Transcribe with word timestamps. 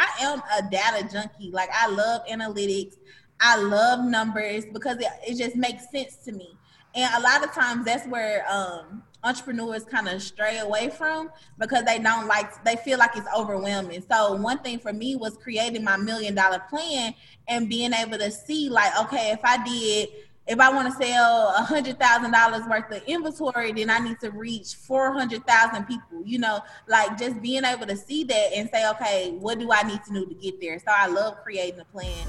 I 0.00 0.24
am 0.24 0.42
a 0.58 0.70
data 0.70 1.06
junkie. 1.12 1.50
Like 1.50 1.68
I 1.74 1.88
love 1.88 2.22
analytics. 2.26 2.96
I 3.40 3.56
love 3.60 4.04
numbers 4.04 4.64
because 4.72 4.96
it, 4.98 5.06
it 5.26 5.36
just 5.36 5.56
makes 5.56 5.90
sense 5.90 6.16
to 6.24 6.32
me. 6.32 6.56
And 6.94 7.12
a 7.14 7.20
lot 7.20 7.44
of 7.44 7.52
times 7.52 7.84
that's 7.84 8.06
where 8.08 8.44
um, 8.50 9.02
entrepreneurs 9.22 9.84
kind 9.84 10.08
of 10.08 10.22
stray 10.22 10.58
away 10.58 10.88
from 10.88 11.30
because 11.58 11.84
they 11.84 11.98
don't 11.98 12.26
like 12.26 12.64
they 12.64 12.76
feel 12.76 12.98
like 12.98 13.14
it's 13.14 13.28
overwhelming. 13.36 14.02
So 14.10 14.34
one 14.34 14.58
thing 14.58 14.78
for 14.78 14.92
me 14.92 15.16
was 15.16 15.36
creating 15.36 15.84
my 15.84 15.96
million 15.98 16.34
dollar 16.34 16.62
plan 16.70 17.14
and 17.46 17.68
being 17.68 17.92
able 17.92 18.18
to 18.18 18.30
see 18.30 18.70
like 18.70 18.98
okay 18.98 19.30
if 19.32 19.40
I 19.44 19.62
did 19.62 20.08
if 20.46 20.58
I 20.58 20.72
want 20.72 20.88
to 20.88 21.04
sell 21.04 21.54
a 21.56 21.62
hundred 21.62 21.98
thousand 21.98 22.32
dollars 22.32 22.62
worth 22.68 22.90
of 22.90 23.02
inventory, 23.06 23.72
then 23.72 23.90
I 23.90 23.98
need 23.98 24.18
to 24.20 24.30
reach 24.30 24.74
four 24.74 25.12
hundred 25.12 25.46
thousand 25.46 25.84
people. 25.84 26.22
You 26.24 26.38
know, 26.38 26.60
like 26.88 27.18
just 27.18 27.40
being 27.42 27.64
able 27.64 27.86
to 27.86 27.96
see 27.96 28.24
that 28.24 28.52
and 28.54 28.68
say, 28.72 28.88
okay, 28.90 29.30
what 29.38 29.58
do 29.58 29.70
I 29.70 29.82
need 29.82 30.02
to 30.04 30.12
do 30.12 30.26
to 30.26 30.34
get 30.34 30.60
there? 30.60 30.78
So 30.78 30.86
I 30.88 31.06
love 31.08 31.36
creating 31.42 31.80
a 31.80 31.84
plan. 31.84 32.26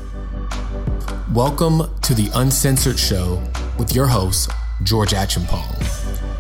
Welcome 1.34 1.84
to 2.02 2.14
the 2.14 2.30
Uncensored 2.36 3.00
Show 3.00 3.42
with 3.80 3.96
your 3.96 4.08
host 4.08 4.52
George 4.84 5.12
Acheampong, 5.12 5.82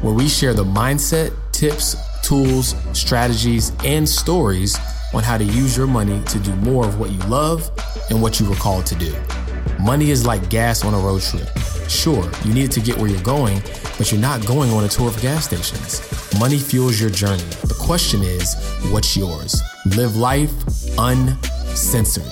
where 0.04 0.14
we 0.14 0.28
share 0.28 0.54
the 0.54 0.66
mindset, 0.66 1.34
tips, 1.52 1.96
tools, 2.22 2.76
strategies, 2.94 3.72
and 3.86 4.08
stories 4.08 4.78
on 5.14 5.24
how 5.24 5.38
to 5.38 5.44
use 5.44 5.76
your 5.76 5.88
money 5.88 6.22
to 6.26 6.40
do 6.40 6.54
more 6.58 6.86
of 6.86 7.00
what 7.00 7.12
you 7.12 7.20
love 7.22 7.70
and 8.10 8.22
what 8.22 8.40
you 8.40 8.50
were 8.50 8.56
called 8.56 8.86
to 8.86 8.96
do. 8.96 9.16
Money 9.82 10.12
is 10.12 10.28
like 10.28 10.48
gas 10.52 10.86
on 10.86 10.94
a 10.94 10.98
road 11.00 11.24
trip. 11.24 11.48
Sure, 11.90 12.30
you 12.46 12.54
need 12.54 12.66
it 12.66 12.72
to 12.72 12.80
get 12.80 12.96
where 12.98 13.10
you're 13.10 13.20
going, 13.24 13.60
but 13.98 14.12
you're 14.12 14.22
not 14.22 14.46
going 14.46 14.70
on 14.70 14.84
a 14.84 14.88
tour 14.88 15.08
of 15.08 15.20
gas 15.22 15.46
stations. 15.46 16.00
Money 16.40 16.60
fuels 16.60 17.02
your 17.02 17.10
journey. 17.10 17.42
The 17.64 17.76
question 17.80 18.22
is, 18.22 18.54
what's 18.92 19.18
yours? 19.18 19.60
Live 19.98 20.16
life 20.16 20.52
uncensored. 21.00 22.24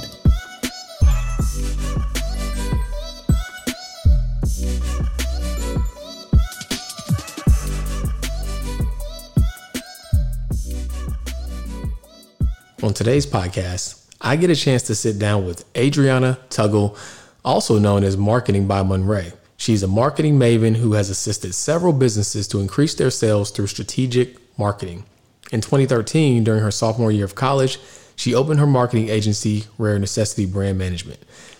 On 12.83 12.93
today's 12.93 13.25
podcast, 13.25 14.05
I 14.21 14.35
get 14.35 14.51
a 14.51 14.55
chance 14.55 14.83
to 14.83 14.93
sit 14.93 15.17
down 15.17 15.47
with 15.47 15.65
Adriana 15.75 16.37
Tuggle 16.49 16.95
also 17.43 17.79
known 17.79 18.03
as 18.03 18.17
Marketing 18.17 18.67
by 18.67 18.83
Monrae. 18.83 19.33
She's 19.57 19.83
a 19.83 19.87
marketing 19.87 20.39
maven 20.39 20.77
who 20.77 20.93
has 20.93 21.09
assisted 21.09 21.53
several 21.53 21.93
businesses 21.93 22.47
to 22.47 22.59
increase 22.59 22.95
their 22.95 23.11
sales 23.11 23.51
through 23.51 23.67
strategic 23.67 24.37
marketing. 24.57 25.03
In 25.51 25.61
2013, 25.61 26.43
during 26.43 26.61
her 26.61 26.71
sophomore 26.71 27.11
year 27.11 27.25
of 27.25 27.35
college, 27.35 27.79
she 28.15 28.35
opened 28.35 28.59
her 28.59 28.67
marketing 28.67 29.09
agency, 29.09 29.65
Rare 29.77 29.99
Necessity 29.99 30.45
Brand 30.45 30.77
Management. 30.77 31.19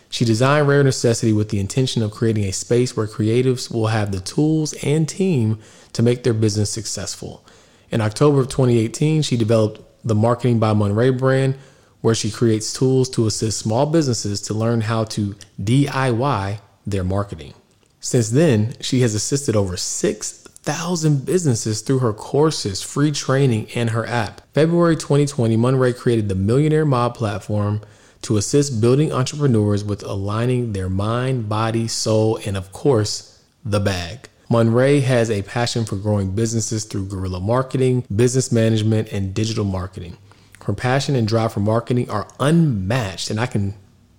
She 0.09 0.25
designed 0.25 0.67
Rare 0.67 0.83
Necessity 0.83 1.33
with 1.33 1.49
the 1.49 1.59
intention 1.59 2.01
of 2.01 2.11
creating 2.11 2.45
a 2.45 2.51
space 2.51 2.95
where 2.95 3.07
creatives 3.07 3.71
will 3.71 3.87
have 3.87 4.11
the 4.11 4.19
tools 4.19 4.73
and 4.83 5.07
team 5.07 5.59
to 5.93 6.03
make 6.03 6.23
their 6.23 6.33
business 6.33 6.69
successful. 6.69 7.45
In 7.91 8.01
October 8.01 8.39
of 8.39 8.49
2018, 8.49 9.21
she 9.21 9.37
developed 9.37 9.81
the 10.03 10.15
Marketing 10.15 10.59
by 10.59 10.73
Monrae 10.73 11.17
brand, 11.17 11.57
where 12.01 12.15
she 12.15 12.31
creates 12.31 12.73
tools 12.73 13.09
to 13.09 13.27
assist 13.27 13.59
small 13.59 13.85
businesses 13.85 14.41
to 14.41 14.53
learn 14.53 14.81
how 14.81 15.03
to 15.03 15.35
DIY 15.61 16.59
their 16.85 17.03
marketing. 17.03 17.53
Since 17.99 18.29
then, 18.29 18.75
she 18.79 19.01
has 19.01 19.13
assisted 19.13 19.55
over 19.55 19.75
6,000 19.75 21.25
businesses 21.25 21.81
through 21.81 21.99
her 21.99 22.13
courses, 22.13 22.81
free 22.81 23.11
training, 23.11 23.67
and 23.75 23.89
her 23.89 24.05
app. 24.05 24.41
February 24.53 24.95
2020, 24.95 25.57
Monrae 25.57 25.95
created 25.95 26.29
the 26.29 26.35
Millionaire 26.35 26.85
Mob 26.85 27.15
platform 27.15 27.81
to 28.21 28.37
assist 28.37 28.81
building 28.81 29.11
entrepreneurs 29.11 29.83
with 29.83 30.03
aligning 30.03 30.73
their 30.73 30.89
mind, 30.89 31.49
body, 31.49 31.87
soul, 31.87 32.39
and 32.45 32.55
of 32.55 32.71
course, 32.71 33.43
the 33.65 33.79
bag. 33.79 34.29
Monrae 34.49 35.01
has 35.01 35.29
a 35.29 35.43
passion 35.43 35.85
for 35.85 35.95
growing 35.95 36.31
businesses 36.31 36.83
through 36.85 37.05
guerrilla 37.05 37.39
marketing, 37.39 38.05
business 38.15 38.51
management, 38.51 39.11
and 39.11 39.33
digital 39.33 39.65
marketing. 39.65 40.17
Her 40.65 40.73
passion 40.73 41.15
and 41.15 41.27
drive 41.27 41.53
for 41.53 41.59
marketing 41.59 42.09
are 42.09 42.27
unmatched. 42.39 43.29
And 43.29 43.39
I 43.39 43.45
can 43.45 43.75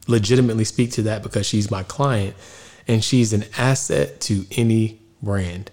legitimately 0.06 0.64
speak 0.64 0.92
to 0.92 1.02
that 1.02 1.22
because 1.22 1.46
she's 1.46 1.70
my 1.70 1.82
client 1.82 2.34
and 2.88 3.04
she's 3.04 3.32
an 3.32 3.44
asset 3.56 4.20
to 4.22 4.44
any 4.52 5.00
brand. 5.22 5.70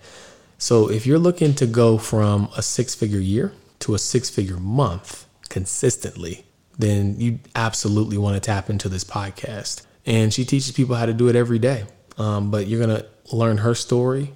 So 0.58 0.90
if 0.90 1.06
you're 1.06 1.20
looking 1.20 1.54
to 1.56 1.66
go 1.66 1.98
from 1.98 2.50
a 2.56 2.62
six 2.62 2.96
figure 2.96 3.20
year 3.20 3.54
to 3.80 3.96
a 3.96 4.00
six 4.00 4.30
figure 4.30 4.58
month 4.58 5.26
consistently, 5.50 6.46
then 6.78 7.20
you 7.20 7.40
absolutely 7.56 8.18
want 8.18 8.36
to 8.36 8.40
tap 8.40 8.70
into 8.70 8.90
this 8.90 9.04
podcast. 9.04 9.86
And 10.06 10.34
she 10.34 10.46
teaches 10.46 10.72
people 10.72 10.96
how 10.96 11.06
to 11.06 11.14
do 11.14 11.28
it 11.28 11.36
every 11.36 11.60
day. 11.60 11.86
Um, 12.18 12.50
but 12.50 12.68
you're 12.68 12.84
going 12.84 12.98
to 12.98 13.06
learn 13.36 13.58
her 13.58 13.76
story, 13.76 14.34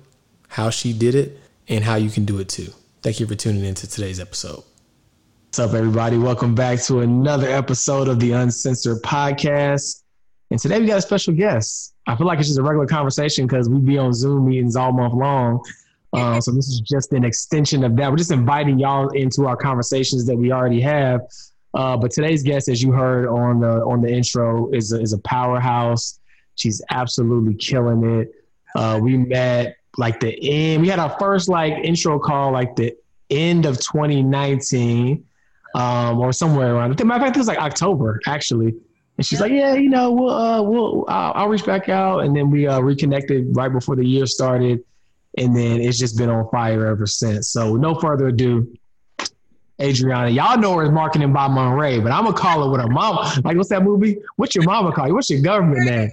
how 0.47 0.69
she 0.69 0.93
did 0.93 1.15
it, 1.15 1.39
and 1.67 1.83
how 1.83 1.95
you 1.95 2.09
can 2.09 2.25
do 2.25 2.39
it 2.39 2.49
too. 2.49 2.71
Thank 3.01 3.19
you 3.19 3.25
for 3.25 3.35
tuning 3.35 3.63
into 3.63 3.87
today's 3.87 4.19
episode. 4.19 4.63
What's 5.51 5.59
up, 5.59 5.73
everybody? 5.73 6.17
Welcome 6.17 6.56
back 6.56 6.79
to 6.84 7.01
another 7.01 7.50
episode 7.50 8.07
of 8.07 8.22
the 8.22 8.31
Uncensored 8.31 9.01
Podcast. 9.01 10.03
And 10.50 10.57
today 10.57 10.79
we 10.79 10.85
got 10.85 11.00
a 11.00 11.01
special 11.01 11.34
guest. 11.34 11.94
I 12.07 12.16
feel 12.16 12.25
like 12.25 12.39
it's 12.39 12.47
just 12.47 12.57
a 12.57 12.63
regular 12.63 12.88
conversation 12.88 13.47
because 13.47 13.67
we 13.67 13.79
be 13.79 13.97
on 13.97 14.13
Zoom 14.13 14.47
meetings 14.47 14.78
all 14.78 14.94
month 14.94 15.13
long. 15.13 15.61
Uh, 16.13 16.40
so 16.40 16.51
this 16.51 16.69
is 16.69 16.79
just 16.79 17.11
an 17.11 17.25
extension 17.25 17.84
of 17.84 17.97
that. 17.97 18.09
We're 18.09 18.16
just 18.16 18.31
inviting 18.31 18.79
y'all 18.79 19.09
into 19.09 19.45
our 19.45 19.57
conversations 19.57 20.25
that 20.28 20.38
we 20.38 20.53
already 20.53 20.79
have. 20.79 21.19
Uh, 21.73 21.97
but 21.97 22.11
today's 22.11 22.44
guest, 22.44 22.69
as 22.69 22.81
you 22.81 22.94
heard 22.94 23.28
on 23.28 23.59
the 23.59 23.84
on 23.84 24.01
the 24.01 24.09
intro, 24.09 24.72
is 24.72 24.94
a, 24.94 25.01
is 25.01 25.11
a 25.11 25.19
powerhouse. 25.19 26.22
She's 26.56 26.81
absolutely 26.91 27.56
killing 27.56 28.22
it. 28.22 28.31
Uh, 28.73 29.01
we 29.03 29.17
met 29.17 29.75
like 29.97 30.22
the 30.22 30.34
end. 30.50 30.81
We 30.81 30.88
had 30.88 31.00
our 31.00 31.13
first 31.19 31.50
like 31.50 31.73
intro 31.73 32.19
call 32.19 32.53
like 32.53 32.78
the 32.78 32.95
end 33.29 33.66
of 33.66 33.81
2019 33.81 35.25
um, 35.75 36.19
or 36.19 36.33
somewhere 36.33 36.75
around. 36.75 36.89
Matter 37.03 37.13
of 37.13 37.21
fact, 37.21 37.35
it 37.35 37.39
was 37.39 37.47
like 37.47 37.59
October 37.59 38.19
actually. 38.27 38.75
And 39.17 39.25
she's 39.25 39.39
like, 39.39 39.51
yeah, 39.51 39.75
you 39.75 39.89
know, 39.89 40.11
we'll, 40.11 40.31
uh, 40.31 40.61
we'll, 40.61 41.05
I'll, 41.07 41.33
I'll, 41.33 41.49
reach 41.49 41.65
back 41.65 41.89
out. 41.89 42.19
And 42.19 42.35
then 42.35 42.49
we 42.49 42.65
uh, 42.65 42.79
reconnected 42.79 43.55
right 43.55 43.71
before 43.71 43.95
the 43.95 44.05
year 44.05 44.25
started. 44.25 44.83
And 45.37 45.55
then 45.55 45.79
it's 45.81 45.99
just 45.99 46.17
been 46.17 46.29
on 46.29 46.49
fire 46.49 46.87
ever 46.87 47.05
since. 47.05 47.49
So 47.49 47.75
no 47.75 47.93
further 47.95 48.27
ado, 48.27 48.73
Adriana, 49.81 50.29
y'all 50.29 50.57
know 50.59 50.75
her 50.77 50.85
as 50.85 50.91
marketing 50.91 51.33
by 51.33 51.47
Monrae, 51.47 52.01
but 52.01 52.11
I'm 52.11 52.23
gonna 52.25 52.37
call 52.37 52.63
her 52.63 52.71
with 52.71 52.81
her 52.81 52.87
mama. 52.87 53.33
Like, 53.43 53.57
what's 53.57 53.69
that 53.69 53.83
movie? 53.83 54.17
What's 54.35 54.53
your 54.53 54.63
mama 54.63 54.91
call 54.91 55.07
you? 55.07 55.15
What's 55.15 55.29
your 55.29 55.41
government 55.41 55.85
name? 55.85 56.11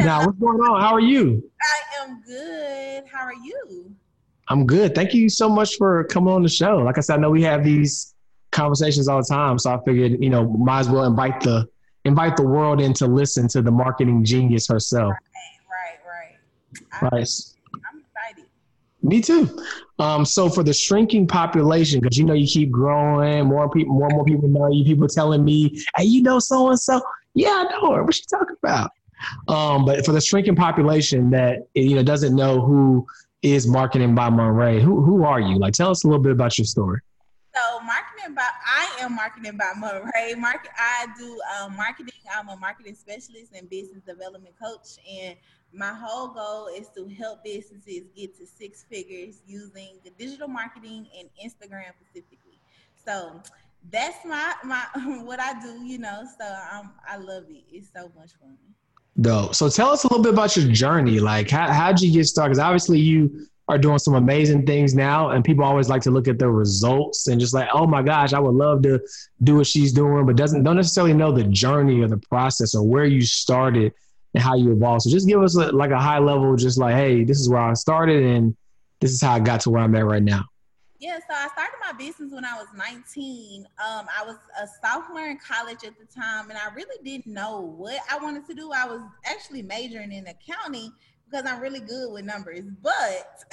Now, 0.00 0.26
what's 0.26 0.38
going 0.38 0.58
on? 0.60 0.80
How 0.80 0.94
are 0.94 1.00
you? 1.00 1.42
I 1.62 2.04
am 2.04 2.22
good. 2.26 3.04
How 3.10 3.24
are 3.24 3.34
you? 3.34 3.94
I'm 4.48 4.66
good. 4.66 4.94
Thank 4.94 5.14
you 5.14 5.28
so 5.28 5.48
much 5.48 5.76
for 5.76 6.04
coming 6.04 6.32
on 6.32 6.42
the 6.42 6.48
show. 6.48 6.78
Like 6.78 6.98
I 6.98 7.00
said, 7.00 7.18
I 7.18 7.22
know 7.22 7.30
we 7.30 7.42
have 7.42 7.64
these 7.64 8.14
conversations 8.58 9.08
all 9.08 9.18
the 9.18 9.28
time. 9.28 9.58
So 9.58 9.72
I 9.72 9.78
figured, 9.84 10.22
you 10.22 10.30
know, 10.30 10.48
might 10.48 10.80
as 10.80 10.88
well 10.88 11.04
invite 11.04 11.40
the 11.40 11.68
invite 12.04 12.36
the 12.36 12.42
world 12.42 12.80
in 12.80 12.92
to 12.94 13.06
listen 13.06 13.48
to 13.48 13.62
the 13.62 13.70
marketing 13.70 14.24
genius 14.24 14.66
herself. 14.68 15.12
Right, 15.12 15.98
right, 16.02 17.02
right. 17.02 17.12
right. 17.12 17.28
I'm 17.90 18.00
excited. 18.00 18.46
Me 19.02 19.20
too. 19.20 19.62
Um, 19.98 20.24
so 20.24 20.48
for 20.48 20.62
the 20.62 20.72
shrinking 20.72 21.26
population, 21.26 22.00
because 22.00 22.16
you 22.18 22.24
know 22.24 22.34
you 22.34 22.46
keep 22.46 22.70
growing, 22.70 23.46
more 23.46 23.68
people, 23.70 23.94
more 23.94 24.06
and 24.06 24.16
more 24.16 24.24
people 24.24 24.48
know 24.48 24.70
you. 24.70 24.84
People 24.84 25.08
telling 25.08 25.44
me, 25.44 25.82
"Hey, 25.96 26.04
you 26.04 26.22
know 26.22 26.38
so 26.38 26.68
and 26.68 26.78
so." 26.78 27.00
Yeah, 27.34 27.64
I 27.68 27.72
know 27.72 27.92
her. 27.94 28.04
What's 28.04 28.18
she 28.18 28.24
talking 28.30 28.56
about? 28.62 28.90
Um, 29.48 29.84
but 29.84 30.04
for 30.04 30.12
the 30.12 30.20
shrinking 30.20 30.56
population 30.56 31.30
that 31.30 31.66
you 31.74 31.96
know 31.96 32.02
doesn't 32.02 32.34
know 32.34 32.60
who 32.60 33.06
is 33.42 33.66
marketing 33.66 34.14
by 34.14 34.30
Monrae, 34.30 34.80
who 34.80 35.02
who 35.02 35.24
are 35.24 35.40
you? 35.40 35.58
Like, 35.58 35.74
tell 35.74 35.90
us 35.90 36.04
a 36.04 36.06
little 36.06 36.22
bit 36.22 36.32
about 36.32 36.58
your 36.58 36.64
story. 36.64 37.00
By 38.38 38.44
I 38.64 39.02
am 39.02 39.16
marketing 39.16 39.56
by 39.56 39.72
Monrae. 39.76 40.38
Market 40.38 40.70
I 40.78 41.06
do 41.18 41.40
um, 41.58 41.74
marketing. 41.74 42.14
I'm 42.32 42.48
a 42.48 42.56
marketing 42.56 42.94
specialist 42.94 43.52
and 43.52 43.68
business 43.68 44.04
development 44.06 44.54
coach, 44.62 44.96
and 45.10 45.36
my 45.74 45.92
whole 45.92 46.28
goal 46.28 46.68
is 46.68 46.88
to 46.96 47.08
help 47.08 47.42
businesses 47.42 48.04
get 48.14 48.38
to 48.38 48.46
six 48.46 48.84
figures 48.88 49.42
using 49.44 49.98
the 50.04 50.10
digital 50.10 50.46
marketing 50.46 51.08
and 51.18 51.28
Instagram 51.44 51.90
specifically. 52.00 52.60
So 53.04 53.42
that's 53.90 54.24
my 54.24 54.54
my 54.62 54.84
what 55.24 55.40
I 55.40 55.60
do. 55.60 55.82
You 55.84 55.98
know, 55.98 56.22
so 56.38 56.46
I'm 56.72 56.92
I 57.08 57.16
love 57.16 57.42
it. 57.50 57.64
It's 57.72 57.88
so 57.92 58.12
much 58.16 58.30
fun. 58.40 58.56
Dope. 59.20 59.56
So 59.56 59.68
tell 59.68 59.90
us 59.90 60.04
a 60.04 60.06
little 60.06 60.22
bit 60.22 60.32
about 60.32 60.56
your 60.56 60.70
journey. 60.72 61.18
Like, 61.18 61.50
how 61.50 61.72
how'd 61.72 62.00
you 62.00 62.12
get 62.12 62.26
started? 62.26 62.50
Because 62.50 62.60
obviously 62.60 63.00
you 63.00 63.48
are 63.68 63.78
doing 63.78 63.98
some 63.98 64.14
amazing 64.14 64.64
things 64.64 64.94
now 64.94 65.30
and 65.30 65.44
people 65.44 65.62
always 65.62 65.88
like 65.88 66.02
to 66.02 66.10
look 66.10 66.26
at 66.26 66.38
the 66.38 66.48
results 66.48 67.28
and 67.28 67.38
just 67.38 67.52
like 67.52 67.68
oh 67.74 67.86
my 67.86 68.02
gosh 68.02 68.32
i 68.32 68.38
would 68.38 68.54
love 68.54 68.82
to 68.82 69.00
do 69.42 69.56
what 69.56 69.66
she's 69.66 69.92
doing 69.92 70.24
but 70.24 70.36
doesn't 70.36 70.62
don't 70.62 70.76
necessarily 70.76 71.12
know 71.12 71.30
the 71.30 71.44
journey 71.44 72.00
or 72.00 72.08
the 72.08 72.16
process 72.16 72.74
or 72.74 72.82
where 72.82 73.04
you 73.04 73.20
started 73.20 73.92
and 74.34 74.42
how 74.42 74.54
you 74.54 74.72
evolved 74.72 75.02
so 75.02 75.10
just 75.10 75.28
give 75.28 75.42
us 75.42 75.56
a, 75.56 75.70
like 75.72 75.90
a 75.90 75.98
high 75.98 76.18
level 76.18 76.56
just 76.56 76.78
like 76.78 76.94
hey 76.94 77.24
this 77.24 77.38
is 77.38 77.48
where 77.48 77.60
i 77.60 77.74
started 77.74 78.22
and 78.24 78.56
this 79.00 79.12
is 79.12 79.20
how 79.20 79.34
i 79.34 79.38
got 79.38 79.60
to 79.60 79.70
where 79.70 79.82
i'm 79.82 79.94
at 79.94 80.04
right 80.04 80.22
now 80.22 80.44
Yeah, 81.00 81.18
so 81.18 81.32
I 81.32 81.46
started 81.52 81.76
my 81.80 81.92
business 81.92 82.32
when 82.32 82.44
I 82.44 82.54
was 82.54 82.66
19. 82.76 83.68
Um, 83.78 84.06
I 84.18 84.24
was 84.26 84.36
a 84.60 84.66
sophomore 84.82 85.28
in 85.28 85.38
college 85.38 85.84
at 85.84 85.94
the 85.96 86.06
time, 86.06 86.50
and 86.50 86.58
I 86.58 86.74
really 86.74 86.98
didn't 87.04 87.32
know 87.32 87.60
what 87.60 88.00
I 88.10 88.18
wanted 88.18 88.48
to 88.48 88.54
do. 88.54 88.72
I 88.72 88.84
was 88.84 89.00
actually 89.24 89.62
majoring 89.62 90.10
in 90.10 90.26
accounting 90.26 90.92
because 91.30 91.46
I'm 91.46 91.60
really 91.60 91.80
good 91.80 92.12
with 92.12 92.24
numbers, 92.24 92.62
but 92.82 93.42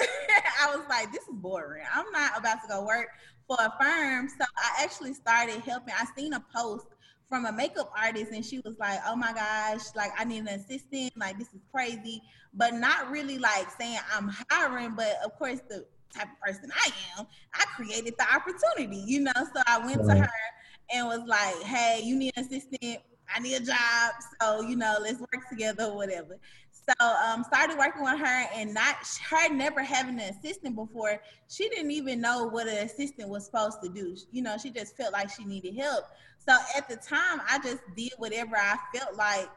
I 0.62 0.74
was 0.74 0.86
like, 0.88 1.12
this 1.12 1.22
is 1.22 1.34
boring. 1.34 1.84
I'm 1.92 2.10
not 2.12 2.38
about 2.38 2.62
to 2.62 2.68
go 2.68 2.84
work 2.84 3.08
for 3.46 3.56
a 3.60 3.72
firm. 3.80 4.28
So 4.28 4.44
I 4.56 4.82
actually 4.82 5.14
started 5.14 5.60
helping. 5.60 5.94
I 5.96 6.04
seen 6.16 6.32
a 6.32 6.44
post 6.54 6.86
from 7.28 7.46
a 7.46 7.52
makeup 7.52 7.92
artist 8.00 8.32
and 8.32 8.44
she 8.44 8.60
was 8.60 8.76
like, 8.78 9.00
oh 9.06 9.16
my 9.16 9.32
gosh, 9.32 9.82
like 9.94 10.12
I 10.18 10.24
need 10.24 10.40
an 10.40 10.48
assistant. 10.48 11.12
Like 11.16 11.38
this 11.38 11.48
is 11.48 11.60
crazy, 11.72 12.22
but 12.54 12.74
not 12.74 13.10
really 13.10 13.38
like 13.38 13.70
saying 13.78 13.98
I'm 14.14 14.32
hiring. 14.50 14.94
But 14.94 15.18
of 15.24 15.36
course, 15.38 15.60
the 15.68 15.86
type 16.14 16.28
of 16.28 16.40
person 16.40 16.70
I 16.74 16.90
am, 17.18 17.26
I 17.54 17.64
created 17.76 18.14
the 18.18 18.26
opportunity, 18.34 19.02
you 19.06 19.20
know? 19.20 19.32
So 19.36 19.62
I 19.66 19.84
went 19.84 20.06
to 20.08 20.14
her 20.14 20.30
and 20.92 21.06
was 21.06 21.22
like, 21.26 21.62
hey, 21.62 22.00
you 22.04 22.16
need 22.16 22.32
an 22.36 22.44
assistant. 22.44 23.00
I 23.34 23.40
need 23.40 23.54
a 23.54 23.64
job. 23.64 24.12
So, 24.40 24.62
you 24.62 24.76
know, 24.76 24.98
let's 25.02 25.18
work 25.18 25.48
together 25.50 25.86
or 25.86 25.96
whatever. 25.96 26.38
So 26.88 27.06
um, 27.06 27.42
started 27.42 27.76
working 27.76 28.02
with 28.04 28.18
her 28.18 28.48
and 28.54 28.72
not 28.72 28.96
her 29.28 29.52
never 29.52 29.82
having 29.82 30.20
an 30.20 30.34
assistant 30.34 30.76
before. 30.76 31.20
She 31.48 31.68
didn't 31.68 31.90
even 31.90 32.20
know 32.20 32.44
what 32.44 32.68
an 32.68 32.78
assistant 32.78 33.28
was 33.28 33.46
supposed 33.46 33.82
to 33.82 33.88
do. 33.88 34.16
You 34.30 34.42
know, 34.42 34.56
she 34.56 34.70
just 34.70 34.96
felt 34.96 35.12
like 35.12 35.28
she 35.30 35.44
needed 35.44 35.76
help. 35.76 36.04
So 36.46 36.56
at 36.76 36.88
the 36.88 36.96
time, 36.96 37.40
I 37.48 37.58
just 37.62 37.82
did 37.96 38.12
whatever 38.18 38.56
I 38.56 38.76
felt 38.94 39.16
like 39.16 39.48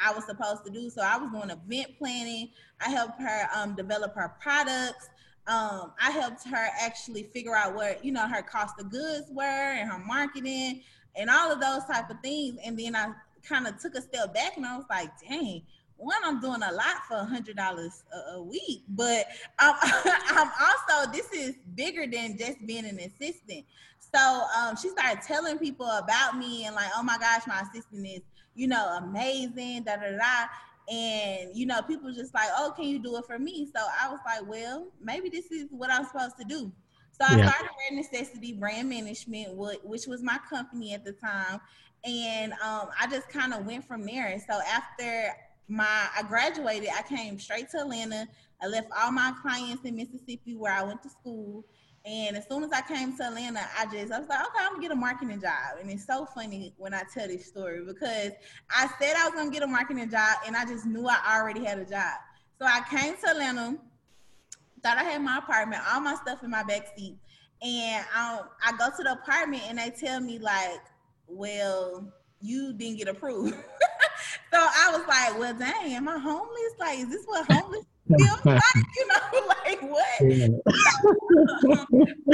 I 0.00 0.12
was 0.12 0.24
supposed 0.26 0.64
to 0.66 0.70
do. 0.70 0.88
So 0.88 1.02
I 1.02 1.16
was 1.16 1.30
doing 1.30 1.50
event 1.50 1.98
planning. 1.98 2.50
I 2.80 2.90
helped 2.90 3.20
her 3.20 3.48
um, 3.56 3.74
develop 3.74 4.14
her 4.14 4.34
products. 4.40 5.08
Um, 5.48 5.92
I 6.00 6.10
helped 6.10 6.46
her 6.46 6.68
actually 6.80 7.24
figure 7.24 7.56
out 7.56 7.74
what 7.74 8.04
you 8.04 8.12
know 8.12 8.28
her 8.28 8.42
cost 8.42 8.78
of 8.78 8.90
goods 8.90 9.26
were 9.32 9.42
and 9.42 9.90
her 9.90 9.98
marketing 9.98 10.82
and 11.16 11.30
all 11.30 11.50
of 11.50 11.60
those 11.60 11.84
type 11.86 12.10
of 12.10 12.20
things. 12.20 12.58
And 12.64 12.78
then 12.78 12.94
I 12.94 13.12
kind 13.42 13.66
of 13.66 13.80
took 13.80 13.94
a 13.94 14.02
step 14.02 14.34
back 14.34 14.56
and 14.56 14.66
I 14.66 14.76
was 14.76 14.86
like, 14.90 15.10
dang, 15.26 15.62
one, 15.98 16.16
I'm 16.24 16.40
doing 16.40 16.62
a 16.62 16.72
lot 16.72 17.04
for 17.08 17.16
a 17.16 17.24
hundred 17.24 17.56
dollars 17.56 18.04
a 18.32 18.40
week, 18.40 18.84
but 18.88 19.26
I'm, 19.58 19.74
I'm 19.82 20.50
also 20.60 21.10
this 21.12 21.30
is 21.32 21.56
bigger 21.74 22.06
than 22.06 22.38
just 22.38 22.64
being 22.64 22.86
an 22.86 22.98
assistant. 22.98 23.66
So 24.14 24.44
um, 24.56 24.76
she 24.76 24.88
started 24.88 25.22
telling 25.22 25.58
people 25.58 25.86
about 25.86 26.38
me 26.38 26.64
and 26.64 26.74
like, 26.74 26.90
oh 26.96 27.02
my 27.02 27.18
gosh, 27.18 27.42
my 27.46 27.60
assistant 27.60 28.06
is 28.06 28.20
you 28.54 28.68
know 28.68 28.98
amazing, 28.98 29.84
da 29.84 29.96
da 29.96 30.16
da. 30.16 30.46
And 30.90 31.50
you 31.54 31.66
know, 31.66 31.82
people 31.82 32.12
just 32.14 32.32
like, 32.32 32.48
oh, 32.56 32.72
can 32.74 32.86
you 32.86 32.98
do 32.98 33.16
it 33.16 33.24
for 33.26 33.38
me? 33.38 33.68
So 33.74 33.82
I 34.00 34.08
was 34.08 34.20
like, 34.24 34.48
well, 34.48 34.86
maybe 35.02 35.28
this 35.28 35.50
is 35.50 35.66
what 35.70 35.90
I'm 35.90 36.04
supposed 36.06 36.38
to 36.38 36.44
do. 36.44 36.72
So 37.10 37.26
I 37.28 37.36
yeah. 37.36 37.50
started 37.50 37.70
Rare 37.90 37.98
Necessity 37.98 38.52
Brand 38.52 38.88
Management, 38.88 39.56
which 39.56 40.06
was 40.06 40.22
my 40.22 40.38
company 40.48 40.94
at 40.94 41.04
the 41.04 41.12
time, 41.12 41.60
and 42.04 42.52
um, 42.52 42.88
I 42.98 43.08
just 43.10 43.28
kind 43.28 43.52
of 43.52 43.66
went 43.66 43.84
from 43.84 44.06
there. 44.06 44.40
So 44.48 44.60
after 44.60 45.34
my 45.68 46.08
I 46.16 46.22
graduated, 46.22 46.88
I 46.96 47.02
came 47.02 47.38
straight 47.38 47.70
to 47.70 47.80
Atlanta. 47.80 48.26
I 48.60 48.66
left 48.66 48.88
all 48.96 49.12
my 49.12 49.32
clients 49.42 49.84
in 49.84 49.96
Mississippi 49.96 50.54
where 50.56 50.72
I 50.72 50.82
went 50.82 51.02
to 51.02 51.10
school. 51.10 51.64
And 52.04 52.36
as 52.36 52.48
soon 52.48 52.64
as 52.64 52.70
I 52.72 52.80
came 52.80 53.16
to 53.18 53.24
Atlanta, 53.24 53.60
I 53.78 53.84
just 53.84 54.12
I 54.12 54.18
was 54.18 54.28
like, 54.28 54.40
okay, 54.40 54.58
I'm 54.60 54.72
gonna 54.72 54.82
get 54.82 54.92
a 54.92 54.96
marketing 54.96 55.40
job. 55.40 55.78
And 55.80 55.90
it's 55.90 56.06
so 56.06 56.26
funny 56.34 56.72
when 56.78 56.94
I 56.94 57.02
tell 57.12 57.28
this 57.28 57.46
story 57.46 57.84
because 57.84 58.32
I 58.70 58.88
said 58.98 59.14
I 59.16 59.28
was 59.28 59.34
gonna 59.34 59.50
get 59.50 59.62
a 59.62 59.66
marketing 59.66 60.10
job 60.10 60.38
and 60.46 60.56
I 60.56 60.64
just 60.64 60.86
knew 60.86 61.06
I 61.06 61.38
already 61.38 61.64
had 61.64 61.78
a 61.78 61.84
job. 61.84 62.14
So 62.58 62.66
I 62.66 62.82
came 62.90 63.14
to 63.16 63.30
Atlanta, 63.30 63.78
thought 64.82 64.96
I 64.96 65.04
had 65.04 65.22
my 65.22 65.38
apartment, 65.38 65.82
all 65.92 66.00
my 66.00 66.14
stuff 66.14 66.42
in 66.42 66.50
my 66.50 66.62
back 66.62 66.88
seat. 66.96 67.16
And 67.60 68.04
um, 68.16 68.48
I 68.64 68.72
go 68.78 68.88
to 68.96 69.02
the 69.02 69.12
apartment 69.12 69.64
and 69.68 69.78
they 69.78 69.90
tell 69.90 70.20
me 70.20 70.38
like, 70.38 70.80
well, 71.26 72.10
you 72.40 72.72
didn't 72.72 72.98
get 72.98 73.08
approved. 73.08 73.54
so 74.52 74.58
I 74.58 74.90
was 74.92 75.06
like, 75.06 75.38
well, 75.38 75.54
dang, 75.54 75.94
am 75.94 76.08
I 76.08 76.18
homeless? 76.18 76.74
Like, 76.78 76.98
is 77.00 77.08
this 77.08 77.24
what 77.26 77.50
homeless 77.50 77.84
feels 78.18 78.44
like? 78.44 78.62
You 78.96 79.06
know, 79.06 79.46
like 79.48 79.82
what? 79.82 80.06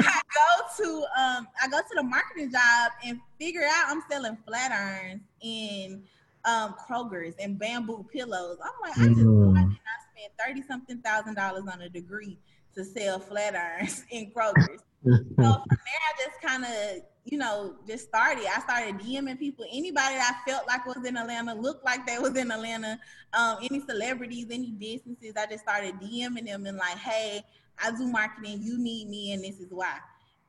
I 0.01 0.21
go 0.35 0.49
to 0.77 1.07
um, 1.19 1.49
I 1.63 1.69
go 1.71 1.79
to 1.79 1.95
the 1.95 2.03
marketing 2.03 2.51
job 2.53 2.93
and 3.05 3.21
figure 3.39 3.65
out 3.65 3.87
I'm 3.89 4.03
selling 4.11 4.39
flat 4.47 4.73
irons 4.73 5.23
in 5.43 6.03
um 6.45 6.75
Kroger's 6.75 7.35
and 7.39 7.59
bamboo 7.59 8.07
pillows. 8.13 8.59
I'm 8.63 8.73
like, 8.83 8.99
I 8.99 9.09
just 9.09 9.21
mm-hmm. 9.21 9.57
I 9.57 9.63
spent 9.63 10.33
thirty 10.39 10.63
something 10.63 10.99
thousand 10.99 11.35
dollars 11.35 11.65
on 11.71 11.83
a 11.83 11.89
degree 11.89 12.39
to 12.75 12.85
sell 12.85 13.19
flat 13.19 13.55
irons 13.55 14.05
in 14.11 14.31
Kroger's. 14.31 14.83
so 15.05 15.13
from 15.37 15.37
there, 15.37 16.03
I 16.09 16.25
just 16.25 16.41
kind 16.43 16.65
of 16.65 17.03
you 17.25 17.39
know, 17.39 17.75
just 17.87 18.09
started. 18.09 18.45
I 18.45 18.61
started 18.61 18.99
DMing 18.99 19.39
people. 19.39 19.65
Anybody 19.73 20.17
that 20.17 20.43
I 20.47 20.51
felt 20.51 20.67
like 20.67 20.85
was 20.85 21.05
in 21.07 21.17
Atlanta, 21.17 21.55
looked 21.55 21.85
like 21.85 22.07
they 22.07 22.19
was 22.19 22.37
in 22.37 22.51
Atlanta. 22.51 22.99
Um, 23.33 23.59
any 23.63 23.81
celebrities, 23.81 24.47
any 24.51 24.73
businesses, 24.73 25.33
I 25.37 25.47
just 25.47 25.63
started 25.63 25.95
DMing 26.01 26.47
them 26.47 26.67
and 26.67 26.77
like, 26.77 26.99
hey, 26.99 27.43
I 27.83 27.91
do 27.93 28.07
marketing. 28.07 28.61
You 28.63 28.79
need 28.79 29.09
me, 29.09 29.33
and 29.33 29.43
this 29.43 29.59
is 29.59 29.69
why. 29.71 29.97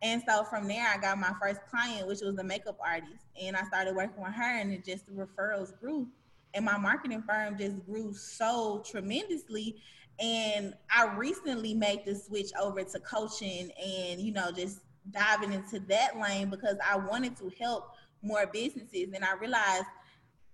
And 0.01 0.21
so 0.27 0.43
from 0.43 0.67
there, 0.67 0.85
I 0.85 0.97
got 0.97 1.17
my 1.17 1.31
first 1.41 1.61
client, 1.71 2.07
which 2.07 2.19
was 2.21 2.37
a 2.37 2.43
makeup 2.43 2.77
artist, 2.85 3.23
and 3.41 3.55
I 3.55 3.63
started 3.63 3.95
working 3.95 4.21
with 4.21 4.33
her, 4.33 4.59
and 4.59 4.71
it 4.71 4.83
just 4.83 5.05
the 5.07 5.13
referrals 5.13 5.79
grew, 5.79 6.07
and 6.53 6.65
my 6.65 6.77
marketing 6.77 7.23
firm 7.27 7.57
just 7.57 7.85
grew 7.85 8.13
so 8.13 8.83
tremendously. 8.85 9.77
And 10.19 10.73
I 10.89 11.13
recently 11.15 11.73
made 11.73 12.05
the 12.05 12.15
switch 12.15 12.51
over 12.59 12.83
to 12.83 12.99
coaching, 12.99 13.71
and 13.71 14.21
you 14.21 14.31
know, 14.31 14.51
just 14.51 14.79
diving 15.11 15.53
into 15.53 15.79
that 15.79 16.19
lane 16.19 16.49
because 16.49 16.77
I 16.87 16.97
wanted 16.97 17.35
to 17.37 17.51
help 17.59 17.91
more 18.21 18.47
businesses. 18.47 19.09
And 19.13 19.23
I 19.23 19.35
realized 19.35 19.85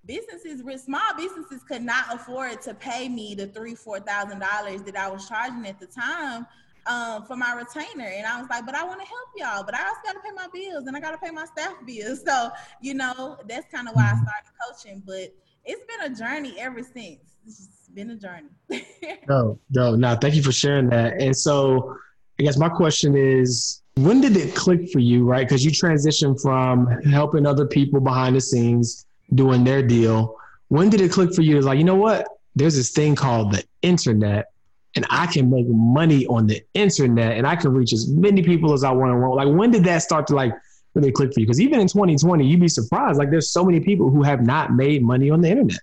businesses, 0.05 0.61
small 0.83 1.15
businesses 1.15 1.63
could 1.63 1.83
not 1.83 2.13
afford 2.13 2.61
to 2.63 2.73
pay 2.73 3.07
me 3.07 3.35
the 3.35 3.47
three, 3.47 3.75
four 3.75 3.99
thousand 3.99 4.39
dollars 4.39 4.81
that 4.83 4.97
I 4.97 5.09
was 5.09 5.27
charging 5.27 5.65
at 5.67 5.79
the 5.79 5.87
time 5.87 6.47
um, 6.87 7.25
for 7.25 7.35
my 7.35 7.53
retainer. 7.53 8.05
And 8.07 8.25
I 8.25 8.39
was 8.39 8.49
like, 8.49 8.65
but 8.65 8.75
I 8.75 8.83
want 8.83 8.99
to 9.01 9.07
help 9.07 9.29
y'all, 9.35 9.63
but 9.63 9.75
I 9.75 9.83
also 9.83 9.99
got 10.03 10.13
to 10.13 10.19
pay 10.19 10.31
my 10.35 10.47
bills 10.53 10.87
and 10.87 10.95
I 10.95 10.99
got 10.99 11.11
to 11.11 11.17
pay 11.17 11.31
my 11.31 11.45
staff 11.45 11.75
bills. 11.85 12.23
So, 12.31 12.51
you 12.81 12.93
know, 12.93 13.37
that's 13.47 13.71
kind 13.71 13.87
of 13.87 13.95
why 13.95 14.03
I 14.03 14.15
started 14.15 14.51
coaching. 14.61 15.03
But 15.05 15.33
it's 15.65 15.81
been 15.85 16.11
a 16.11 16.15
journey 16.15 16.55
ever 16.59 16.81
since. 16.81 17.30
It's 17.45 17.89
been 17.93 18.11
a 18.11 18.15
journey. 18.15 18.49
no, 19.27 19.59
no, 19.71 19.95
no. 19.95 20.15
Thank 20.15 20.35
you 20.35 20.43
for 20.43 20.51
sharing 20.51 20.89
that. 20.89 21.21
And 21.21 21.35
so, 21.35 21.95
I 22.39 22.43
guess 22.43 22.57
my 22.57 22.69
question 22.69 23.15
is, 23.15 23.81
when 23.95 24.21
did 24.21 24.37
it 24.37 24.55
click 24.55 24.89
for 24.91 24.99
you, 24.99 25.25
right? 25.25 25.47
Because 25.47 25.65
you 25.65 25.71
transitioned 25.71 26.41
from 26.41 26.87
helping 27.03 27.45
other 27.45 27.65
people 27.65 27.99
behind 27.99 28.35
the 28.35 28.41
scenes, 28.41 29.05
doing 29.33 29.63
their 29.63 29.81
deal. 29.81 30.35
When 30.69 30.89
did 30.89 31.01
it 31.01 31.11
click 31.11 31.33
for 31.33 31.41
you? 31.41 31.59
Like, 31.61 31.77
you 31.77 31.83
know 31.83 31.95
what? 31.95 32.27
There's 32.55 32.75
this 32.75 32.91
thing 32.91 33.15
called 33.15 33.53
the 33.53 33.63
internet, 33.81 34.47
and 34.95 35.05
I 35.09 35.27
can 35.27 35.49
make 35.49 35.67
money 35.67 36.25
on 36.27 36.47
the 36.47 36.61
internet, 36.73 37.37
and 37.37 37.45
I 37.45 37.55
can 37.55 37.73
reach 37.73 37.93
as 37.93 38.09
many 38.09 38.41
people 38.41 38.73
as 38.73 38.83
I 38.83 38.91
want 38.91 39.11
to. 39.11 39.29
Like, 39.29 39.47
when 39.47 39.71
did 39.71 39.83
that 39.85 39.99
start 39.99 40.27
to 40.27 40.35
like 40.35 40.53
really 40.93 41.11
click 41.11 41.33
for 41.33 41.39
you? 41.39 41.45
Because 41.45 41.61
even 41.61 41.79
in 41.79 41.87
2020, 41.87 42.45
you'd 42.45 42.59
be 42.59 42.67
surprised. 42.67 43.17
Like, 43.17 43.31
there's 43.31 43.51
so 43.51 43.63
many 43.63 43.79
people 43.79 44.09
who 44.09 44.23
have 44.23 44.45
not 44.45 44.73
made 44.73 45.03
money 45.03 45.29
on 45.29 45.41
the 45.41 45.49
internet 45.49 45.79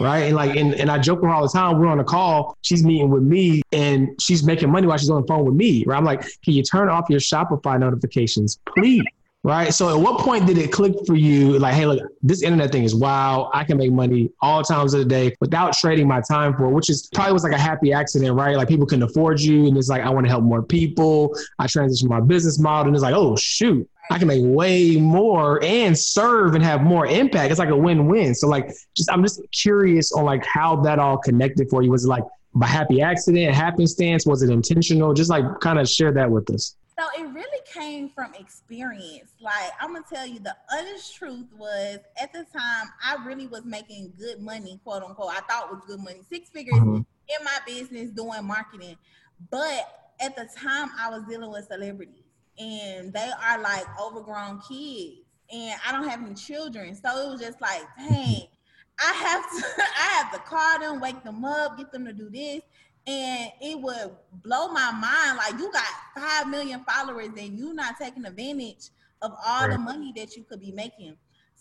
right? 0.00 0.24
And 0.24 0.36
like, 0.36 0.56
and, 0.56 0.74
and 0.74 0.90
I 0.90 0.98
joke 0.98 1.20
with 1.20 1.28
her 1.28 1.34
all 1.34 1.42
the 1.42 1.48
time. 1.48 1.78
We're 1.78 1.88
on 1.88 2.00
a 2.00 2.04
call. 2.04 2.56
She's 2.62 2.84
meeting 2.84 3.10
with 3.10 3.22
me, 3.22 3.62
and 3.72 4.10
she's 4.20 4.44
making 4.44 4.70
money 4.70 4.86
while 4.86 4.98
she's 4.98 5.10
on 5.10 5.22
the 5.22 5.26
phone 5.26 5.44
with 5.44 5.54
me. 5.54 5.84
Right? 5.86 5.96
I'm 5.96 6.04
like, 6.04 6.20
can 6.42 6.54
you 6.54 6.62
turn 6.62 6.88
off 6.88 7.06
your 7.08 7.20
Shopify 7.20 7.78
notifications, 7.78 8.58
please? 8.74 9.04
Right. 9.44 9.72
So, 9.72 9.88
at 9.88 10.02
what 10.02 10.18
point 10.20 10.46
did 10.46 10.58
it 10.58 10.72
click 10.72 10.94
for 11.06 11.14
you? 11.14 11.60
Like, 11.60 11.74
hey, 11.74 11.86
look, 11.86 12.02
this 12.22 12.42
internet 12.42 12.72
thing 12.72 12.82
is 12.82 12.94
wow. 12.94 13.50
I 13.54 13.62
can 13.62 13.78
make 13.78 13.92
money 13.92 14.30
all 14.42 14.64
times 14.64 14.94
of 14.94 15.00
the 15.00 15.06
day 15.06 15.36
without 15.40 15.74
trading 15.74 16.08
my 16.08 16.20
time 16.20 16.54
for, 16.54 16.64
it, 16.64 16.72
which 16.72 16.90
is 16.90 17.08
probably 17.14 17.34
was 17.34 17.44
like 17.44 17.52
a 17.52 17.58
happy 17.58 17.92
accident, 17.92 18.34
right? 18.34 18.56
Like 18.56 18.66
people 18.66 18.84
can 18.84 19.04
afford 19.04 19.40
you, 19.40 19.66
and 19.66 19.78
it's 19.78 19.88
like 19.88 20.02
I 20.02 20.10
want 20.10 20.26
to 20.26 20.30
help 20.30 20.42
more 20.42 20.62
people. 20.62 21.36
I 21.60 21.66
transitioned 21.66 22.08
my 22.08 22.20
business 22.20 22.58
model, 22.58 22.88
and 22.88 22.96
it's 22.96 23.02
like, 23.02 23.14
oh 23.14 23.36
shoot, 23.36 23.88
I 24.10 24.18
can 24.18 24.28
make 24.28 24.42
way 24.42 24.96
more 24.96 25.62
and 25.62 25.96
serve 25.96 26.54
and 26.54 26.64
have 26.64 26.82
more 26.82 27.06
impact. 27.06 27.50
It's 27.50 27.58
like 27.58 27.68
a 27.68 27.76
win-win. 27.76 28.34
So 28.34 28.48
like 28.48 28.70
just 28.96 29.10
I'm 29.10 29.22
just 29.22 29.40
curious 29.52 30.12
on 30.12 30.24
like 30.24 30.44
how 30.44 30.76
that 30.82 30.98
all 30.98 31.18
connected 31.18 31.68
for 31.68 31.82
you. 31.82 31.90
Was 31.90 32.04
it 32.04 32.08
like 32.08 32.24
by 32.54 32.66
happy 32.66 33.02
accident, 33.02 33.54
happenstance? 33.54 34.26
Was 34.26 34.42
it 34.42 34.50
intentional? 34.50 35.12
Just 35.12 35.30
like 35.30 35.44
kind 35.60 35.78
of 35.78 35.88
share 35.88 36.12
that 36.12 36.30
with 36.30 36.50
us. 36.50 36.76
So 36.98 37.04
it 37.16 37.28
really 37.32 37.60
came 37.72 38.08
from 38.08 38.34
experience. 38.34 39.32
Like 39.40 39.70
I'm 39.80 39.92
gonna 39.92 40.04
tell 40.10 40.26
you 40.26 40.40
the 40.40 40.56
honest 40.72 41.14
truth 41.14 41.46
was 41.56 41.98
at 42.20 42.32
the 42.32 42.44
time 42.52 42.88
I 43.04 43.22
really 43.24 43.46
was 43.46 43.64
making 43.64 44.14
good 44.18 44.40
money, 44.40 44.80
quote 44.84 45.02
unquote. 45.02 45.30
I 45.30 45.40
thought 45.40 45.70
was 45.70 45.82
good 45.86 46.00
money, 46.00 46.22
six 46.30 46.48
figures 46.48 46.80
mm-hmm. 46.80 46.96
in 46.96 47.44
my 47.44 47.58
business 47.66 48.10
doing 48.10 48.44
marketing. 48.44 48.96
But 49.50 50.12
at 50.20 50.34
the 50.34 50.48
time 50.56 50.90
I 50.98 51.10
was 51.10 51.22
dealing 51.28 51.52
with 51.52 51.68
celebrities 51.68 52.24
and 52.58 53.12
they 53.12 53.30
are 53.44 53.60
like 53.60 53.86
overgrown 54.00 54.60
kids 54.68 55.20
and 55.52 55.80
I 55.86 55.92
don't 55.92 56.08
have 56.08 56.22
any 56.22 56.34
children. 56.34 56.94
So 56.94 57.08
it 57.26 57.30
was 57.30 57.40
just 57.40 57.60
like, 57.60 57.82
dang, 57.96 58.42
I 59.00 59.12
have 59.12 59.42
to 59.50 59.82
I 59.98 60.22
have 60.22 60.32
to 60.32 60.38
call 60.40 60.78
them, 60.80 61.00
wake 61.00 61.22
them 61.24 61.44
up, 61.44 61.78
get 61.78 61.92
them 61.92 62.04
to 62.06 62.12
do 62.12 62.30
this. 62.30 62.62
and 63.06 63.50
it 63.60 63.80
would 63.80 64.10
blow 64.42 64.68
my 64.68 64.90
mind. 64.92 65.38
Like 65.38 65.58
you 65.60 65.72
got 65.72 65.84
five 66.14 66.48
million 66.48 66.84
followers 66.84 67.30
and 67.38 67.58
you 67.58 67.72
not 67.74 67.94
taking 68.00 68.26
advantage 68.26 68.90
of 69.22 69.32
all 69.44 69.62
right. 69.62 69.72
the 69.72 69.78
money 69.78 70.12
that 70.16 70.36
you 70.36 70.44
could 70.44 70.60
be 70.60 70.72
making. 70.72 71.16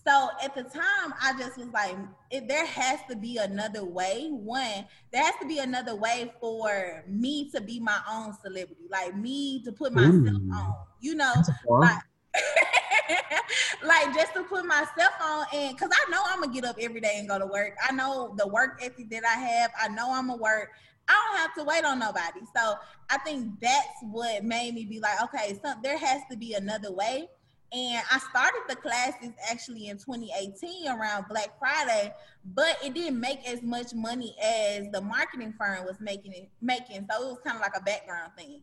So 0.08 0.30
at 0.42 0.56
the 0.56 0.64
time, 0.64 1.14
I 1.22 1.34
just 1.38 1.58
was 1.58 1.68
like, 1.74 1.98
it, 2.32 2.48
there 2.48 2.66
has 2.66 3.00
to 3.10 3.16
be 3.18 3.38
another 3.38 3.84
way. 3.84 4.30
One, 4.32 4.86
there 5.12 5.22
has 5.22 5.34
to 5.42 5.48
be 5.48 5.60
another 5.60 5.98
way 5.98 6.32
for 6.40 7.04
me 7.10 7.52
to 7.52 7.60
be 7.60 7.82
my 7.82 8.00
own 8.10 8.34
celebrity, 8.42 8.84
like 8.90 9.18
me 9.18 9.62
to 9.64 9.74
put 9.74 9.92
myself 9.92 10.16
Ooh. 10.16 10.52
on. 10.54 10.76
You 11.02 11.16
know, 11.16 11.34
like, 11.68 12.00
like 13.84 14.14
just 14.14 14.34
to 14.36 14.44
put 14.44 14.66
myself 14.66 15.12
on, 15.22 15.46
and 15.54 15.76
because 15.76 15.92
I 15.92 16.10
know 16.10 16.22
I'm 16.26 16.40
gonna 16.40 16.54
get 16.54 16.64
up 16.64 16.78
every 16.80 17.02
day 17.02 17.16
and 17.18 17.28
go 17.28 17.38
to 17.38 17.46
work. 17.46 17.74
I 17.88 17.92
know 17.92 18.34
the 18.38 18.48
work 18.48 18.80
ethic 18.82 19.10
that 19.10 19.26
I 19.26 19.38
have. 19.38 19.72
I 19.78 19.90
know 19.90 20.14
I'm 20.14 20.28
gonna 20.28 20.42
work. 20.42 20.70
I 21.10 21.14
don't 21.14 21.38
have 21.38 21.54
to 21.56 21.64
wait 21.66 21.84
on 21.84 22.00
nobody. 22.00 22.42
So 22.56 22.76
I 23.10 23.18
think 23.20 23.60
that's 23.60 24.00
what 24.04 24.44
made 24.46 24.74
me 24.74 24.86
be 24.86 25.02
like, 25.02 25.22
okay, 25.24 25.60
so 25.62 25.74
there 25.84 25.98
has 25.98 26.22
to 26.32 26.38
be 26.38 26.54
another 26.54 26.94
way. 26.94 27.28
And 27.74 28.02
I 28.10 28.20
started 28.20 28.62
the 28.70 28.78
classes 28.78 29.32
actually 29.52 29.88
in 29.88 29.98
2018 29.98 30.88
around 30.88 31.26
Black 31.28 31.60
Friday, 31.60 32.14
but 32.46 32.78
it 32.84 32.94
didn't 32.94 33.20
make 33.20 33.46
as 33.48 33.62
much 33.62 33.94
money 33.94 34.36
as 34.42 34.90
the 34.92 35.02
marketing 35.02 35.54
firm 35.58 35.86
was 35.86 36.00
making 36.00 36.32
it 36.32 36.50
making. 36.62 37.08
So 37.12 37.24
it 37.24 37.28
was 37.28 37.40
kind 37.46 37.58
of 37.58 37.62
like 37.62 37.76
a 37.76 37.82
background 37.82 38.32
thing. 38.38 38.62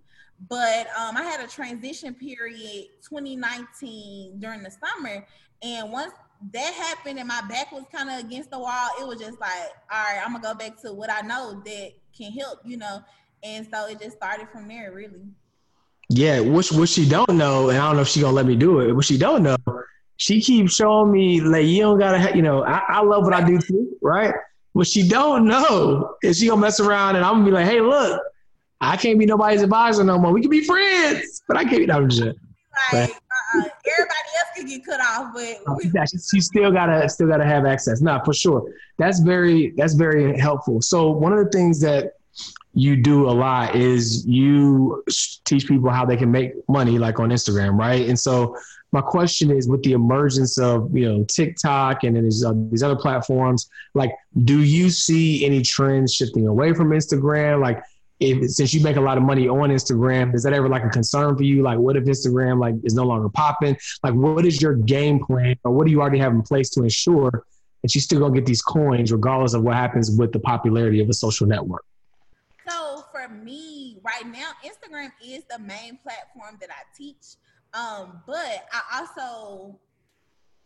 But 0.48 0.86
um, 0.98 1.16
I 1.16 1.22
had 1.22 1.44
a 1.44 1.46
transition 1.46 2.14
period 2.14 2.86
2019 3.06 4.38
during 4.40 4.62
the 4.62 4.70
summer, 4.70 5.26
and 5.62 5.92
once 5.92 6.12
that 6.52 6.74
happened 6.74 7.18
and 7.18 7.28
my 7.28 7.42
back 7.48 7.72
was 7.72 7.84
kind 7.92 8.10
of 8.10 8.18
against 8.24 8.50
the 8.50 8.58
wall, 8.58 8.88
it 9.00 9.06
was 9.06 9.18
just 9.18 9.38
like, 9.38 9.70
all 9.92 10.02
right, 10.02 10.22
I'm 10.24 10.32
gonna 10.32 10.42
go 10.42 10.54
back 10.54 10.80
to 10.82 10.92
what 10.92 11.10
I 11.10 11.20
know 11.20 11.62
that 11.64 11.90
can 12.16 12.32
help, 12.32 12.60
you 12.64 12.78
know. 12.78 13.02
And 13.42 13.66
so 13.70 13.86
it 13.86 14.00
just 14.00 14.16
started 14.16 14.48
from 14.48 14.68
there, 14.68 14.92
really. 14.92 15.28
Yeah, 16.10 16.40
which 16.40 16.70
what 16.72 16.88
she 16.88 17.08
don't 17.08 17.30
know, 17.30 17.70
and 17.70 17.78
I 17.78 17.86
don't 17.86 17.96
know 17.96 18.02
if 18.02 18.08
she 18.08 18.20
gonna 18.20 18.34
let 18.34 18.46
me 18.46 18.56
do 18.56 18.80
it. 18.80 18.92
What 18.92 19.04
she 19.04 19.16
don't 19.18 19.42
know, 19.42 19.56
she 20.16 20.40
keeps 20.40 20.74
showing 20.74 21.10
me 21.10 21.40
like 21.40 21.66
you 21.66 21.80
don't 21.82 21.98
gotta, 21.98 22.20
ha- 22.20 22.32
you 22.34 22.42
know, 22.42 22.62
I, 22.64 22.82
I 22.88 23.02
love 23.02 23.24
what 23.24 23.32
I 23.32 23.42
do 23.46 23.58
too, 23.58 23.96
right? 24.02 24.34
What 24.74 24.86
she 24.86 25.08
don't 25.08 25.46
know 25.46 26.14
is 26.22 26.38
she 26.38 26.48
gonna 26.48 26.60
mess 26.60 26.78
around, 26.80 27.16
and 27.16 27.24
I'm 27.24 27.34
gonna 27.34 27.44
be 27.46 27.50
like, 27.52 27.66
hey, 27.66 27.80
look, 27.80 28.20
I 28.80 28.96
can't 28.96 29.18
be 29.18 29.24
nobody's 29.26 29.62
advisor 29.62 30.04
no 30.04 30.18
more. 30.18 30.30
We 30.32 30.40
can 30.42 30.50
be 30.50 30.62
friends, 30.64 31.42
but 31.48 31.56
I 31.56 31.64
can't 31.64 31.78
be 31.78 31.86
no 31.86 32.06
shit. 32.08 32.36
Like, 32.92 33.10
uh, 33.10 33.62
everybody 33.86 34.28
else 34.38 34.48
can 34.56 34.66
get 34.66 34.84
cut 34.84 35.00
off, 35.00 35.32
but 35.32 35.58
oh, 35.68 35.78
we- 35.82 35.90
yeah, 35.94 36.04
she, 36.04 36.18
she 36.18 36.40
still 36.40 36.70
gotta 36.70 37.08
still 37.08 37.28
gotta 37.28 37.44
have 37.46 37.64
access. 37.64 38.00
No, 38.02 38.20
for 38.24 38.34
sure. 38.34 38.62
That's 38.98 39.20
very 39.20 39.72
that's 39.76 39.94
very 39.94 40.38
helpful. 40.38 40.82
So 40.82 41.10
one 41.10 41.32
of 41.32 41.42
the 41.44 41.50
things 41.50 41.80
that 41.80 42.12
you 42.74 42.96
do 42.96 43.28
a 43.28 43.30
lot 43.30 43.76
is 43.76 44.26
you 44.26 45.04
teach 45.44 45.66
people 45.68 45.90
how 45.90 46.04
they 46.04 46.16
can 46.16 46.30
make 46.30 46.52
money 46.68 46.98
like 46.98 47.20
on 47.20 47.30
Instagram, 47.30 47.78
right? 47.78 48.08
And 48.08 48.18
so 48.18 48.56
my 48.90 49.00
question 49.00 49.50
is 49.50 49.68
with 49.68 49.82
the 49.82 49.92
emergence 49.92 50.58
of, 50.58 50.96
you 50.96 51.08
know, 51.08 51.24
TikTok 51.24 52.02
and 52.02 52.16
then 52.16 52.24
these, 52.24 52.44
uh, 52.44 52.52
these 52.70 52.82
other 52.82 52.96
platforms, 52.96 53.70
like 53.94 54.12
do 54.42 54.62
you 54.62 54.90
see 54.90 55.44
any 55.44 55.62
trends 55.62 56.12
shifting 56.12 56.48
away 56.48 56.74
from 56.74 56.90
Instagram? 56.90 57.60
Like 57.60 57.80
if 58.18 58.50
since 58.50 58.74
you 58.74 58.82
make 58.82 58.96
a 58.96 59.00
lot 59.00 59.18
of 59.18 59.22
money 59.22 59.48
on 59.48 59.70
Instagram, 59.70 60.34
is 60.34 60.42
that 60.42 60.52
ever 60.52 60.68
like 60.68 60.84
a 60.84 60.88
concern 60.88 61.36
for 61.36 61.44
you? 61.44 61.62
Like 61.62 61.78
what 61.78 61.96
if 61.96 62.04
Instagram 62.04 62.58
like 62.58 62.74
is 62.82 62.94
no 62.94 63.04
longer 63.04 63.28
popping? 63.28 63.76
Like 64.02 64.14
what 64.14 64.44
is 64.44 64.60
your 64.60 64.74
game 64.74 65.24
plan 65.24 65.56
or 65.62 65.72
what 65.72 65.86
do 65.86 65.92
you 65.92 66.00
already 66.00 66.18
have 66.18 66.32
in 66.32 66.42
place 66.42 66.70
to 66.70 66.82
ensure 66.82 67.44
that 67.82 67.94
you 67.94 68.00
still 68.00 68.18
gonna 68.18 68.34
get 68.34 68.46
these 68.46 68.62
coins 68.62 69.12
regardless 69.12 69.54
of 69.54 69.62
what 69.62 69.74
happens 69.74 70.10
with 70.10 70.32
the 70.32 70.40
popularity 70.40 71.00
of 71.00 71.08
a 71.08 71.14
social 71.14 71.46
network? 71.46 71.84
For 73.26 73.34
me 73.34 73.98
right 74.02 74.26
now, 74.26 74.50
Instagram 74.64 75.10
is 75.24 75.44
the 75.50 75.58
main 75.58 75.98
platform 76.02 76.58
that 76.60 76.70
I 76.70 76.82
teach. 76.96 77.36
Um, 77.72 78.22
but 78.26 78.66
I 78.72 79.00
also 79.00 79.78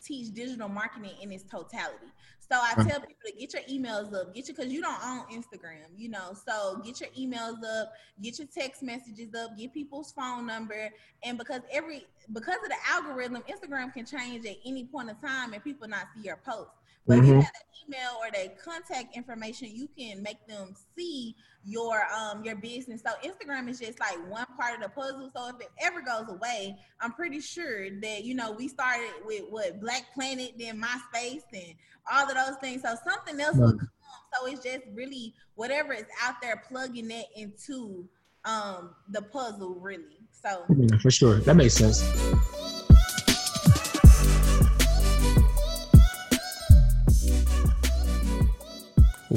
teach 0.05 0.33
digital 0.35 0.69
marketing 0.69 1.13
in 1.21 1.33
its 1.33 1.45
totality. 1.45 2.07
So 2.51 2.59
I 2.59 2.75
tell 2.77 3.01
people 3.01 3.17
to 3.27 3.33
get 3.39 3.53
your 3.53 3.63
emails 3.65 4.15
up, 4.15 4.35
get 4.35 4.49
your 4.49 4.57
because 4.57 4.73
you 4.73 4.81
don't 4.81 5.05
own 5.05 5.25
Instagram, 5.31 5.87
you 5.97 6.09
know. 6.09 6.35
So 6.47 6.81
get 6.83 7.01
your 7.01 7.11
emails 7.11 7.63
up, 7.63 7.93
get 8.23 8.39
your 8.39 8.49
text 8.49 8.83
messages 8.83 9.35
up, 9.35 9.59
get 9.59 9.75
people's 9.75 10.13
phone 10.13 10.47
number, 10.47 10.89
and 11.25 11.37
because 11.37 11.61
every 11.71 12.07
because 12.33 12.57
of 12.63 12.71
the 12.71 12.77
algorithm, 12.89 13.43
Instagram 13.51 13.93
can 13.93 14.07
change 14.07 14.47
at 14.47 14.57
any 14.65 14.85
point 14.85 15.11
in 15.11 15.17
time, 15.17 15.53
and 15.53 15.63
people 15.63 15.89
not 15.89 16.07
see 16.15 16.23
your 16.23 16.37
post. 16.37 16.71
But 17.09 17.19
mm-hmm. 17.21 17.41
have 17.41 17.45
an 17.45 17.89
email 17.89 18.11
or 18.21 18.31
the 18.31 18.53
contact 18.63 19.17
information, 19.17 19.69
you 19.73 19.89
can 19.99 20.23
make 20.23 20.47
them 20.47 20.75
see 20.97 21.35
your 21.65 22.07
um 22.15 22.45
your 22.45 22.57
business. 22.57 23.03
So 23.05 23.13
Instagram 23.29 23.69
is 23.69 23.81
just 23.81 23.99
like 23.99 24.17
one 24.31 24.47
part 24.59 24.77
of 24.77 24.83
the 24.83 24.89
puzzle. 24.91 25.31
So 25.35 25.49
if 25.49 25.61
it 25.61 25.71
ever 25.81 26.03
goes 26.03 26.29
away, 26.29 26.77
I'm 27.01 27.13
pretty 27.13 27.41
sure 27.41 27.91
that 28.01 28.25
you 28.25 28.35
know 28.35 28.53
we 28.53 28.69
started 28.69 29.11
with 29.25 29.45
what 29.51 29.81
Black 29.81 30.05
Planet, 30.15 30.53
then 30.59 30.81
MySpace, 30.81 31.43
and 31.53 31.75
all 32.13 32.29
of 32.29 32.35
those 32.35 32.57
things. 32.61 32.83
So 32.83 32.95
something 33.05 33.41
else 33.41 33.57
will 33.57 33.73
come. 33.73 33.91
So 34.35 34.47
it's 34.47 34.63
just 34.63 34.85
really 34.95 35.35
whatever 35.55 35.93
is 35.93 36.05
out 36.23 36.35
there, 36.43 36.63
plugging 36.69 37.11
it 37.11 37.27
into 37.35 38.07
um 38.45 38.91
the 39.09 39.23
puzzle, 39.23 39.77
really. 39.81 40.21
So 40.31 40.65
yeah, 40.77 40.99
for 40.99 41.11
sure, 41.11 41.41
that 41.41 41.55
makes 41.55 41.75
sense. 41.75 42.03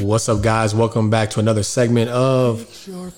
What's 0.02 0.28
up, 0.28 0.42
guys? 0.42 0.74
Welcome 0.74 1.12
back 1.12 1.30
to 1.32 1.40
another 1.40 1.62
segment 1.62 2.10
of 2.10 2.62
Fix 2.64 2.88
Your, 2.88 3.12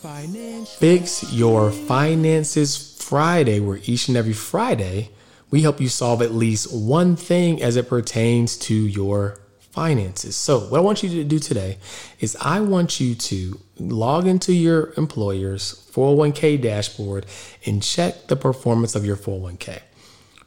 Fix 0.65 1.33
Your 1.33 1.71
Finances 1.71 2.97
Friday, 3.01 3.61
where 3.61 3.79
each 3.85 4.09
and 4.09 4.17
every 4.17 4.33
Friday 4.33 5.09
we 5.49 5.61
help 5.61 5.79
you 5.79 5.87
solve 5.87 6.21
at 6.21 6.33
least 6.33 6.73
one 6.75 7.15
thing 7.15 7.61
as 7.61 7.77
it 7.77 7.87
pertains 7.87 8.57
to 8.57 8.73
your 8.73 9.39
finances. 9.59 10.35
So, 10.35 10.59
what 10.59 10.77
I 10.77 10.81
want 10.81 11.03
you 11.03 11.09
to 11.09 11.23
do 11.23 11.39
today 11.39 11.77
is 12.19 12.35
I 12.41 12.59
want 12.59 12.99
you 12.99 13.15
to 13.15 13.59
log 13.79 14.27
into 14.27 14.51
your 14.51 14.93
employer's 14.97 15.89
401k 15.93 16.61
dashboard 16.61 17.25
and 17.65 17.81
check 17.81 18.27
the 18.27 18.35
performance 18.35 18.93
of 18.93 19.05
your 19.05 19.15
401k. 19.15 19.79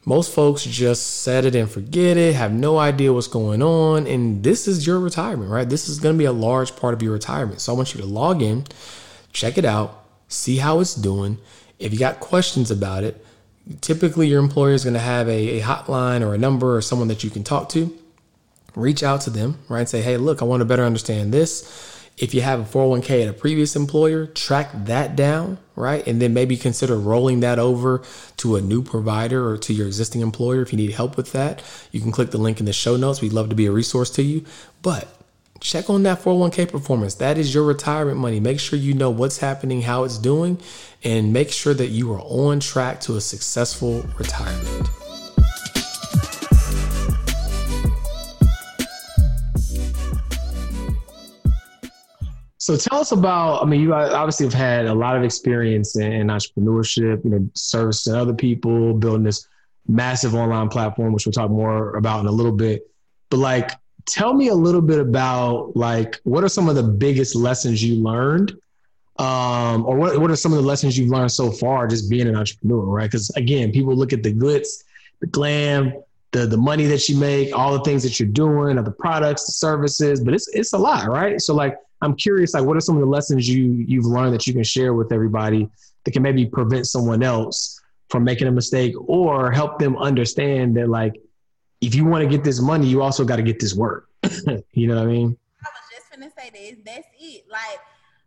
Most 0.07 0.33
folks 0.33 0.63
just 0.63 1.21
set 1.23 1.43
it 1.43 1.53
and 1.53 1.69
forget 1.69 2.15
it, 2.15 2.33
have 2.33 2.53
no 2.53 2.77
idea 2.77 3.11
what's 3.11 3.27
going 3.27 3.61
on. 3.61 4.07
And 4.07 4.41
this 4.41 4.65
is 4.65 4.87
your 4.87 5.01
retirement, 5.01 5.51
right? 5.51 5.67
This 5.67 5.89
is 5.89 5.99
going 5.99 6.15
to 6.15 6.17
be 6.17 6.23
a 6.23 6.31
large 6.31 6.77
part 6.77 6.93
of 6.93 7.01
your 7.01 7.11
retirement. 7.11 7.59
So 7.59 7.73
I 7.73 7.75
want 7.75 7.93
you 7.93 7.99
to 7.99 8.07
log 8.07 8.41
in, 8.41 8.63
check 9.33 9.57
it 9.57 9.65
out, 9.65 10.05
see 10.29 10.59
how 10.59 10.79
it's 10.79 10.95
doing. 10.95 11.39
If 11.77 11.91
you 11.91 11.99
got 11.99 12.21
questions 12.21 12.71
about 12.71 13.03
it, 13.03 13.21
typically 13.81 14.29
your 14.29 14.39
employer 14.39 14.71
is 14.71 14.85
going 14.85 14.93
to 14.93 15.01
have 15.01 15.27
a, 15.27 15.59
a 15.59 15.61
hotline 15.61 16.25
or 16.25 16.33
a 16.33 16.37
number 16.37 16.77
or 16.77 16.81
someone 16.81 17.09
that 17.09 17.25
you 17.25 17.29
can 17.29 17.43
talk 17.43 17.67
to. 17.71 17.93
Reach 18.75 19.03
out 19.03 19.19
to 19.21 19.29
them, 19.29 19.59
right? 19.67 19.79
And 19.79 19.89
say, 19.89 20.01
hey, 20.01 20.15
look, 20.15 20.41
I 20.41 20.45
want 20.45 20.61
to 20.61 20.65
better 20.65 20.85
understand 20.85 21.33
this 21.33 21.96
if 22.17 22.33
you 22.33 22.41
have 22.41 22.59
a 22.59 22.63
401k 22.63 23.23
at 23.23 23.29
a 23.29 23.33
previous 23.33 23.75
employer, 23.75 24.25
track 24.25 24.71
that 24.73 25.15
down, 25.15 25.59
right? 25.75 26.05
And 26.07 26.19
then 26.19 26.33
maybe 26.33 26.57
consider 26.57 26.97
rolling 26.97 27.41
that 27.41 27.59
over 27.59 28.01
to 28.37 28.55
a 28.55 28.61
new 28.61 28.81
provider 28.81 29.47
or 29.47 29.57
to 29.59 29.73
your 29.73 29.85
existing 29.85 30.21
employer 30.21 30.63
if 30.63 30.73
you 30.73 30.77
need 30.77 30.91
help 30.91 31.15
with 31.15 31.31
that. 31.33 31.61
You 31.91 32.01
can 32.01 32.11
click 32.11 32.31
the 32.31 32.39
link 32.39 32.59
in 32.59 32.65
the 32.65 32.73
show 32.73 32.97
notes. 32.97 33.21
We'd 33.21 33.33
love 33.33 33.49
to 33.49 33.55
be 33.55 33.67
a 33.67 33.71
resource 33.71 34.09
to 34.11 34.23
you. 34.23 34.45
But 34.81 35.07
check 35.59 35.91
on 35.91 36.03
that 36.03 36.19
401k 36.21 36.71
performance. 36.71 37.15
That 37.15 37.37
is 37.37 37.53
your 37.53 37.63
retirement 37.63 38.17
money. 38.17 38.39
Make 38.39 38.59
sure 38.59 38.79
you 38.79 38.95
know 38.95 39.11
what's 39.11 39.37
happening, 39.37 39.83
how 39.83 40.03
it's 40.03 40.17
doing, 40.17 40.59
and 41.03 41.31
make 41.31 41.51
sure 41.51 41.75
that 41.75 41.89
you 41.89 42.11
are 42.13 42.21
on 42.21 42.59
track 42.59 42.99
to 43.01 43.15
a 43.15 43.21
successful 43.21 44.03
retirement. 44.17 44.89
So 52.67 52.75
tell 52.75 52.99
us 52.99 53.13
about. 53.13 53.63
I 53.63 53.65
mean, 53.65 53.79
you 53.79 53.93
obviously 53.93 54.45
have 54.45 54.53
had 54.53 54.87
a 54.87 54.93
lot 54.93 55.15
of 55.15 55.23
experience 55.23 55.95
in, 55.95 56.27
entrepreneurship, 56.27 57.23
you 57.23 57.29
know, 57.29 57.49
servicing 57.53 58.13
other 58.13 58.33
people, 58.33 58.93
building 58.93 59.23
this 59.23 59.47
massive 59.87 60.35
online 60.35 60.67
platform, 60.67 61.13
which 61.13 61.25
we'll 61.25 61.31
talk 61.31 61.49
more 61.49 61.95
about 61.95 62.19
in 62.19 62.25
a 62.25 62.31
little 62.31 62.51
bit. 62.51 62.85
But 63.29 63.37
like, 63.37 63.71
tell 64.05 64.33
me 64.33 64.49
a 64.49 64.53
little 64.53 64.81
bit 64.81 64.99
about 64.99 65.77
like 65.77 66.19
what 66.25 66.43
are 66.43 66.49
some 66.49 66.67
of 66.67 66.75
the 66.75 66.83
biggest 66.83 67.35
lessons 67.35 67.81
you 67.81 68.03
learned, 68.03 68.51
um, 69.17 69.85
or 69.85 69.95
what 69.95 70.19
what 70.19 70.29
are 70.29 70.35
some 70.35 70.51
of 70.51 70.57
the 70.57 70.67
lessons 70.67 70.97
you've 70.97 71.09
learned 71.09 71.31
so 71.31 71.49
far 71.49 71.87
just 71.87 72.09
being 72.09 72.27
an 72.27 72.35
entrepreneur, 72.35 72.83
right? 72.83 73.09
Because 73.09 73.29
again, 73.37 73.71
people 73.71 73.95
look 73.95 74.11
at 74.11 74.23
the 74.23 74.33
glitz, 74.33 74.83
the 75.21 75.27
glam, 75.27 75.93
the 76.33 76.45
the 76.45 76.57
money 76.57 76.85
that 76.87 77.07
you 77.07 77.15
make, 77.15 77.57
all 77.57 77.71
the 77.71 77.83
things 77.85 78.03
that 78.03 78.19
you're 78.19 78.27
doing, 78.27 78.77
or 78.77 78.83
the 78.83 78.91
products, 78.91 79.45
the 79.45 79.53
services, 79.53 80.21
but 80.21 80.33
it's 80.33 80.49
it's 80.49 80.73
a 80.73 80.77
lot, 80.77 81.07
right? 81.07 81.39
So 81.39 81.55
like 81.55 81.77
I'm 82.01 82.15
curious, 82.15 82.53
like, 82.53 82.63
what 82.63 82.77
are 82.77 82.81
some 82.81 82.95
of 82.95 83.01
the 83.01 83.07
lessons 83.07 83.49
you 83.49 83.85
you've 83.87 84.05
learned 84.05 84.33
that 84.33 84.45
you 84.45 84.53
can 84.53 84.63
share 84.63 84.93
with 84.93 85.11
everybody 85.11 85.69
that 86.03 86.11
can 86.11 86.21
maybe 86.21 86.45
prevent 86.45 86.87
someone 86.87 87.23
else 87.23 87.79
from 88.09 88.23
making 88.23 88.47
a 88.47 88.51
mistake 88.51 88.93
or 89.07 89.51
help 89.51 89.79
them 89.79 89.97
understand 89.97 90.77
that, 90.77 90.89
like, 90.89 91.19
if 91.81 91.93
you 91.95 92.05
want 92.05 92.23
to 92.23 92.29
get 92.29 92.43
this 92.43 92.61
money, 92.61 92.87
you 92.87 93.01
also 93.01 93.23
got 93.23 93.35
to 93.37 93.43
get 93.43 93.59
this 93.59 93.73
work. 93.73 94.09
you 94.73 94.87
know 94.87 94.95
what 94.95 95.03
I 95.03 95.11
mean? 95.11 95.37
I 95.63 95.69
was 95.69 95.89
just 95.91 96.11
gonna 96.11 96.31
say 96.37 96.49
this. 96.49 96.77
That's 96.85 97.07
it. 97.19 97.45
Like 97.49 97.79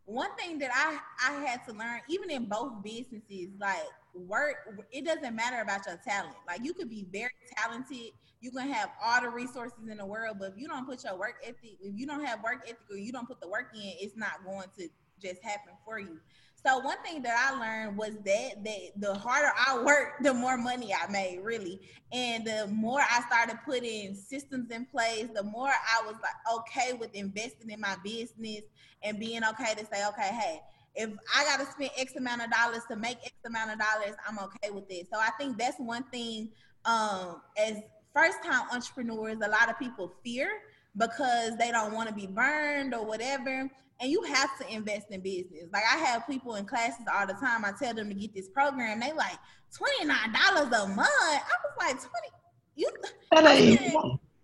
one 0.05 0.31
thing 0.37 0.59
that 0.59 0.71
I 0.75 0.99
I 1.31 1.45
had 1.45 1.65
to 1.67 1.73
learn, 1.73 2.01
even 2.09 2.31
in 2.31 2.47
both 2.47 2.83
businesses, 2.83 3.49
like 3.59 3.87
work, 4.15 4.57
it 4.93 5.05
doesn't 5.05 5.35
matter 5.35 5.61
about 5.61 5.87
your 5.87 6.01
talent. 6.05 6.35
Like 6.47 6.65
you 6.65 6.75
could 6.75 6.91
be 6.91 7.07
very 7.13 7.31
talented, 7.57 8.13
you 8.41 8.51
can 8.51 8.69
have 8.69 8.91
all 9.03 9.21
the 9.21 9.29
resources 9.29 9.89
in 9.91 9.99
the 9.99 10.07
world, 10.07 10.37
but 10.39 10.53
if 10.53 10.59
you 10.59 10.67
don't 10.67 10.87
put 10.87 11.05
your 11.05 11.19
work 11.19 11.37
ethic, 11.43 11.77
if 11.81 11.99
you 11.99 12.07
don't 12.07 12.25
have 12.25 12.43
work 12.43 12.63
ethic 12.65 12.79
or 12.91 12.97
you 12.97 13.13
don't 13.13 13.29
put 13.29 13.41
the 13.41 13.49
work 13.49 13.67
in, 13.75 13.93
it's 14.01 14.17
not 14.17 14.45
going 14.45 14.67
to 14.79 14.89
just 15.21 15.43
happen 15.43 15.75
for 15.85 15.99
you. 15.99 16.19
So 16.65 16.79
one 16.79 16.97
thing 17.03 17.23
that 17.23 17.53
I 17.53 17.59
learned 17.59 17.97
was 17.97 18.11
that 18.25 18.65
that 18.65 18.79
the 18.97 19.15
harder 19.15 19.51
I 19.67 19.83
worked, 19.83 20.23
the 20.23 20.35
more 20.35 20.59
money 20.59 20.93
I 20.95 21.11
made, 21.11 21.41
really. 21.43 21.81
And 22.13 22.47
the 22.47 22.67
more 22.67 23.01
I 23.01 23.23
started 23.23 23.59
putting 23.65 24.15
systems 24.15 24.71
in 24.71 24.85
place, 24.85 25.29
the 25.35 25.43
more 25.43 25.71
I 25.71 26.05
was 26.05 26.17
like 26.23 26.59
okay 26.59 26.93
with 26.93 27.15
investing 27.15 27.71
in 27.71 27.81
my 27.81 27.97
business 28.05 28.63
and 29.03 29.19
being 29.19 29.43
okay 29.43 29.75
to 29.75 29.87
say, 29.87 30.07
okay, 30.09 30.29
hey, 30.29 30.61
if 30.95 31.11
I 31.35 31.45
got 31.45 31.65
to 31.65 31.73
spend 31.73 31.91
X 31.97 32.17
amount 32.17 32.43
of 32.43 32.51
dollars 32.51 32.83
to 32.91 32.97
make 32.97 33.19
X 33.25 33.33
amount 33.47 33.73
of 33.73 33.79
dollars, 33.79 34.15
I'm 34.29 34.39
okay 34.39 34.71
with 34.71 34.91
it. 34.91 35.07
So 35.11 35.19
I 35.19 35.31
think 35.39 35.57
that's 35.57 35.79
one 35.79 36.05
thing 36.05 36.51
um, 36.85 37.41
as 37.57 37.79
first 38.15 38.43
time 38.45 38.63
entrepreneurs, 38.73 39.39
a 39.43 39.49
lot 39.49 39.69
of 39.69 39.79
people 39.79 40.13
fear 40.25 40.49
because 40.97 41.57
they 41.57 41.71
don't 41.71 41.95
want 41.95 42.09
to 42.09 42.15
be 42.15 42.27
burned 42.27 42.95
or 42.95 43.05
whatever 43.05 43.71
and 44.01 44.11
you 44.11 44.23
have 44.23 44.59
to 44.59 44.75
invest 44.75 45.11
in 45.11 45.21
business. 45.21 45.67
Like 45.73 45.83
I 45.93 45.99
have 45.99 46.27
people 46.27 46.55
in 46.55 46.65
classes 46.65 47.05
all 47.15 47.27
the 47.27 47.35
time. 47.35 47.65
I 47.65 47.73
tell 47.79 47.95
them 47.95 48.09
to 48.09 48.15
get 48.15 48.35
this 48.35 48.49
program. 48.49 48.99
They 48.99 49.13
like 49.13 49.39
twenty 49.77 50.07
nine 50.07 50.33
dollars 50.33 50.73
a 50.73 50.89
month. 50.89 51.09
I 51.11 51.39
was 51.39 51.75
like 51.79 51.97
twenty. 51.97 52.29
You 52.77 52.89
that 53.33 53.45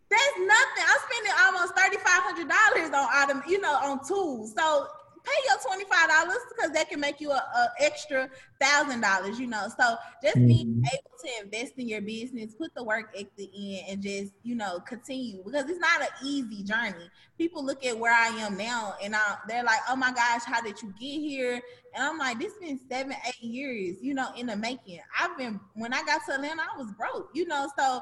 that's 0.09 0.39
nothing. 0.39 0.85
I'm 0.87 0.99
spending 1.11 1.33
almost 1.45 1.75
thirty 1.75 1.97
five 1.97 2.23
hundred 2.23 2.49
dollars 2.49 2.91
on 2.95 3.09
item, 3.13 3.43
you 3.49 3.61
know, 3.61 3.75
on 3.83 4.07
tools. 4.07 4.55
So 4.57 4.87
pay 5.27 5.33
your 5.49 5.59
$25 5.59 6.35
because 6.49 6.71
that 6.73 6.89
can 6.89 7.01
make 7.01 7.21
you 7.21 7.31
a, 7.31 7.35
a 7.35 7.69
extra 7.81 8.29
thousand 8.61 9.01
dollars, 9.01 9.39
you 9.39 9.47
know. 9.47 9.69
So 9.79 9.97
just 10.23 10.37
mm-hmm. 10.37 10.47
being 10.47 10.85
able 10.85 11.19
to 11.25 11.45
invest 11.45 11.75
in 11.79 11.89
your 11.89 12.01
business, 12.01 12.55
put 12.55 12.75
the 12.75 12.85
work 12.85 13.15
at 13.19 13.27
the 13.37 13.51
end, 13.55 13.87
and 13.89 14.03
just, 14.03 14.33
you 14.43 14.55
know, 14.55 14.81
continue 14.81 15.43
because 15.45 15.69
it's 15.69 15.81
not 15.81 16.01
an 16.01 16.09
easy 16.25 16.63
journey. 16.63 17.11
People 17.39 17.65
look 17.65 17.85
at 17.85 17.99
where 17.99 18.15
I 18.15 18.29
am 18.29 18.57
now 18.57 18.95
and 19.03 19.15
I, 19.15 19.37
they're 19.49 19.65
like, 19.65 19.81
oh 19.89 19.97
my 19.97 20.13
gosh, 20.13 20.43
how 20.45 20.61
did 20.61 20.81
you 20.81 20.95
get 20.99 21.21
here? 21.21 21.61
And 21.95 22.05
I'm 22.05 22.19
like, 22.19 22.39
this 22.39 22.53
been 22.61 22.79
seven, 22.89 23.15
eight 23.27 23.43
years, 23.43 23.97
you 24.01 24.15
know, 24.15 24.29
in 24.37 24.47
the 24.47 24.57
making. 24.57 25.01
I've 25.19 25.37
been 25.37 25.61
when 25.75 25.93
I 25.93 26.03
got 26.05 26.23
to 26.27 26.35
Atlanta, 26.35 26.63
I 26.63 26.79
was 26.79 26.93
broke, 26.93 27.31
you 27.35 27.47
know, 27.47 27.69
so 27.79 28.01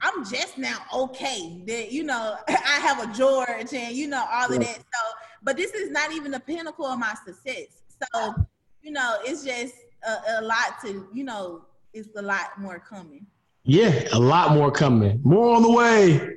I'm 0.00 0.24
just 0.24 0.58
now 0.58 0.78
okay 0.94 1.62
that 1.66 1.90
you 1.92 2.04
know 2.04 2.36
I 2.48 2.52
have 2.80 3.08
a 3.08 3.12
George 3.12 3.72
and 3.72 3.96
you 3.96 4.08
know 4.08 4.24
all 4.30 4.52
of 4.52 4.60
that. 4.60 4.76
So, 4.76 5.00
but 5.42 5.56
this 5.56 5.72
is 5.72 5.90
not 5.90 6.12
even 6.12 6.30
the 6.30 6.40
pinnacle 6.40 6.86
of 6.86 6.98
my 6.98 7.14
success. 7.26 7.82
So, 8.12 8.34
you 8.82 8.90
know, 8.90 9.16
it's 9.24 9.44
just 9.44 9.74
a, 10.06 10.40
a 10.40 10.42
lot 10.42 10.80
to 10.82 11.08
you 11.12 11.24
know. 11.24 11.64
It's 11.92 12.08
a 12.16 12.22
lot 12.22 12.58
more 12.58 12.80
coming. 12.80 13.24
Yeah, 13.62 14.08
a 14.12 14.18
lot 14.18 14.52
more 14.52 14.72
coming. 14.72 15.20
More 15.22 15.54
on 15.54 15.62
the 15.62 15.70
way. 15.70 16.28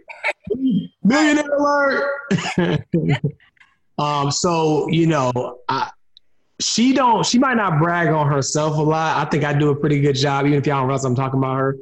Millionaire 1.03 1.49
alert. 1.49 2.05
um, 3.97 4.29
so 4.29 4.87
you 4.89 5.07
know, 5.07 5.31
I 5.67 5.89
she 6.59 6.93
don't 6.93 7.25
she 7.25 7.39
might 7.39 7.57
not 7.57 7.79
brag 7.79 8.09
on 8.09 8.27
herself 8.27 8.77
a 8.77 8.81
lot. 8.81 9.17
I 9.25 9.29
think 9.29 9.43
I 9.43 9.53
do 9.57 9.69
a 9.69 9.75
pretty 9.75 9.99
good 9.99 10.15
job, 10.15 10.45
even 10.45 10.59
if 10.59 10.67
y'all 10.67 10.77
don't 10.77 10.87
realize 10.87 11.05
I'm 11.05 11.15
talking 11.15 11.39
about 11.39 11.55
her 11.57 11.75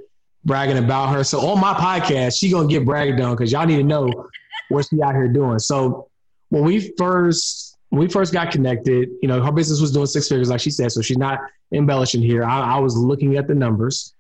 bragging 0.46 0.78
about 0.78 1.14
her. 1.14 1.24
So 1.24 1.40
on 1.40 1.60
my 1.60 1.74
podcast, 1.74 2.40
she 2.40 2.50
gonna 2.50 2.68
get 2.68 2.86
bragged 2.86 3.20
on 3.20 3.36
because 3.36 3.52
y'all 3.52 3.66
need 3.66 3.78
to 3.78 3.84
know 3.84 4.30
what 4.70 4.88
she 4.90 5.02
out 5.02 5.16
here 5.16 5.28
doing. 5.28 5.60
So 5.60 6.08
when 6.50 6.64
we 6.64 6.94
first 6.98 7.78
when 7.90 8.00
we 8.00 8.08
first 8.08 8.34
got 8.34 8.52
connected, 8.52 9.10
you 9.22 9.28
know, 9.28 9.42
her 9.42 9.52
business 9.52 9.80
was 9.80 9.92
doing 9.92 10.06
six 10.06 10.28
figures, 10.28 10.50
like 10.50 10.60
she 10.60 10.72
said. 10.72 10.92
So 10.92 11.02
she's 11.02 11.18
not 11.18 11.40
embellishing 11.74 12.22
here. 12.22 12.44
I, 12.44 12.76
I 12.76 12.80
was 12.80 12.98
looking 12.98 13.38
at 13.38 13.48
the 13.48 13.56
numbers. 13.56 14.14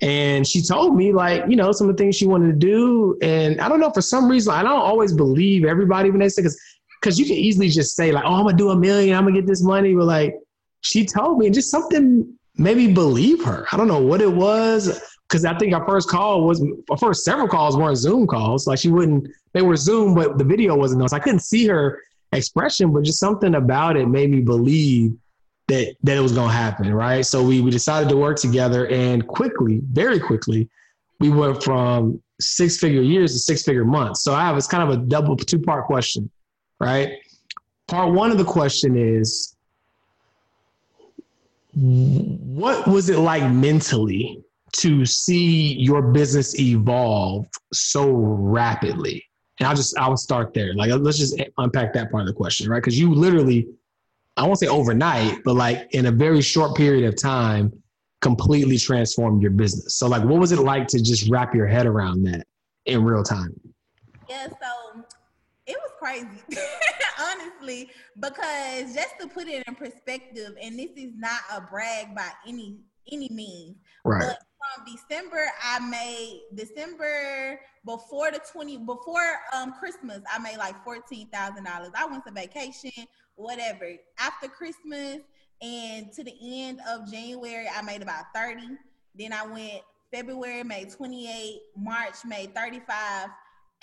And 0.00 0.46
she 0.46 0.60
told 0.60 0.96
me, 0.96 1.12
like, 1.12 1.44
you 1.48 1.56
know, 1.56 1.70
some 1.72 1.88
of 1.88 1.96
the 1.96 2.02
things 2.02 2.16
she 2.16 2.26
wanted 2.26 2.48
to 2.48 2.58
do. 2.58 3.16
And 3.22 3.60
I 3.60 3.68
don't 3.68 3.80
know, 3.80 3.90
for 3.90 4.02
some 4.02 4.28
reason, 4.28 4.52
I 4.52 4.62
don't 4.62 4.72
always 4.72 5.12
believe 5.12 5.64
everybody 5.64 6.10
when 6.10 6.20
they 6.20 6.28
say, 6.28 6.42
because 6.42 6.60
because 7.00 7.18
you 7.18 7.26
can 7.26 7.36
easily 7.36 7.68
just 7.68 7.94
say, 7.96 8.12
like, 8.12 8.24
oh, 8.26 8.34
I'm 8.34 8.48
to 8.48 8.54
do 8.54 8.70
a 8.70 8.76
million, 8.76 9.16
I'm 9.16 9.26
to 9.26 9.32
get 9.32 9.46
this 9.46 9.62
money. 9.62 9.94
But 9.94 10.06
like, 10.06 10.34
she 10.80 11.06
told 11.06 11.38
me, 11.38 11.46
and 11.46 11.54
just 11.54 11.70
something 11.70 12.36
maybe 12.56 12.92
believe 12.92 13.44
her. 13.44 13.66
I 13.72 13.76
don't 13.76 13.88
know 13.88 14.00
what 14.00 14.20
it 14.20 14.32
was 14.32 15.00
because 15.34 15.44
I 15.44 15.58
think 15.58 15.74
our 15.74 15.84
first 15.84 16.08
call 16.08 16.46
was 16.46 16.64
our 16.88 16.96
first 16.96 17.24
several 17.24 17.48
calls 17.48 17.76
weren't 17.76 17.96
Zoom 17.96 18.24
calls. 18.24 18.68
Like 18.68 18.78
she 18.78 18.88
wouldn't, 18.88 19.26
they 19.52 19.62
were 19.62 19.74
Zoom, 19.74 20.14
but 20.14 20.38
the 20.38 20.44
video 20.44 20.76
wasn't 20.76 21.02
on. 21.02 21.08
So 21.08 21.16
I 21.16 21.18
couldn't 21.18 21.40
see 21.40 21.66
her 21.66 22.00
expression, 22.30 22.92
but 22.92 23.02
just 23.02 23.18
something 23.18 23.56
about 23.56 23.96
it 23.96 24.06
made 24.06 24.30
me 24.30 24.42
believe 24.42 25.16
that 25.66 25.96
that 26.04 26.16
it 26.16 26.20
was 26.20 26.30
going 26.30 26.50
to 26.50 26.54
happen. 26.54 26.94
Right. 26.94 27.26
So 27.26 27.42
we 27.42 27.60
we 27.60 27.72
decided 27.72 28.08
to 28.10 28.16
work 28.16 28.38
together, 28.38 28.86
and 28.86 29.26
quickly, 29.26 29.80
very 29.90 30.20
quickly, 30.20 30.68
we 31.18 31.30
went 31.30 31.64
from 31.64 32.22
six 32.40 32.76
figure 32.76 33.02
years 33.02 33.32
to 33.32 33.40
six 33.40 33.64
figure 33.64 33.84
months. 33.84 34.22
So 34.22 34.34
I 34.34 34.42
have 34.42 34.56
it's 34.56 34.68
kind 34.68 34.88
of 34.88 34.96
a 34.96 35.02
double 35.02 35.36
two 35.36 35.58
part 35.58 35.86
question. 35.86 36.30
Right. 36.78 37.18
Part 37.88 38.14
one 38.14 38.30
of 38.30 38.38
the 38.38 38.44
question 38.44 38.96
is, 38.96 39.56
what 41.72 42.86
was 42.86 43.08
it 43.08 43.18
like 43.18 43.50
mentally 43.50 44.44
to 44.74 45.04
see 45.04 45.74
your 45.74 46.02
business 46.02 46.58
evolve 46.58 47.46
so 47.72 48.10
rapidly? 48.10 49.24
And 49.58 49.68
I'll 49.68 49.76
just 49.76 49.96
I'll 49.98 50.16
start 50.16 50.52
there. 50.54 50.74
Like 50.74 50.90
let's 50.92 51.18
just 51.18 51.40
unpack 51.58 51.92
that 51.94 52.10
part 52.10 52.22
of 52.22 52.26
the 52.26 52.32
question, 52.32 52.68
right? 52.68 52.78
Because 52.78 52.98
you 52.98 53.14
literally, 53.14 53.68
I 54.36 54.44
won't 54.44 54.58
say 54.58 54.66
overnight, 54.66 55.38
but 55.44 55.54
like 55.54 55.94
in 55.94 56.06
a 56.06 56.10
very 56.10 56.40
short 56.40 56.76
period 56.76 57.04
of 57.06 57.16
time, 57.20 57.72
completely 58.20 58.78
transformed 58.78 59.42
your 59.42 59.52
business. 59.52 59.96
So 59.96 60.08
like 60.08 60.24
what 60.24 60.40
was 60.40 60.50
it 60.50 60.58
like 60.58 60.88
to 60.88 61.02
just 61.02 61.30
wrap 61.30 61.54
your 61.54 61.66
head 61.66 61.86
around 61.86 62.24
that 62.24 62.46
in 62.86 63.04
real 63.04 63.22
time? 63.22 63.54
Yeah, 64.28 64.48
so 64.48 65.04
it 65.66 65.76
was 65.80 65.90
crazy, 65.98 66.42
honestly, 67.20 67.90
because 68.18 68.94
just 68.94 69.14
to 69.20 69.28
put 69.28 69.48
it 69.48 69.62
in 69.66 69.74
perspective, 69.74 70.54
and 70.60 70.78
this 70.78 70.90
is 70.96 71.12
not 71.16 71.40
a 71.52 71.60
brag 71.60 72.14
by 72.14 72.30
any 72.46 72.78
any 73.12 73.28
means, 73.30 73.76
right. 74.04 74.22
but 74.22 74.38
from 74.74 74.84
December, 74.84 75.46
I 75.62 75.78
made 75.80 76.42
December 76.54 77.60
before 77.84 78.30
the 78.30 78.40
20 78.52 78.78
before 78.78 79.20
um 79.52 79.74
Christmas, 79.78 80.20
I 80.32 80.38
made 80.38 80.58
like 80.58 80.82
fourteen 80.84 81.28
thousand 81.28 81.64
dollars. 81.64 81.90
I 81.96 82.06
went 82.06 82.24
to 82.26 82.32
vacation, 82.32 83.06
whatever. 83.36 83.92
After 84.18 84.48
Christmas 84.48 85.20
and 85.60 86.12
to 86.12 86.24
the 86.24 86.34
end 86.42 86.80
of 86.88 87.10
January, 87.10 87.66
I 87.74 87.82
made 87.82 88.02
about 88.02 88.24
30. 88.34 88.62
Then 89.14 89.32
I 89.32 89.46
went 89.46 89.82
February 90.12 90.62
made 90.62 90.90
28, 90.90 91.60
March 91.76 92.24
made 92.24 92.54
35, 92.54 93.28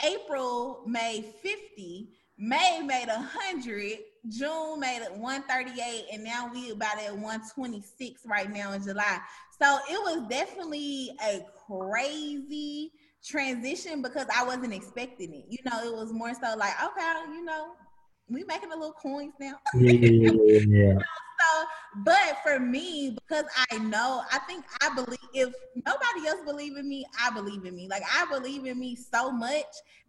April 0.03 0.81
made 0.85 1.25
50, 1.41 2.09
May 2.43 2.81
made 2.83 3.07
a 3.07 3.19
100, 3.19 3.99
June 4.27 4.79
made 4.79 5.03
it 5.03 5.13
138, 5.13 6.05
and 6.11 6.23
now 6.23 6.49
we 6.51 6.71
about 6.71 6.97
at 6.97 7.13
126 7.13 8.21
right 8.25 8.51
now 8.51 8.73
in 8.73 8.81
July. 8.81 9.19
So 9.61 9.77
it 9.87 10.01
was 10.01 10.27
definitely 10.27 11.11
a 11.23 11.45
crazy 11.67 12.93
transition 13.23 14.01
because 14.01 14.25
I 14.35 14.43
wasn't 14.43 14.73
expecting 14.73 15.31
it. 15.35 15.45
You 15.49 15.59
know, 15.69 15.83
it 15.85 15.93
was 15.93 16.11
more 16.11 16.33
so 16.33 16.55
like, 16.57 16.73
okay, 16.83 17.13
you 17.31 17.45
know, 17.45 17.73
we 18.27 18.43
making 18.45 18.71
a 18.71 18.75
little 18.75 18.93
coins 18.93 19.33
now. 19.39 19.59
yeah, 19.75 19.91
yeah, 19.91 20.59
yeah. 20.67 20.93
for 22.51 22.59
me, 22.59 23.11
because 23.11 23.45
I 23.71 23.77
know, 23.77 24.23
I 24.31 24.39
think 24.39 24.65
I 24.81 24.93
believe 24.93 25.19
if 25.33 25.53
nobody 25.75 26.27
else 26.27 26.41
believe 26.45 26.77
in 26.77 26.87
me, 26.87 27.05
I 27.21 27.29
believe 27.31 27.65
in 27.65 27.75
me. 27.75 27.87
Like 27.87 28.03
I 28.13 28.25
believe 28.31 28.65
in 28.65 28.79
me 28.79 28.95
so 28.95 29.31
much 29.31 29.65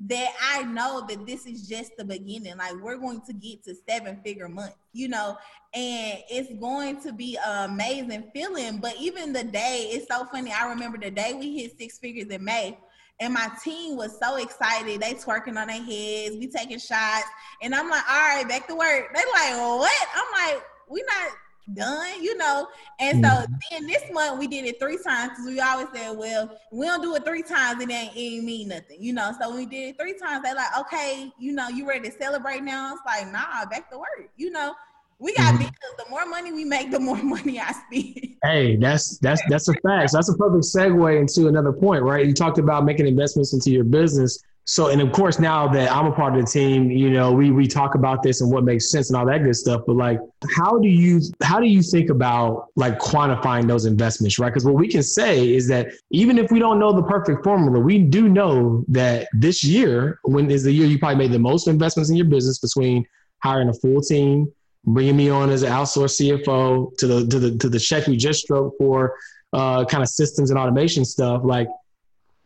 that 0.06 0.32
I 0.52 0.62
know 0.64 1.06
that 1.08 1.26
this 1.26 1.46
is 1.46 1.68
just 1.68 1.92
the 1.96 2.04
beginning. 2.04 2.56
Like 2.56 2.74
we're 2.80 2.96
going 2.96 3.20
to 3.22 3.32
get 3.32 3.64
to 3.64 3.74
seven 3.88 4.20
figure 4.24 4.48
months, 4.48 4.76
you 4.92 5.08
know, 5.08 5.36
and 5.74 6.18
it's 6.30 6.52
going 6.60 7.00
to 7.02 7.12
be 7.12 7.38
an 7.44 7.70
amazing 7.70 8.30
feeling. 8.34 8.78
But 8.78 8.96
even 8.98 9.32
the 9.32 9.44
day, 9.44 9.90
it's 9.92 10.08
so 10.08 10.24
funny. 10.26 10.52
I 10.52 10.68
remember 10.68 10.98
the 10.98 11.10
day 11.10 11.34
we 11.38 11.58
hit 11.58 11.78
six 11.78 11.98
figures 11.98 12.28
in 12.28 12.44
May 12.44 12.76
and 13.20 13.34
my 13.34 13.50
team 13.62 13.96
was 13.96 14.18
so 14.18 14.36
excited. 14.36 15.00
They 15.00 15.14
twerking 15.14 15.60
on 15.60 15.68
their 15.68 15.82
heads. 15.82 16.36
We 16.36 16.48
taking 16.48 16.78
shots. 16.78 17.26
And 17.62 17.74
I'm 17.74 17.88
like, 17.88 18.02
all 18.10 18.36
right, 18.36 18.48
back 18.48 18.66
to 18.66 18.74
work. 18.74 19.14
They 19.14 19.20
like, 19.32 19.78
what? 19.78 20.08
I'm 20.16 20.52
like, 20.52 20.62
we 20.88 21.04
not 21.06 21.30
done, 21.74 22.22
you 22.22 22.36
know. 22.36 22.68
And 22.98 23.24
so 23.24 23.30
mm-hmm. 23.30 23.54
then 23.70 23.86
this 23.86 24.02
month 24.12 24.38
we 24.38 24.46
did 24.46 24.64
it 24.64 24.78
three 24.80 24.98
times 25.02 25.30
because 25.30 25.46
we 25.46 25.60
always 25.60 25.88
said, 25.94 26.16
well, 26.16 26.58
we 26.70 26.86
don't 26.86 27.02
do 27.02 27.14
it 27.14 27.24
three 27.24 27.42
times, 27.42 27.82
it 27.82 27.90
ain't, 27.90 28.16
it 28.16 28.20
ain't 28.20 28.44
mean 28.44 28.68
nothing, 28.68 28.98
you 29.00 29.12
know. 29.12 29.32
So 29.40 29.54
we 29.54 29.66
did 29.66 29.90
it 29.90 29.98
three 29.98 30.18
times. 30.18 30.44
They 30.44 30.54
like, 30.54 30.78
okay, 30.80 31.32
you 31.38 31.52
know, 31.52 31.68
you 31.68 31.88
ready 31.88 32.10
to 32.10 32.16
celebrate 32.16 32.62
now? 32.62 32.94
It's 32.94 33.02
like, 33.06 33.32
nah, 33.32 33.64
back 33.66 33.90
to 33.90 33.98
work, 33.98 34.30
you 34.36 34.50
know. 34.50 34.74
We 35.18 35.32
got 35.34 35.54
mm-hmm. 35.54 35.58
because 35.58 35.92
the 35.98 36.10
more 36.10 36.26
money 36.26 36.52
we 36.52 36.64
make, 36.64 36.90
the 36.90 36.98
more 36.98 37.16
money 37.22 37.60
I 37.60 37.72
spend. 37.72 38.36
Hey, 38.42 38.76
that's 38.76 39.18
that's 39.18 39.40
that's 39.48 39.68
a 39.68 39.74
fact. 39.74 40.10
So 40.10 40.18
that's 40.18 40.28
a 40.28 40.34
perfect 40.34 40.64
segue 40.64 41.20
into 41.20 41.46
another 41.46 41.72
point, 41.72 42.02
right? 42.02 42.26
You 42.26 42.34
talked 42.34 42.58
about 42.58 42.84
making 42.84 43.06
investments 43.06 43.52
into 43.52 43.70
your 43.70 43.84
business. 43.84 44.42
So 44.64 44.88
and 44.88 45.00
of 45.00 45.10
course 45.10 45.40
now 45.40 45.66
that 45.68 45.90
I'm 45.90 46.06
a 46.06 46.12
part 46.12 46.36
of 46.36 46.44
the 46.44 46.46
team, 46.46 46.90
you 46.90 47.10
know, 47.10 47.32
we 47.32 47.50
we 47.50 47.66
talk 47.66 47.96
about 47.96 48.22
this 48.22 48.40
and 48.40 48.50
what 48.50 48.62
makes 48.62 48.90
sense 48.90 49.10
and 49.10 49.16
all 49.16 49.26
that 49.26 49.42
good 49.42 49.56
stuff. 49.56 49.82
But 49.86 49.96
like, 49.96 50.20
how 50.56 50.78
do 50.78 50.88
you 50.88 51.20
how 51.42 51.58
do 51.58 51.66
you 51.66 51.82
think 51.82 52.10
about 52.10 52.68
like 52.76 52.98
quantifying 53.00 53.66
those 53.66 53.86
investments, 53.86 54.38
right? 54.38 54.50
Because 54.50 54.64
what 54.64 54.74
we 54.74 54.86
can 54.86 55.02
say 55.02 55.52
is 55.52 55.66
that 55.68 55.88
even 56.10 56.38
if 56.38 56.52
we 56.52 56.60
don't 56.60 56.78
know 56.78 56.92
the 56.92 57.02
perfect 57.02 57.42
formula, 57.42 57.80
we 57.80 57.98
do 57.98 58.28
know 58.28 58.84
that 58.88 59.26
this 59.32 59.64
year, 59.64 60.20
when 60.22 60.48
is 60.48 60.62
the 60.62 60.72
year 60.72 60.86
you 60.86 60.98
probably 60.98 61.18
made 61.18 61.32
the 61.32 61.40
most 61.40 61.66
investments 61.66 62.10
in 62.10 62.16
your 62.16 62.26
business 62.26 62.58
between 62.58 63.04
hiring 63.42 63.68
a 63.68 63.74
full 63.74 64.00
team, 64.00 64.50
bringing 64.84 65.16
me 65.16 65.28
on 65.28 65.50
as 65.50 65.64
an 65.64 65.72
outsourced 65.72 66.20
CFO 66.20 66.96
to 66.98 67.06
the 67.08 67.26
to 67.26 67.38
the 67.40 67.58
to 67.58 67.68
the 67.68 67.80
check 67.80 68.06
we 68.06 68.16
just 68.16 68.42
stroked 68.42 68.78
for 68.78 69.16
uh, 69.52 69.84
kind 69.84 70.04
of 70.04 70.08
systems 70.08 70.50
and 70.50 70.58
automation 70.58 71.04
stuff, 71.04 71.42
like 71.44 71.68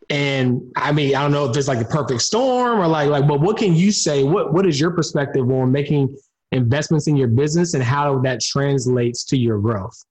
and 0.09 0.61
I 0.75 0.91
mean, 0.91 1.15
I 1.15 1.21
don't 1.21 1.31
know 1.31 1.49
if 1.49 1.57
it's 1.57 1.67
like 1.67 1.81
a 1.81 1.89
perfect 1.89 2.21
storm 2.21 2.79
or 2.79 2.87
like 2.87 3.09
like, 3.09 3.27
but 3.27 3.41
what 3.41 3.57
can 3.57 3.75
you 3.75 3.91
say? 3.91 4.23
What 4.23 4.53
what 4.53 4.65
is 4.65 4.79
your 4.79 4.91
perspective 4.91 5.49
on 5.49 5.71
making 5.71 6.15
investments 6.51 7.07
in 7.07 7.17
your 7.17 7.27
business 7.27 7.73
and 7.73 7.83
how 7.83 8.19
that 8.19 8.41
translates 8.41 9.25
to 9.25 9.37
your 9.37 9.59
growth? 9.59 10.05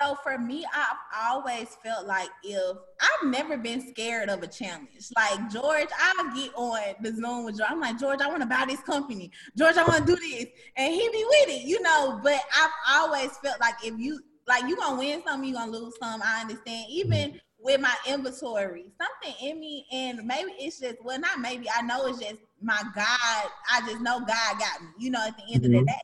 So 0.00 0.16
for 0.22 0.36
me, 0.36 0.64
I've 0.74 1.30
always 1.30 1.68
felt 1.84 2.06
like 2.06 2.30
if 2.42 2.76
I've 3.00 3.28
never 3.28 3.56
been 3.56 3.86
scared 3.86 4.30
of 4.30 4.42
a 4.42 4.46
challenge. 4.46 4.88
Like 5.14 5.50
George, 5.50 5.88
I'll 6.00 6.34
get 6.34 6.52
on 6.56 6.94
the 7.02 7.12
Zoom 7.12 7.44
with 7.44 7.58
George. 7.58 7.70
I'm 7.70 7.80
like, 7.80 8.00
George, 8.00 8.20
I 8.20 8.28
want 8.28 8.40
to 8.40 8.48
buy 8.48 8.64
this 8.66 8.80
company. 8.80 9.30
George, 9.56 9.76
I 9.76 9.84
want 9.84 10.06
to 10.06 10.16
do 10.16 10.16
this. 10.16 10.46
And 10.76 10.92
he 10.92 11.08
be 11.10 11.24
with 11.24 11.56
it, 11.56 11.62
you 11.66 11.80
know. 11.82 12.18
But 12.22 12.40
I've 12.56 12.70
always 12.90 13.36
felt 13.44 13.60
like 13.60 13.74
if 13.84 13.96
you 13.98 14.18
like 14.48 14.64
you 14.68 14.76
gonna 14.76 14.98
win 14.98 15.22
some, 15.24 15.44
you 15.44 15.54
gonna 15.54 15.70
lose 15.70 15.94
some. 16.02 16.20
I 16.24 16.40
understand. 16.40 16.86
Even 16.90 17.30
mm-hmm. 17.30 17.36
With 17.62 17.80
my 17.80 17.94
inventory. 18.06 18.86
Something 19.00 19.48
in 19.48 19.60
me, 19.60 19.86
and 19.92 20.26
maybe 20.26 20.52
it's 20.58 20.80
just 20.80 20.96
well, 21.02 21.18
not 21.18 21.40
maybe. 21.40 21.66
I 21.74 21.82
know 21.82 22.06
it's 22.06 22.18
just 22.18 22.40
my 22.60 22.80
God. 22.94 23.50
I 23.70 23.80
just 23.86 24.00
know 24.00 24.20
God 24.20 24.58
got 24.58 24.82
me. 24.82 24.88
You 24.98 25.10
know, 25.10 25.24
at 25.26 25.36
the 25.36 25.54
end 25.54 25.62
mm-hmm. 25.62 25.64
of 25.64 25.70
the 25.70 25.78
mm-hmm. 25.78 25.86
day. 25.86 26.00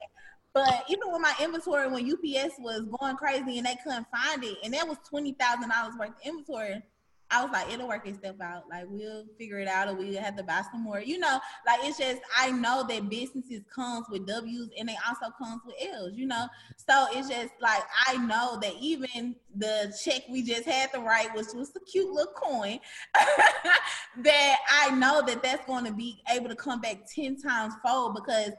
But 0.55 0.85
even 0.88 1.12
with 1.12 1.21
my 1.21 1.35
inventory, 1.40 1.88
when 1.88 2.11
UPS 2.11 2.55
was 2.59 2.87
going 2.99 3.16
crazy 3.16 3.59
and 3.59 3.66
they 3.66 3.77
couldn't 3.85 4.07
find 4.11 4.42
it, 4.42 4.59
and 4.64 4.73
that 4.75 4.88
was 4.88 4.99
twenty 5.09 5.33
thousand 5.33 5.68
dollars 5.68 5.94
worth 5.99 6.11
of 6.11 6.14
inventory, 6.25 6.83
I 7.31 7.43
was 7.43 7.53
like, 7.53 7.71
it'll 7.73 7.88
work 7.88 8.07
itself 8.07 8.41
out. 8.41 8.64
Like 8.71 8.87
we'll 8.88 9.25
figure 9.38 9.59
it 9.59 9.69
out, 9.69 9.88
or 9.88 9.95
we'll 9.95 10.21
have 10.21 10.37
to 10.37 10.43
buy 10.43 10.62
some 10.73 10.83
more. 10.83 11.01
You 11.01 11.19
know, 11.19 11.38
like 11.67 11.81
it's 11.83 11.99
just 11.99 12.21
I 12.37 12.51
know 12.51 12.87
that 12.88 13.09
businesses 13.11 13.62
comes 13.75 14.07
with 14.11 14.27
W's 14.27 14.71
and 14.79 14.88
they 14.88 14.97
also 15.07 15.33
comes 15.37 15.61
with 15.67 15.77
L's. 15.81 16.17
You 16.17 16.27
know, 16.27 16.47
so 16.77 17.07
it's 17.12 17.29
just 17.29 17.53
like 17.61 17.83
I 18.07 18.17
know 18.17 18.59
that 18.62 18.75
even 18.81 19.37
the 19.55 19.95
check 20.03 20.23
we 20.31 20.43
just 20.43 20.64
had 20.64 20.93
to 20.93 21.01
write, 21.01 21.35
which 21.35 21.49
was 21.55 21.73
a 21.77 21.81
cute 21.81 22.11
little 22.11 22.33
coin, 22.33 22.79
that 24.23 24.57
I 24.83 24.91
know 24.95 25.23
that 25.27 25.43
that's 25.43 25.67
going 25.67 25.85
to 25.85 25.93
be 25.93 26.23
able 26.31 26.49
to 26.49 26.57
come 26.57 26.81
back 26.81 26.99
ten 27.14 27.41
times 27.41 27.75
fold 27.85 28.14
because 28.14 28.53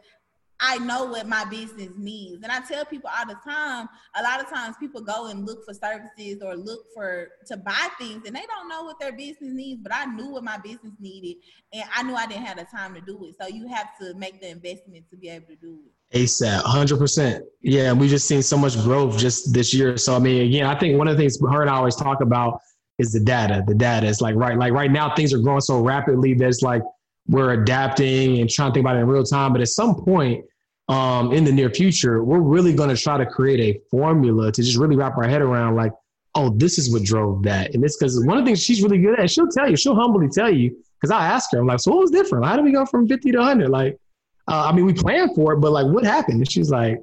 I 0.61 0.77
know 0.79 1.05
what 1.05 1.27
my 1.27 1.45
business 1.45 1.89
needs. 1.97 2.43
And 2.43 2.51
I 2.51 2.59
tell 2.61 2.83
people 2.85 3.09
all 3.17 3.25
the 3.25 3.37
time, 3.49 3.87
a 4.15 4.23
lot 4.23 4.41
of 4.41 4.49
times 4.49 4.75
people 4.79 5.01
go 5.01 5.27
and 5.27 5.45
look 5.45 5.63
for 5.65 5.73
services 5.73 6.41
or 6.43 6.55
look 6.55 6.81
for 6.93 7.29
to 7.47 7.57
buy 7.57 7.87
things 7.97 8.23
and 8.25 8.35
they 8.35 8.45
don't 8.47 8.67
know 8.67 8.83
what 8.83 8.99
their 8.99 9.13
business 9.13 9.53
needs, 9.53 9.81
but 9.81 9.93
I 9.95 10.05
knew 10.05 10.31
what 10.31 10.43
my 10.43 10.57
business 10.57 10.93
needed 10.99 11.37
and 11.71 11.83
I 11.95 12.03
knew 12.03 12.15
I 12.15 12.27
didn't 12.27 12.45
have 12.45 12.57
the 12.57 12.65
time 12.65 12.93
to 12.95 13.01
do 13.01 13.25
it. 13.25 13.35
So 13.39 13.47
you 13.47 13.67
have 13.67 13.97
to 14.01 14.13
make 14.15 14.41
the 14.41 14.49
investment 14.49 15.05
to 15.11 15.17
be 15.17 15.29
able 15.29 15.47
to 15.47 15.55
do 15.55 15.79
it. 15.85 16.17
ASAP, 16.17 16.61
100%. 16.61 17.41
Yeah, 17.61 17.93
we 17.93 18.07
just 18.07 18.27
seen 18.27 18.41
so 18.41 18.57
much 18.57 18.75
growth 18.83 19.17
just 19.17 19.53
this 19.53 19.73
year. 19.73 19.95
So, 19.97 20.15
I 20.15 20.19
mean, 20.19 20.47
again, 20.47 20.65
I 20.65 20.77
think 20.77 20.97
one 20.97 21.07
of 21.07 21.15
the 21.15 21.21
things 21.21 21.39
her 21.39 21.61
and 21.61 21.69
I 21.69 21.75
always 21.75 21.95
talk 21.95 22.21
about 22.21 22.59
is 22.97 23.13
the 23.13 23.19
data. 23.19 23.63
The 23.65 23.75
data 23.75 24.07
is 24.07 24.19
like, 24.19 24.35
right, 24.35 24.57
like 24.57 24.73
right 24.73 24.91
now, 24.91 25.15
things 25.15 25.33
are 25.33 25.39
growing 25.39 25.61
so 25.61 25.79
rapidly 25.79 26.33
that 26.33 26.47
it's 26.47 26.61
like 26.61 26.81
we're 27.29 27.51
adapting 27.51 28.39
and 28.39 28.49
trying 28.49 28.71
to 28.71 28.73
think 28.73 28.83
about 28.83 28.97
it 28.97 29.01
in 29.01 29.07
real 29.07 29.23
time. 29.23 29.53
But 29.53 29.61
at 29.61 29.69
some 29.69 29.95
point, 29.95 30.43
um, 30.89 31.31
in 31.31 31.43
the 31.43 31.51
near 31.51 31.69
future, 31.69 32.23
we're 32.23 32.39
really 32.39 32.73
going 32.73 32.89
to 32.89 32.97
try 32.97 33.17
to 33.17 33.25
create 33.25 33.59
a 33.59 33.79
formula 33.91 34.51
to 34.51 34.61
just 34.63 34.77
really 34.77 34.95
wrap 34.95 35.15
our 35.15 35.27
head 35.27 35.41
around 35.41 35.75
like, 35.75 35.93
oh, 36.33 36.49
this 36.49 36.79
is 36.79 36.91
what 36.91 37.03
drove 37.03 37.43
that. 37.43 37.75
And 37.75 37.83
it's 37.85 37.97
because 37.97 38.25
one 38.25 38.37
of 38.37 38.43
the 38.43 38.49
things 38.49 38.63
she's 38.63 38.81
really 38.81 38.97
good 38.97 39.19
at, 39.19 39.29
she'll 39.29 39.47
tell 39.47 39.69
you, 39.69 39.77
she'll 39.77 39.95
humbly 39.95 40.27
tell 40.27 40.51
you, 40.51 40.75
because 40.99 41.11
I 41.11 41.27
ask 41.27 41.51
her, 41.51 41.59
I'm 41.59 41.67
like, 41.67 41.79
so 41.79 41.91
what 41.91 42.01
was 42.01 42.11
different? 42.11 42.45
How 42.45 42.55
did 42.55 42.65
we 42.65 42.71
go 42.71 42.85
from 42.85 43.07
50 43.07 43.31
to 43.31 43.37
100? 43.37 43.69
Like, 43.69 43.99
uh, 44.47 44.67
I 44.67 44.75
mean, 44.75 44.85
we 44.85 44.93
planned 44.93 45.35
for 45.35 45.53
it, 45.53 45.57
but 45.57 45.71
like, 45.71 45.85
what 45.85 46.03
happened? 46.03 46.37
And 46.37 46.51
she's 46.51 46.71
like, 46.71 46.99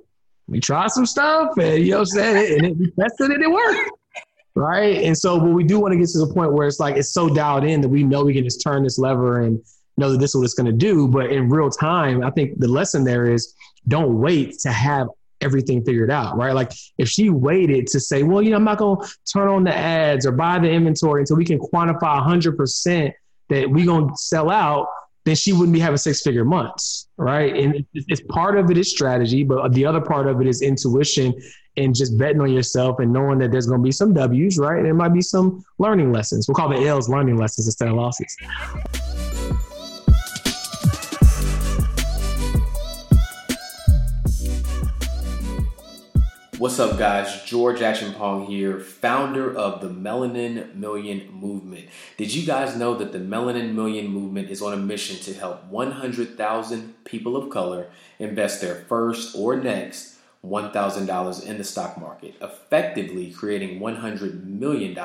we 0.49 0.59
tried 0.59 0.91
some 0.91 1.07
stuff 1.07 1.57
and, 1.59 1.85
you 1.85 1.93
know, 1.93 2.05
said 2.05 2.37
it, 2.37 2.59
and 2.59 2.67
it, 2.67 2.77
we 2.77 2.91
tested 2.99 3.31
it, 3.31 3.43
it 3.43 3.51
worked. 3.51 3.91
Right. 4.57 5.05
And 5.05 5.17
so, 5.17 5.39
but 5.39 5.51
we 5.51 5.65
do 5.65 5.79
want 5.79 5.93
to 5.93 5.99
get 5.99 6.09
to 6.09 6.19
the 6.19 6.33
point 6.33 6.53
where 6.53 6.67
it's 6.67 6.81
like, 6.81 6.97
it's 6.97 7.13
so 7.13 7.29
dialed 7.29 7.65
in 7.65 7.81
that 7.83 7.89
we 7.89 8.03
know 8.03 8.25
we 8.25 8.35
can 8.35 8.43
just 8.43 8.63
turn 8.63 8.83
this 8.83 8.99
lever 8.99 9.43
and 9.43 9.63
know 9.97 10.13
that 10.13 10.19
this 10.19 10.31
is 10.31 10.37
what 10.37 10.45
it's 10.45 10.55
going 10.55 10.67
to 10.67 10.73
do. 10.73 11.09
But 11.09 11.31
in 11.31 11.49
real 11.49 11.71
time, 11.71 12.23
I 12.25 12.31
think 12.31 12.59
the 12.59 12.69
lesson 12.69 13.05
there 13.05 13.31
is 13.31 13.55
don't 13.89 14.19
wait 14.19 14.59
to 14.61 14.71
have 14.71 15.09
everything 15.41 15.85
figured 15.85 16.11
out, 16.11 16.37
right? 16.37 16.55
Like 16.55 16.73
if 16.99 17.09
she 17.09 17.31
waited 17.31 17.87
to 17.89 18.01
say, 18.01 18.23
well, 18.23 18.43
you 18.43 18.51
know, 18.51 18.57
I'm 18.57 18.65
not 18.65 18.79
going 18.79 19.01
to 19.01 19.17
turn 19.31 19.49
on 19.49 19.65
the 19.65 19.75
ads 19.75 20.27
or 20.27 20.33
buy 20.33 20.59
the 20.59 20.71
inventory 20.71 21.23
until 21.23 21.37
we 21.37 21.45
can 21.45 21.59
quantify 21.59 22.23
100% 22.27 23.13
that 23.49 23.71
we're 23.71 23.87
going 23.87 24.09
to 24.09 24.17
sell 24.17 24.51
out, 24.51 24.89
then 25.25 25.35
she 25.35 25.53
wouldn't 25.53 25.73
be 25.73 25.81
having 25.81 25.97
six 25.97 26.23
figure 26.23 26.45
months, 26.45 27.09
right? 27.17 27.55
And 27.55 27.85
it's 27.93 28.21
part 28.29 28.57
of 28.57 28.71
it 28.71 28.79
is 28.79 28.91
strategy, 28.91 29.43
but 29.43 29.73
the 29.73 29.85
other 29.85 30.01
part 30.01 30.29
of 30.29 30.41
it 30.41 30.47
is 30.47 30.63
intuition 30.63 31.35
and 31.77 31.95
just 31.95 32.17
betting 32.17 32.41
on 32.41 32.53
yourself 32.53 33.01
and 33.01 33.13
knowing 33.13 33.39
that 33.39 33.51
there's 33.51 33.67
going 33.67 33.81
to 33.81 33.85
be 33.85 33.93
some 33.93 34.15
W's, 34.15 34.57
right? 34.57 34.83
There 34.83 34.95
might 34.95 35.13
be 35.13 35.21
some 35.21 35.65
learning 35.79 36.13
lessons. 36.13 36.49
We'll 36.49 36.55
call 36.55 36.69
the 36.69 36.87
L's 36.87 37.09
learning 37.09 37.37
lessons 37.37 37.67
instead 37.67 37.89
of 37.89 37.95
losses. 37.95 38.35
What's 46.59 46.81
up, 46.81 46.99
guys? 46.99 47.43
George 47.45 47.81
Acheampong 47.81 48.47
here, 48.47 48.81
founder 48.81 49.55
of 49.55 49.83
the 49.83 49.91
Melanin 49.91 50.75
Million 50.75 51.31
Movement. 51.31 51.85
Did 52.17 52.33
you 52.33 52.47
guys 52.47 52.75
know 52.75 52.95
that 52.95 53.13
the 53.13 53.19
Melanin 53.19 53.75
Million 53.75 54.09
Movement 54.09 54.49
is 54.49 54.63
on 54.63 54.73
a 54.73 54.79
mission 54.79 55.19
to 55.25 55.39
help 55.39 55.65
100,000 55.65 57.05
people 57.05 57.37
of 57.37 57.51
color 57.51 57.89
invest 58.19 58.63
their 58.63 58.75
first 58.75 59.37
or 59.37 59.57
next 59.57 60.17
$1,000 60.47 61.47
in 61.47 61.59
the 61.59 61.65
stock 61.65 61.99
market, 61.99 62.37
effectively 62.41 63.33
creating 63.33 63.79
$100 63.79 64.45
million 64.45 64.97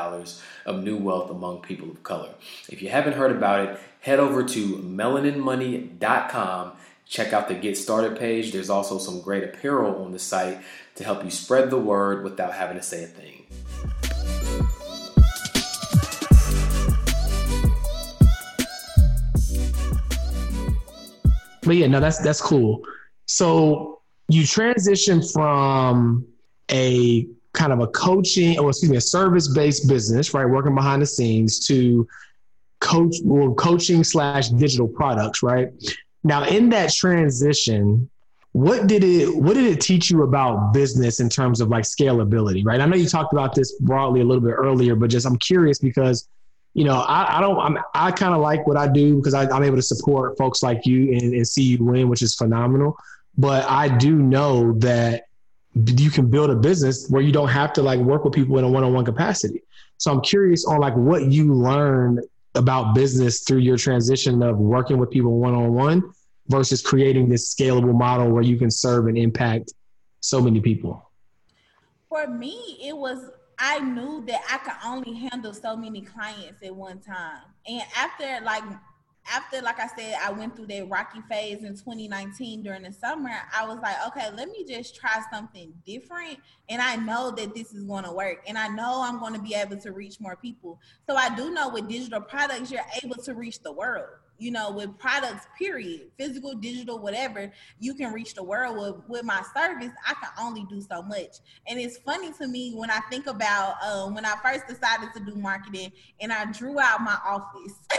of 0.65 0.83
new 0.85 0.95
wealth 0.95 1.29
among 1.29 1.63
people 1.63 1.91
of 1.91 2.01
color? 2.01 2.29
If 2.69 2.81
you 2.81 2.87
haven't 2.87 3.17
heard 3.17 3.35
about 3.35 3.67
it, 3.67 3.77
head 3.99 4.21
over 4.21 4.45
to 4.45 4.77
melaninmoney.com 4.77 6.77
check 7.11 7.33
out 7.33 7.49
the 7.49 7.53
Get 7.53 7.77
Started 7.77 8.17
page. 8.17 8.53
There's 8.53 8.69
also 8.69 8.97
some 8.97 9.19
great 9.19 9.43
apparel 9.43 10.03
on 10.03 10.13
the 10.13 10.17
site 10.17 10.59
to 10.95 11.03
help 11.03 11.23
you 11.23 11.31
spread 11.31 11.69
the 11.69 11.77
word 11.77 12.23
without 12.23 12.53
having 12.53 12.77
to 12.77 12.83
say 12.83 13.03
a 13.03 13.07
thing. 13.07 13.45
But 21.63 21.75
yeah, 21.75 21.87
no, 21.87 21.99
that's 21.99 22.19
that's 22.19 22.41
cool. 22.41 22.81
So 23.25 24.01
you 24.27 24.45
transition 24.45 25.21
from 25.21 26.27
a 26.71 27.27
kind 27.53 27.73
of 27.73 27.79
a 27.79 27.87
coaching, 27.87 28.59
or 28.59 28.69
excuse 28.69 28.91
me, 28.91 28.97
a 28.97 29.01
service-based 29.01 29.87
business, 29.87 30.33
right, 30.33 30.45
working 30.45 30.75
behind 30.75 31.01
the 31.01 31.05
scenes, 31.05 31.65
to 31.67 32.07
coach, 32.79 33.15
well, 33.23 33.53
coaching 33.53 34.03
slash 34.03 34.49
digital 34.49 34.87
products, 34.87 35.43
right? 35.43 35.69
Now, 36.23 36.45
in 36.45 36.69
that 36.69 36.93
transition, 36.93 38.09
what 38.53 38.87
did 38.87 39.03
it 39.03 39.33
what 39.33 39.53
did 39.53 39.65
it 39.65 39.79
teach 39.79 40.09
you 40.09 40.23
about 40.23 40.73
business 40.73 41.19
in 41.19 41.29
terms 41.29 41.61
of 41.61 41.69
like 41.69 41.83
scalability 41.83 42.65
right? 42.65 42.81
I 42.81 42.85
know 42.85 42.97
you 42.97 43.07
talked 43.07 43.33
about 43.33 43.55
this 43.55 43.73
broadly 43.79 44.21
a 44.21 44.25
little 44.25 44.43
bit 44.43 44.51
earlier 44.51 44.95
but 44.95 45.09
just 45.09 45.25
i'm 45.25 45.37
curious 45.37 45.79
because 45.79 46.27
you 46.73 46.83
know 46.83 46.99
i, 47.01 47.37
I 47.37 47.41
don't 47.41 47.57
I'm, 47.59 47.77
i 47.93 48.11
kind 48.11 48.33
of 48.33 48.41
like 48.41 48.67
what 48.67 48.77
i 48.77 48.87
do 48.87 49.15
because 49.17 49.33
I, 49.33 49.43
am 49.55 49.63
able 49.63 49.77
to 49.77 49.81
support 49.81 50.37
folks 50.37 50.63
like 50.63 50.85
you 50.85 51.13
and, 51.13 51.33
and 51.33 51.47
see 51.47 51.63
you 51.63 51.83
win 51.83 52.09
which 52.09 52.21
is 52.21 52.35
phenomenal. 52.35 52.97
But 53.37 53.65
i 53.69 53.87
do 53.87 54.15
know 54.15 54.73
that 54.79 55.25
you 55.73 56.09
can 56.09 56.29
build 56.29 56.49
a 56.49 56.55
business 56.55 57.07
where 57.09 57.21
you 57.21 57.31
don't 57.31 57.47
have 57.47 57.71
to 57.73 57.81
like 57.81 57.99
work 57.99 58.25
with 58.25 58.33
people 58.33 58.57
in 58.57 58.65
a 58.65 58.69
one-on-one 58.69 59.05
capacity. 59.05 59.63
So 59.97 60.11
i'm 60.11 60.21
curious 60.21 60.65
on 60.65 60.81
like 60.81 60.95
what 60.95 61.31
you 61.31 61.53
learned 61.53 62.19
about 62.55 62.93
business 62.93 63.43
through 63.43 63.59
your 63.59 63.77
transition 63.77 64.43
of 64.43 64.57
working 64.57 64.97
with 64.97 65.09
people 65.09 65.39
one-on-one 65.39 66.11
versus 66.47 66.81
creating 66.81 67.29
this 67.29 67.53
scalable 67.53 67.97
model 67.97 68.29
where 68.29 68.43
you 68.43 68.57
can 68.57 68.71
serve 68.71 69.07
and 69.07 69.17
impact 69.17 69.73
so 70.19 70.41
many 70.41 70.59
people? 70.59 71.09
For 72.09 72.27
me, 72.27 72.79
it 72.83 72.95
was 72.95 73.31
I 73.63 73.79
knew 73.79 74.23
that 74.25 74.41
I 74.49 74.57
could 74.57 74.73
only 74.83 75.13
handle 75.13 75.53
so 75.53 75.77
many 75.77 76.01
clients 76.01 76.63
at 76.63 76.75
one 76.75 76.99
time. 76.99 77.43
And 77.67 77.83
after 77.95 78.43
like 78.43 78.63
after 79.31 79.61
like 79.61 79.79
I 79.79 79.87
said, 79.95 80.15
I 80.19 80.31
went 80.31 80.55
through 80.55 80.65
that 80.67 80.89
rocky 80.89 81.21
phase 81.29 81.63
in 81.63 81.73
2019 81.73 82.63
during 82.63 82.81
the 82.81 82.91
summer, 82.91 83.29
I 83.53 83.65
was 83.67 83.77
like, 83.79 83.95
okay, 84.07 84.31
let 84.35 84.49
me 84.49 84.65
just 84.67 84.95
try 84.95 85.21
something 85.31 85.73
different. 85.85 86.39
And 86.69 86.81
I 86.81 86.95
know 86.95 87.29
that 87.31 87.53
this 87.53 87.71
is 87.71 87.83
going 87.83 88.03
to 88.03 88.11
work. 88.11 88.43
And 88.47 88.57
I 88.57 88.67
know 88.67 89.03
I'm 89.03 89.19
going 89.19 89.35
to 89.35 89.39
be 89.39 89.53
able 89.53 89.77
to 89.77 89.91
reach 89.91 90.19
more 90.19 90.35
people. 90.35 90.79
So 91.07 91.15
I 91.15 91.33
do 91.35 91.51
know 91.51 91.69
with 91.69 91.87
digital 91.87 92.21
products, 92.21 92.71
you're 92.71 92.81
able 93.03 93.17
to 93.17 93.35
reach 93.35 93.59
the 93.59 93.71
world 93.71 94.07
you 94.41 94.49
know, 94.49 94.71
with 94.71 94.97
products, 94.97 95.45
period, 95.55 96.01
physical, 96.17 96.55
digital, 96.55 96.97
whatever, 96.97 97.51
you 97.79 97.93
can 97.93 98.11
reach 98.11 98.33
the 98.33 98.43
world 98.43 98.75
with. 98.75 98.95
With 99.07 99.23
my 99.23 99.43
service, 99.55 99.91
I 100.07 100.13
can 100.15 100.29
only 100.39 100.65
do 100.67 100.81
so 100.81 101.03
much. 101.03 101.37
And 101.67 101.79
it's 101.79 101.97
funny 101.99 102.31
to 102.33 102.47
me 102.47 102.73
when 102.73 102.89
I 102.89 102.99
think 103.11 103.27
about 103.27 103.75
um, 103.83 104.15
when 104.15 104.25
I 104.25 104.35
first 104.43 104.67
decided 104.67 105.09
to 105.13 105.19
do 105.19 105.35
marketing 105.35 105.91
and 106.19 106.33
I 106.33 106.51
drew 106.51 106.79
out 106.79 107.01
my 107.01 107.17
office. 107.23 107.73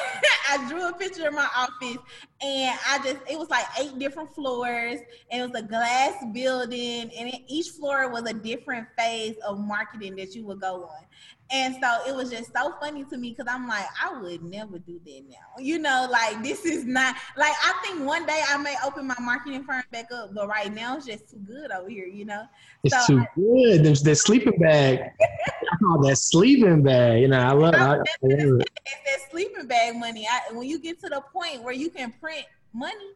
I 0.50 0.68
drew 0.68 0.88
a 0.88 0.92
picture 0.92 1.28
of 1.28 1.34
my 1.34 1.48
office 1.56 1.98
and 2.42 2.78
I 2.88 2.98
just, 2.98 3.18
it 3.30 3.38
was 3.38 3.48
like 3.50 3.66
eight 3.78 3.98
different 3.98 4.34
floors 4.34 4.98
and 5.30 5.42
it 5.42 5.50
was 5.50 5.62
a 5.62 5.64
glass 5.64 6.12
building 6.32 7.10
and 7.16 7.32
each 7.46 7.68
floor 7.68 8.08
was 8.10 8.28
a 8.28 8.32
different 8.32 8.88
phase 8.98 9.36
of 9.46 9.60
marketing 9.60 10.16
that 10.16 10.34
you 10.34 10.44
would 10.46 10.60
go 10.60 10.84
on. 10.84 11.04
And 11.52 11.76
so 11.82 11.98
it 12.08 12.14
was 12.16 12.30
just 12.30 12.52
so 12.52 12.72
funny 12.80 13.04
to 13.04 13.16
me 13.18 13.30
because 13.30 13.46
I'm 13.46 13.68
like, 13.68 13.84
I 14.02 14.18
would 14.18 14.42
never 14.42 14.78
do 14.78 14.98
that 15.04 15.22
now. 15.28 15.62
You 15.62 15.78
know, 15.78 16.08
like 16.10 16.42
this 16.42 16.64
is 16.64 16.84
not 16.84 17.14
like 17.36 17.52
I 17.62 17.74
think 17.84 18.06
one 18.06 18.24
day 18.24 18.40
I 18.48 18.56
may 18.56 18.74
open 18.84 19.06
my 19.06 19.16
marketing 19.20 19.62
firm 19.64 19.82
back 19.92 20.10
up, 20.12 20.34
but 20.34 20.48
right 20.48 20.72
now 20.72 20.96
it's 20.96 21.06
just 21.06 21.30
too 21.30 21.40
good 21.46 21.70
over 21.70 21.90
here, 21.90 22.06
you 22.06 22.24
know. 22.24 22.44
It's 22.84 23.06
so, 23.06 23.18
too 23.18 23.24
good. 23.36 23.84
There's 23.84 24.02
that 24.02 24.16
sleeping 24.16 24.58
bag. 24.58 25.00
I 25.72 25.76
call 25.76 26.00
that 26.02 26.16
sleeping 26.16 26.82
bag. 26.82 27.22
You 27.22 27.28
know, 27.28 27.38
I 27.38 27.52
love, 27.52 27.74
I, 27.74 27.78
I 27.78 27.96
love 27.96 28.04
it. 28.22 28.68
It's 28.84 29.24
that 29.24 29.30
sleeping 29.30 29.66
bag 29.66 29.96
money. 29.96 30.26
I, 30.30 30.52
when 30.52 30.68
you 30.68 30.78
get 30.78 31.00
to 31.00 31.08
the 31.08 31.22
point 31.32 31.62
where 31.62 31.74
you 31.74 31.90
can 31.90 32.12
print 32.20 32.44
money, 32.72 33.12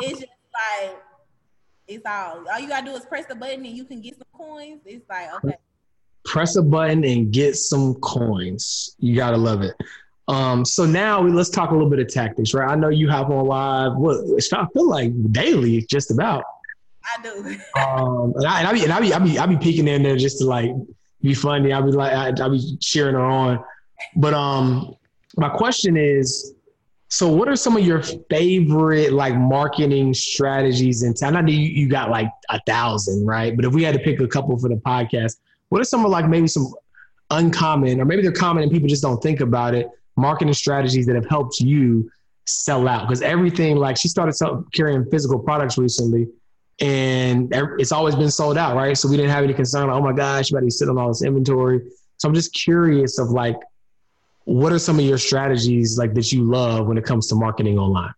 it's 0.00 0.20
just 0.20 0.32
like 0.82 0.96
it's 1.86 2.04
all. 2.06 2.44
All 2.50 2.58
you 2.58 2.68
gotta 2.68 2.86
do 2.86 2.92
is 2.92 3.04
press 3.04 3.26
the 3.26 3.34
button 3.34 3.64
and 3.64 3.76
you 3.76 3.84
can 3.84 4.00
get 4.00 4.16
some 4.16 4.26
coins. 4.32 4.80
It's 4.84 5.08
like 5.08 5.34
okay 5.36 5.56
press 6.28 6.56
a 6.56 6.62
button 6.62 7.04
and 7.04 7.32
get 7.32 7.56
some 7.56 7.94
coins. 7.96 8.94
You 8.98 9.16
gotta 9.16 9.36
love 9.36 9.62
it. 9.62 9.74
Um, 10.28 10.64
so 10.64 10.84
now 10.84 11.22
we, 11.22 11.30
let's 11.30 11.48
talk 11.48 11.70
a 11.70 11.72
little 11.72 11.88
bit 11.88 12.00
of 12.00 12.08
tactics, 12.08 12.52
right? 12.52 12.70
I 12.70 12.76
know 12.76 12.90
you 12.90 13.08
hop 13.08 13.30
on 13.30 13.46
live. 13.46 13.96
What 13.96 14.18
I 14.52 14.66
feel 14.74 14.88
like 14.88 15.12
daily, 15.32 15.86
just 15.90 16.10
about. 16.10 16.44
I 17.04 17.22
do. 17.22 17.38
um, 17.80 18.34
and 18.36 18.46
I, 18.46 18.60
and 18.60 18.68
I 18.68 18.72
be 18.72 18.84
and 18.84 18.92
I 18.92 19.00
be 19.00 19.14
I 19.14 19.18
be 19.18 19.38
I 19.38 19.46
be 19.46 19.56
peeking 19.56 19.88
in 19.88 20.02
there 20.02 20.16
just 20.16 20.38
to 20.40 20.46
like 20.46 20.70
be 21.22 21.34
funny. 21.34 21.72
I'll 21.72 21.82
be 21.82 21.92
like 21.92 22.12
I, 22.12 22.48
will 22.48 22.56
be 22.56 22.76
cheering 22.80 23.14
her 23.14 23.24
on. 23.24 23.62
But 24.16 24.34
um, 24.34 24.94
my 25.36 25.48
question 25.48 25.96
is, 25.96 26.54
so 27.10 27.28
what 27.28 27.48
are 27.48 27.56
some 27.56 27.76
of 27.76 27.84
your 27.84 28.02
favorite 28.30 29.12
like 29.12 29.34
marketing 29.34 30.12
strategies? 30.12 31.02
And 31.02 31.16
I 31.22 31.40
know 31.40 31.50
you, 31.50 31.58
you 31.58 31.88
got 31.88 32.10
like 32.10 32.28
a 32.50 32.60
thousand, 32.66 33.26
right? 33.26 33.56
But 33.56 33.64
if 33.64 33.72
we 33.72 33.82
had 33.82 33.94
to 33.94 34.00
pick 34.00 34.20
a 34.20 34.28
couple 34.28 34.58
for 34.58 34.68
the 34.68 34.76
podcast, 34.76 35.38
what 35.70 35.80
are 35.80 35.84
some 35.84 36.04
of 36.04 36.10
like 36.10 36.28
maybe 36.28 36.46
some 36.48 36.72
uncommon, 37.30 38.00
or 38.00 38.04
maybe 38.04 38.22
they're 38.22 38.32
common 38.32 38.62
and 38.62 38.70
people 38.70 38.88
just 38.88 39.02
don't 39.02 39.22
think 39.22 39.40
about 39.40 39.74
it, 39.74 39.88
marketing 40.16 40.52
strategies 40.52 41.06
that 41.06 41.14
have 41.14 41.28
helped 41.28 41.60
you 41.60 42.10
sell 42.46 42.86
out? 42.86 43.08
Because 43.08 43.22
everything, 43.22 43.76
like 43.76 43.96
she 43.96 44.08
started 44.08 44.34
carrying 44.74 45.04
physical 45.10 45.38
products 45.38 45.78
recently, 45.78 46.28
and 46.80 47.52
it's 47.52 47.92
always 47.92 48.14
been 48.14 48.30
sold 48.30 48.56
out, 48.56 48.76
right? 48.76 48.96
So 48.96 49.08
we 49.08 49.16
didn't 49.16 49.32
have 49.32 49.44
any 49.44 49.54
concern. 49.54 49.88
Like, 49.88 49.96
oh 49.96 50.02
my 50.02 50.12
gosh, 50.12 50.50
you 50.50 50.56
better 50.56 50.70
sit 50.70 50.88
on 50.88 50.98
all 50.98 51.08
this 51.08 51.22
inventory. 51.22 51.80
So 52.18 52.28
I'm 52.28 52.34
just 52.34 52.52
curious 52.54 53.18
of 53.18 53.30
like, 53.30 53.56
what 54.44 54.72
are 54.72 54.78
some 54.78 54.98
of 54.98 55.04
your 55.04 55.18
strategies 55.18 55.98
like 55.98 56.14
that 56.14 56.32
you 56.32 56.44
love 56.44 56.86
when 56.86 56.96
it 56.96 57.04
comes 57.04 57.26
to 57.28 57.34
marketing 57.34 57.78
online? 57.78 58.14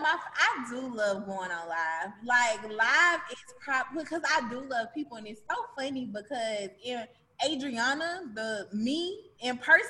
I 0.00 0.70
do 0.70 0.94
love 0.94 1.26
going 1.26 1.50
on 1.50 1.68
live. 1.68 2.12
Like 2.24 2.62
live 2.70 3.20
is 3.30 3.38
because 3.96 4.22
I 4.34 4.48
do 4.48 4.60
love 4.68 4.88
people, 4.94 5.16
and 5.16 5.26
it's 5.26 5.40
so 5.50 5.56
funny 5.76 6.06
because 6.06 6.70
in 6.84 7.04
Adriana, 7.46 8.22
the 8.34 8.66
me 8.72 9.20
in 9.40 9.56
person, 9.58 9.86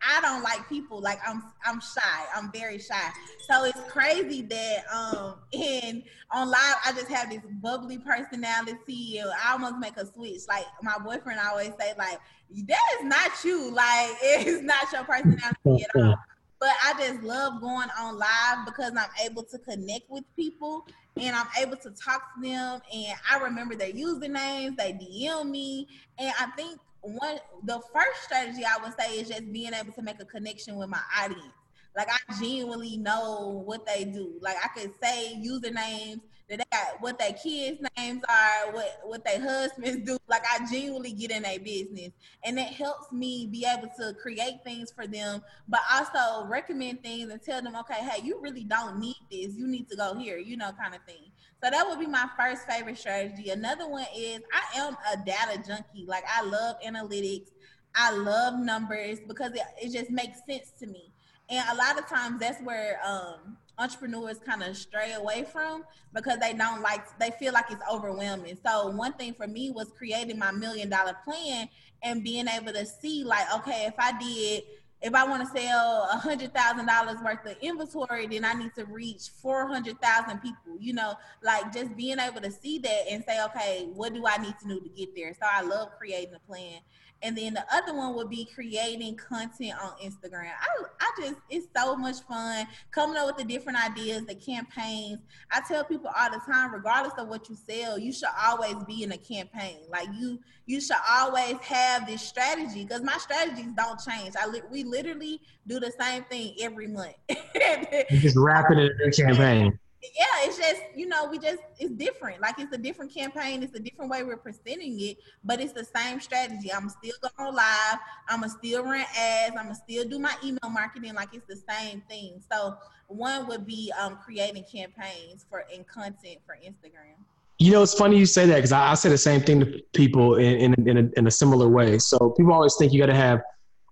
I 0.00 0.20
don't 0.20 0.42
like 0.42 0.68
people. 0.68 1.00
Like 1.00 1.18
I'm, 1.26 1.42
I'm 1.64 1.80
shy. 1.80 2.24
I'm 2.34 2.52
very 2.52 2.78
shy. 2.78 3.10
So 3.48 3.64
it's 3.64 3.80
crazy 3.88 4.42
that 4.42 4.84
um 4.92 5.36
in 5.52 6.02
on 6.30 6.48
live, 6.48 6.76
I 6.84 6.92
just 6.92 7.08
have 7.08 7.30
this 7.30 7.42
bubbly 7.60 7.98
personality. 7.98 9.20
I 9.20 9.52
almost 9.52 9.76
make 9.78 9.96
a 9.96 10.06
switch. 10.06 10.42
Like 10.48 10.66
my 10.82 10.96
boyfriend 10.98 11.40
always 11.40 11.72
say, 11.78 11.92
like 11.98 12.20
that 12.68 12.98
is 12.98 13.04
not 13.04 13.44
you. 13.44 13.70
Like 13.70 14.10
it 14.22 14.46
is 14.46 14.62
not 14.62 14.92
your 14.92 15.04
personality 15.04 15.84
at 15.84 16.02
all 16.02 16.16
but 16.62 16.70
I 16.84 16.94
just 16.96 17.24
love 17.24 17.60
going 17.60 17.88
on 17.98 18.16
live 18.16 18.64
because 18.64 18.92
I'm 18.96 19.10
able 19.28 19.42
to 19.42 19.58
connect 19.58 20.08
with 20.08 20.22
people 20.36 20.86
and 21.16 21.34
I'm 21.34 21.48
able 21.60 21.76
to 21.78 21.90
talk 21.90 22.22
to 22.36 22.40
them. 22.40 22.80
And 22.94 23.18
I 23.28 23.38
remember 23.38 23.74
their 23.74 23.90
usernames, 23.90 24.76
they 24.76 24.92
DM 24.92 25.50
me. 25.50 25.88
And 26.20 26.32
I 26.38 26.46
think 26.56 26.78
one 27.02 27.38
the 27.64 27.80
first 27.92 28.22
strategy 28.24 28.64
I 28.64 28.82
would 28.82 28.94
say 28.98 29.18
is 29.18 29.28
just 29.28 29.52
being 29.52 29.74
able 29.74 29.92
to 29.92 30.02
make 30.02 30.20
a 30.20 30.24
connection 30.24 30.76
with 30.76 30.88
my 30.88 31.00
audience. 31.20 31.54
Like 31.96 32.08
I 32.08 32.40
genuinely 32.40 32.96
know 32.96 33.62
what 33.66 33.86
they 33.86 34.04
do. 34.04 34.32
Like 34.40 34.56
I 34.62 34.68
could 34.68 34.92
say 35.02 35.34
usernames 35.44 36.20
that 36.48 36.58
they 36.58 36.64
got 36.70 37.00
what 37.00 37.18
their 37.18 37.32
kids' 37.32 37.80
names 37.96 38.22
are, 38.28 38.72
what 38.72 39.00
what 39.04 39.24
their 39.24 39.40
husbands 39.40 40.06
do. 40.06 40.16
Like 40.28 40.42
I 40.50 40.64
genuinely 40.70 41.12
get 41.12 41.30
in 41.30 41.44
a 41.44 41.58
business, 41.58 42.12
and 42.44 42.58
it 42.58 42.68
helps 42.68 43.12
me 43.12 43.46
be 43.50 43.66
able 43.66 43.88
to 43.98 44.14
create 44.14 44.62
things 44.64 44.92
for 44.92 45.06
them, 45.06 45.42
but 45.68 45.80
also 45.92 46.46
recommend 46.46 47.02
things 47.02 47.30
and 47.30 47.42
tell 47.42 47.60
them, 47.60 47.76
okay, 47.76 48.02
hey, 48.02 48.22
you 48.24 48.40
really 48.40 48.64
don't 48.64 48.98
need 48.98 49.20
this. 49.30 49.54
You 49.54 49.66
need 49.66 49.88
to 49.90 49.96
go 49.96 50.14
here, 50.14 50.38
you 50.38 50.56
know, 50.56 50.72
kind 50.72 50.94
of 50.94 51.02
thing. 51.04 51.31
So 51.62 51.70
that 51.70 51.88
would 51.88 52.00
be 52.00 52.06
my 52.06 52.26
first 52.36 52.66
favorite 52.68 52.98
strategy. 52.98 53.50
Another 53.50 53.88
one 53.88 54.06
is 54.16 54.40
I 54.52 54.80
am 54.80 54.96
a 55.12 55.16
data 55.24 55.62
junkie. 55.64 56.04
Like 56.06 56.24
I 56.28 56.42
love 56.42 56.76
analytics. 56.84 57.50
I 57.94 58.10
love 58.12 58.58
numbers 58.58 59.20
because 59.28 59.52
it, 59.52 59.62
it 59.80 59.92
just 59.92 60.10
makes 60.10 60.38
sense 60.48 60.72
to 60.80 60.86
me. 60.88 61.12
And 61.48 61.64
a 61.70 61.76
lot 61.76 61.98
of 61.98 62.08
times 62.08 62.40
that's 62.40 62.60
where 62.62 62.98
um, 63.06 63.56
entrepreneurs 63.78 64.38
kind 64.44 64.62
of 64.62 64.76
stray 64.76 65.12
away 65.12 65.44
from 65.52 65.84
because 66.12 66.38
they 66.38 66.52
don't 66.52 66.82
like 66.82 67.02
they 67.18 67.30
feel 67.38 67.52
like 67.52 67.66
it's 67.70 67.82
overwhelming. 67.90 68.58
So 68.64 68.88
one 68.88 69.12
thing 69.12 69.34
for 69.34 69.46
me 69.46 69.70
was 69.70 69.92
creating 69.96 70.38
my 70.38 70.50
million 70.50 70.88
dollar 70.88 71.16
plan 71.24 71.68
and 72.02 72.24
being 72.24 72.48
able 72.48 72.72
to 72.72 72.84
see 72.84 73.22
like 73.22 73.46
okay 73.54 73.86
if 73.86 73.94
I 73.98 74.18
did 74.18 74.62
if 75.02 75.14
I 75.14 75.24
want 75.24 75.42
to 75.42 75.60
sell 75.60 76.08
a 76.12 76.16
hundred 76.16 76.54
thousand 76.54 76.86
dollars 76.86 77.16
worth 77.24 77.44
of 77.44 77.56
inventory, 77.60 78.26
then 78.26 78.44
I 78.44 78.54
need 78.54 78.74
to 78.76 78.84
reach 78.84 79.30
four 79.40 79.66
hundred 79.66 80.00
thousand 80.00 80.38
people. 80.38 80.78
You 80.78 80.92
know, 80.94 81.14
like 81.42 81.72
just 81.72 81.96
being 81.96 82.18
able 82.18 82.40
to 82.40 82.50
see 82.50 82.78
that 82.78 83.04
and 83.10 83.24
say, 83.26 83.42
okay, 83.44 83.88
what 83.92 84.14
do 84.14 84.24
I 84.26 84.36
need 84.38 84.54
to 84.62 84.68
do 84.68 84.80
to 84.80 84.88
get 84.88 85.14
there? 85.14 85.34
So 85.34 85.46
I 85.50 85.62
love 85.62 85.90
creating 85.98 86.34
a 86.34 86.40
plan. 86.40 86.80
And 87.22 87.38
then 87.38 87.54
the 87.54 87.64
other 87.72 87.94
one 87.94 88.14
would 88.16 88.28
be 88.28 88.48
creating 88.52 89.16
content 89.16 89.74
on 89.80 89.92
Instagram. 90.02 90.50
I, 90.60 90.84
I 91.00 91.20
just, 91.20 91.40
it's 91.48 91.66
so 91.76 91.94
much 91.96 92.20
fun 92.22 92.66
coming 92.90 93.16
up 93.16 93.26
with 93.26 93.36
the 93.36 93.44
different 93.44 93.82
ideas, 93.84 94.24
the 94.26 94.34
campaigns. 94.34 95.18
I 95.50 95.60
tell 95.66 95.84
people 95.84 96.10
all 96.18 96.30
the 96.30 96.40
time, 96.44 96.74
regardless 96.74 97.14
of 97.18 97.28
what 97.28 97.48
you 97.48 97.56
sell, 97.56 97.98
you 97.98 98.12
should 98.12 98.28
always 98.44 98.74
be 98.86 99.04
in 99.04 99.12
a 99.12 99.18
campaign. 99.18 99.78
Like 99.88 100.08
you, 100.18 100.40
you 100.66 100.80
should 100.80 100.96
always 101.08 101.56
have 101.60 102.06
this 102.06 102.22
strategy 102.22 102.84
because 102.84 103.02
my 103.02 103.18
strategies 103.18 103.72
don't 103.76 104.00
change. 104.00 104.34
I 104.40 104.48
li- 104.48 104.62
we 104.70 104.82
literally 104.82 105.40
do 105.66 105.78
the 105.78 105.92
same 105.98 106.24
thing 106.24 106.56
every 106.60 106.88
month. 106.88 107.14
just 108.10 108.36
wrapping 108.36 108.78
it 108.78 108.92
in 109.00 109.08
a 109.08 109.12
campaign 109.12 109.78
yeah, 110.02 110.24
it's 110.46 110.58
just 110.58 110.82
you 110.96 111.06
know 111.06 111.26
we 111.26 111.38
just 111.38 111.62
it's 111.78 111.92
different. 111.92 112.40
Like 112.40 112.58
it's 112.58 112.72
a 112.74 112.78
different 112.78 113.14
campaign. 113.14 113.62
It's 113.62 113.74
a 113.76 113.80
different 113.80 114.10
way 114.10 114.24
we're 114.24 114.36
presenting 114.36 115.00
it, 115.00 115.18
but 115.44 115.60
it's 115.60 115.72
the 115.72 115.84
same 115.84 116.20
strategy. 116.20 116.72
I'm 116.72 116.88
still 116.88 117.14
going 117.36 117.54
live. 117.54 117.98
I'm 118.28 118.40
gonna 118.40 118.48
still 118.48 118.82
run 118.82 119.04
ads. 119.16 119.54
I'm 119.56 119.64
gonna 119.66 119.74
still 119.74 120.08
do 120.08 120.18
my 120.18 120.34
email 120.44 120.70
marketing. 120.70 121.14
Like 121.14 121.28
it's 121.32 121.46
the 121.46 121.60
same 121.72 122.02
thing. 122.08 122.42
So 122.50 122.76
one 123.06 123.46
would 123.46 123.64
be 123.64 123.92
um, 124.00 124.18
creating 124.24 124.64
campaigns 124.64 125.46
for 125.48 125.64
and 125.72 125.86
content 125.86 126.38
for 126.44 126.56
Instagram. 126.56 127.14
You 127.58 127.70
know, 127.70 127.82
it's 127.82 127.94
funny 127.94 128.18
you 128.18 128.26
say 128.26 128.46
that 128.46 128.56
because 128.56 128.72
I, 128.72 128.90
I, 128.90 128.94
say 128.94 129.08
the 129.08 129.18
same 129.18 129.40
thing 129.40 129.60
to 129.60 129.80
people 129.92 130.34
in 130.36 130.74
in 130.74 130.88
in 130.88 130.98
a, 130.98 131.10
in 131.16 131.26
a 131.28 131.30
similar 131.30 131.68
way. 131.68 131.98
So 131.98 132.30
people 132.30 132.52
always 132.52 132.74
think 132.74 132.92
you 132.92 132.98
got 132.98 133.06
to 133.06 133.14
have 133.14 133.40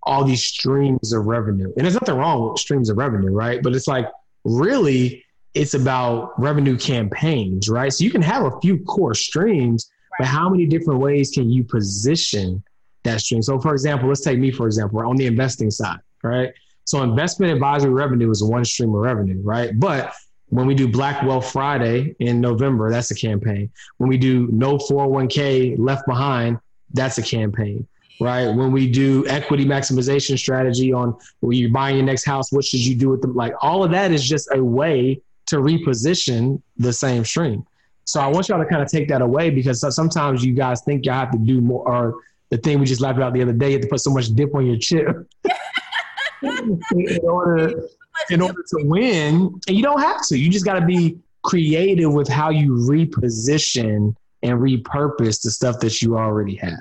all 0.03 0.25
these 0.25 0.43
streams 0.43 1.13
of 1.13 1.27
revenue, 1.27 1.73
and 1.77 1.85
there's 1.85 1.95
nothing 1.95 2.17
wrong 2.17 2.51
with 2.51 2.59
streams 2.59 2.91
of 2.91 2.97
revenue, 2.97 3.31
right? 3.31 3.63
But 3.63 3.77
it's 3.77 3.87
like 3.87 4.09
really 4.45 5.25
it's 5.55 5.75
about 5.75 6.39
revenue 6.41 6.77
campaigns, 6.77 7.69
right? 7.69 7.93
So 7.93 8.05
you 8.05 8.11
can 8.11 8.23
have 8.23 8.45
a 8.45 8.61
few 8.61 8.79
core 8.85 9.15
streams, 9.15 9.91
right. 10.13 10.19
but 10.21 10.27
how 10.29 10.49
many 10.49 10.67
different 10.67 11.01
ways 11.01 11.31
can 11.31 11.51
you 11.51 11.65
position 11.65 12.63
that 13.03 13.21
stream? 13.21 13.43
So, 13.43 13.61
for 13.61 13.73
example, 13.73 14.09
let's 14.09 14.21
take 14.21 14.39
me, 14.39 14.51
for 14.51 14.67
example, 14.67 15.01
on 15.01 15.17
the 15.17 15.27
investing 15.27 15.71
side, 15.71 15.99
right? 16.23 16.53
So, 16.85 17.03
investment 17.03 17.53
advisory 17.53 17.91
revenue 17.91 18.31
is 18.31 18.45
one 18.45 18.65
stream 18.65 18.95
of 18.95 19.01
revenue, 19.01 19.41
right? 19.43 19.79
But 19.79 20.13
when 20.49 20.67
we 20.67 20.75
do 20.75 20.89
Black 20.89 21.23
Wealth 21.23 21.51
Friday 21.51 22.15
in 22.21 22.41
November, 22.41 22.91
that's 22.91 23.11
a 23.11 23.15
campaign. 23.15 23.71
When 23.99 24.09
we 24.09 24.19
do 24.19 24.49
No 24.53 24.79
401k 24.79 25.79
Left 25.79 26.07
Behind, 26.07 26.59
that's 26.93 27.19
a 27.19 27.23
campaign 27.23 27.87
right? 28.21 28.49
When 28.49 28.71
we 28.71 28.89
do 28.89 29.27
equity 29.27 29.65
maximization 29.65 30.39
strategy 30.39 30.93
on 30.93 31.17
when 31.41 31.57
you're 31.57 31.71
buying 31.71 31.97
your 31.97 32.05
next 32.05 32.25
house, 32.25 32.53
what 32.53 32.65
should 32.65 32.85
you 32.85 32.95
do 32.95 33.09
with 33.09 33.23
them? 33.23 33.35
Like 33.35 33.55
all 33.63 33.83
of 33.83 33.91
that 33.93 34.13
is 34.13 34.29
just 34.29 34.49
a 34.53 34.63
way 34.63 35.23
to 35.47 35.57
reposition 35.57 36.63
the 36.77 36.93
same 36.93 37.25
stream. 37.25 37.65
So 38.05 38.21
I 38.21 38.27
want 38.27 38.49
y'all 38.49 38.59
to 38.59 38.67
kind 38.67 38.83
of 38.83 38.89
take 38.89 39.09
that 39.09 39.23
away 39.23 39.51
because 39.51 39.85
sometimes 39.95 40.45
you 40.45 40.55
guys 40.55 40.83
think 40.83 41.07
y'all 41.07 41.15
have 41.15 41.31
to 41.33 41.39
do 41.39 41.61
more, 41.61 41.87
or 41.89 42.15
the 42.51 42.57
thing 42.59 42.81
we 42.81 42.87
just 42.87 43.01
laughed 43.01 43.17
about 43.17 43.33
the 43.33 43.43
other 43.43 43.53
day, 43.53 43.69
you 43.69 43.73
have 43.75 43.83
to 43.83 43.89
put 43.89 44.01
so 44.01 44.11
much 44.11 44.29
dip 44.35 44.55
on 44.55 44.67
your 44.67 44.79
chip 44.79 45.29
in 46.43 47.19
order 47.23 47.85
in 48.31 48.41
order 48.41 48.63
to 48.63 48.85
win, 48.85 49.61
and 49.67 49.77
you 49.77 49.83
don't 49.83 50.01
have 50.01 50.27
to. 50.27 50.39
You 50.39 50.51
just 50.51 50.65
got 50.65 50.79
to 50.79 50.85
be 50.85 51.19
creative 51.43 52.13
with 52.13 52.29
how 52.29 52.51
you 52.51 52.73
reposition 52.73 54.15
and 54.43 54.59
repurpose 54.59 55.43
the 55.43 55.51
stuff 55.51 55.81
that 55.81 56.03
you 56.03 56.17
already 56.17 56.57
have. 56.57 56.79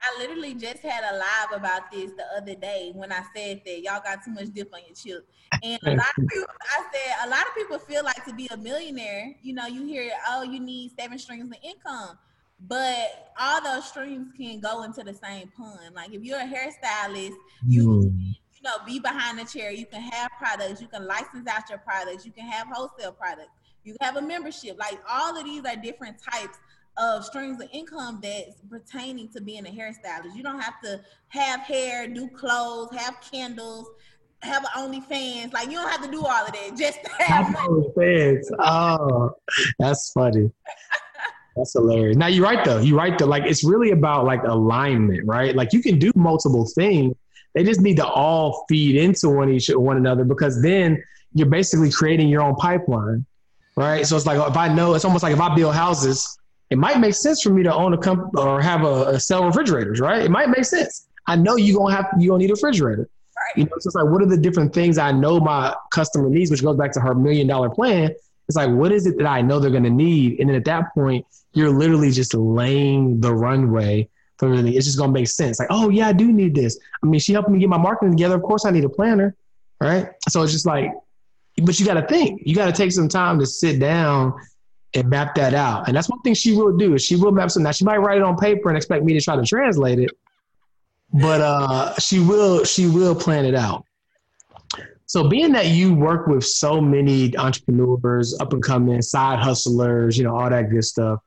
I 0.00 0.18
literally 0.18 0.54
just 0.54 0.82
had 0.82 1.02
a 1.12 1.16
live 1.16 1.60
about 1.60 1.90
this 1.90 2.12
the 2.12 2.24
other 2.36 2.54
day 2.54 2.92
when 2.94 3.10
I 3.10 3.22
said 3.34 3.62
that 3.64 3.80
y'all 3.82 4.00
got 4.02 4.24
too 4.24 4.30
much 4.30 4.52
dip 4.54 4.72
on 4.72 4.80
your 4.86 4.94
chip. 4.94 5.28
And 5.62 5.78
a 5.84 5.90
lot 5.90 6.06
of 6.16 6.26
people, 6.28 6.46
I 6.62 6.84
said, 6.92 7.26
a 7.26 7.28
lot 7.28 7.42
of 7.46 7.54
people 7.54 7.78
feel 7.78 8.04
like 8.04 8.24
to 8.26 8.34
be 8.34 8.48
a 8.50 8.56
millionaire, 8.56 9.34
you 9.42 9.54
know, 9.54 9.66
you 9.66 9.84
hear, 9.84 10.10
oh, 10.28 10.42
you 10.42 10.60
need 10.60 10.92
seven 10.98 11.18
streams 11.18 11.50
of 11.50 11.58
income. 11.62 12.18
But 12.60 13.32
all 13.38 13.62
those 13.62 13.86
streams 13.86 14.28
can 14.36 14.60
go 14.60 14.82
into 14.82 15.02
the 15.02 15.14
same 15.14 15.50
pun. 15.56 15.78
Like 15.94 16.12
if 16.12 16.22
you're 16.22 16.40
a 16.40 16.42
hairstylist, 16.42 17.34
you 17.66 17.88
mm. 17.88 18.34
you 18.54 18.62
know, 18.64 18.76
be 18.84 18.98
behind 18.98 19.38
the 19.38 19.44
chair, 19.44 19.70
you 19.70 19.86
can 19.86 20.00
have 20.00 20.30
products, 20.38 20.80
you 20.80 20.88
can 20.88 21.06
license 21.06 21.46
out 21.48 21.68
your 21.68 21.78
products, 21.78 22.26
you 22.26 22.32
can 22.32 22.44
have 22.46 22.66
wholesale 22.66 23.12
products, 23.12 23.52
you 23.84 23.96
have 24.00 24.16
a 24.16 24.22
membership. 24.22 24.76
Like 24.76 24.98
all 25.08 25.36
of 25.36 25.44
these 25.44 25.64
are 25.64 25.76
different 25.76 26.16
types 26.20 26.58
of 26.98 27.24
streams 27.24 27.60
of 27.60 27.68
income 27.72 28.20
that's 28.22 28.60
pertaining 28.68 29.28
to 29.28 29.40
being 29.40 29.66
a 29.66 29.70
hairstylist. 29.70 30.34
You 30.34 30.42
don't 30.42 30.60
have 30.60 30.80
to 30.82 31.00
have 31.28 31.60
hair, 31.60 32.08
do 32.08 32.28
clothes, 32.28 32.94
have 32.96 33.16
candles, 33.20 33.88
have 34.42 34.64
an 34.64 34.92
OnlyFans. 34.92 35.52
Like 35.52 35.66
you 35.66 35.74
don't 35.74 35.88
have 35.88 36.04
to 36.04 36.10
do 36.10 36.24
all 36.24 36.46
of 36.46 36.52
that 36.52 36.76
just 36.76 37.02
to 37.04 37.10
have, 37.22 37.46
have 37.46 37.56
OnlyFans. 37.56 38.44
Oh, 38.58 39.32
that's 39.78 40.10
funny. 40.12 40.50
that's 41.56 41.72
hilarious. 41.72 42.16
Now 42.16 42.26
you're 42.26 42.44
right 42.44 42.64
though. 42.64 42.78
You're 42.78 42.98
right 42.98 43.16
though. 43.18 43.26
Like 43.26 43.44
it's 43.44 43.64
really 43.64 43.90
about 43.90 44.24
like 44.24 44.42
alignment, 44.44 45.26
right? 45.26 45.54
Like 45.54 45.72
you 45.72 45.82
can 45.82 45.98
do 45.98 46.12
multiple 46.14 46.66
things. 46.74 47.14
They 47.54 47.64
just 47.64 47.80
need 47.80 47.96
to 47.96 48.06
all 48.06 48.64
feed 48.68 48.96
into 48.96 49.28
one 49.30 49.50
each 49.50 49.68
one 49.68 49.96
another 49.96 50.24
because 50.24 50.62
then 50.62 51.02
you're 51.32 51.48
basically 51.48 51.90
creating 51.90 52.28
your 52.28 52.42
own 52.42 52.54
pipeline, 52.56 53.24
right? 53.76 54.06
So 54.06 54.16
it's 54.16 54.26
like 54.26 54.38
if 54.48 54.56
I 54.56 54.68
know, 54.68 54.94
it's 54.94 55.04
almost 55.04 55.22
like 55.22 55.32
if 55.32 55.40
I 55.40 55.54
build 55.54 55.74
houses 55.74 56.38
it 56.70 56.76
might 56.76 57.00
make 57.00 57.14
sense 57.14 57.42
for 57.42 57.50
me 57.50 57.62
to 57.62 57.74
own 57.74 57.94
a 57.94 57.98
company 57.98 58.30
or 58.36 58.60
have 58.60 58.84
a, 58.84 59.08
a, 59.08 59.20
sell 59.20 59.44
refrigerators, 59.44 60.00
right? 60.00 60.22
It 60.22 60.30
might 60.30 60.50
make 60.50 60.64
sense. 60.64 61.08
I 61.26 61.36
know 61.36 61.56
you're 61.56 61.78
gonna 61.78 61.94
have 61.94 62.06
you 62.18 62.30
gonna 62.30 62.42
need 62.42 62.50
a 62.50 62.54
refrigerator. 62.54 63.08
Right. 63.36 63.58
You 63.58 63.64
know, 63.64 63.72
so 63.78 63.88
it's 63.88 63.94
like 63.94 64.06
what 64.06 64.22
are 64.22 64.26
the 64.26 64.36
different 64.36 64.74
things 64.74 64.98
I 64.98 65.12
know 65.12 65.40
my 65.40 65.74
customer 65.90 66.28
needs, 66.28 66.50
which 66.50 66.62
goes 66.62 66.76
back 66.76 66.92
to 66.92 67.00
her 67.00 67.14
million 67.14 67.46
dollar 67.46 67.70
plan. 67.70 68.10
It's 68.48 68.56
like 68.56 68.70
what 68.70 68.92
is 68.92 69.06
it 69.06 69.16
that 69.18 69.26
I 69.26 69.40
know 69.40 69.60
they're 69.60 69.70
gonna 69.70 69.90
need? 69.90 70.40
And 70.40 70.48
then 70.48 70.56
at 70.56 70.64
that 70.66 70.92
point, 70.94 71.24
you're 71.54 71.70
literally 71.70 72.10
just 72.10 72.34
laying 72.34 73.20
the 73.20 73.32
runway 73.32 74.08
for 74.38 74.48
everything. 74.48 74.74
It's 74.74 74.86
just 74.86 74.98
gonna 74.98 75.12
make 75.12 75.28
sense. 75.28 75.58
Like, 75.58 75.68
oh 75.70 75.88
yeah, 75.88 76.08
I 76.08 76.12
do 76.12 76.32
need 76.32 76.54
this. 76.54 76.78
I 77.02 77.06
mean, 77.06 77.20
she 77.20 77.32
helped 77.32 77.48
me 77.48 77.58
get 77.58 77.68
my 77.68 77.78
marketing 77.78 78.16
together. 78.16 78.34
Of 78.34 78.42
course 78.42 78.64
I 78.64 78.70
need 78.70 78.84
a 78.84 78.88
planner. 78.88 79.34
Right. 79.80 80.08
So 80.28 80.42
it's 80.42 80.52
just 80.52 80.66
like, 80.66 80.92
but 81.62 81.78
you 81.78 81.86
gotta 81.86 82.06
think. 82.06 82.42
You 82.44 82.54
gotta 82.54 82.72
take 82.72 82.92
some 82.92 83.08
time 83.08 83.38
to 83.38 83.46
sit 83.46 83.80
down 83.80 84.34
and 84.94 85.08
map 85.08 85.34
that 85.34 85.54
out. 85.54 85.86
And 85.88 85.96
that's 85.96 86.08
one 86.08 86.20
thing 86.22 86.34
she 86.34 86.52
will 86.52 86.76
do 86.76 86.94
is 86.94 87.04
she 87.04 87.16
will 87.16 87.32
map 87.32 87.50
something. 87.50 87.64
Now 87.64 87.72
she 87.72 87.84
might 87.84 87.98
write 87.98 88.18
it 88.18 88.22
on 88.22 88.36
paper 88.36 88.68
and 88.68 88.76
expect 88.76 89.04
me 89.04 89.12
to 89.14 89.20
try 89.20 89.36
to 89.36 89.44
translate 89.44 89.98
it, 89.98 90.10
but 91.12 91.40
uh, 91.40 91.94
she 91.98 92.20
will 92.20 92.64
she 92.64 92.86
will 92.86 93.14
plan 93.14 93.44
it 93.44 93.54
out. 93.54 93.84
So 95.06 95.26
being 95.26 95.52
that 95.52 95.68
you 95.68 95.94
work 95.94 96.26
with 96.26 96.44
so 96.44 96.82
many 96.82 97.34
entrepreneurs, 97.38 98.38
up 98.40 98.52
and 98.52 98.62
coming 98.62 99.00
side 99.00 99.38
hustlers, 99.38 100.18
you 100.18 100.24
know 100.24 100.36
all 100.36 100.50
that 100.50 100.70
good 100.70 100.84
stuff, 100.84 101.20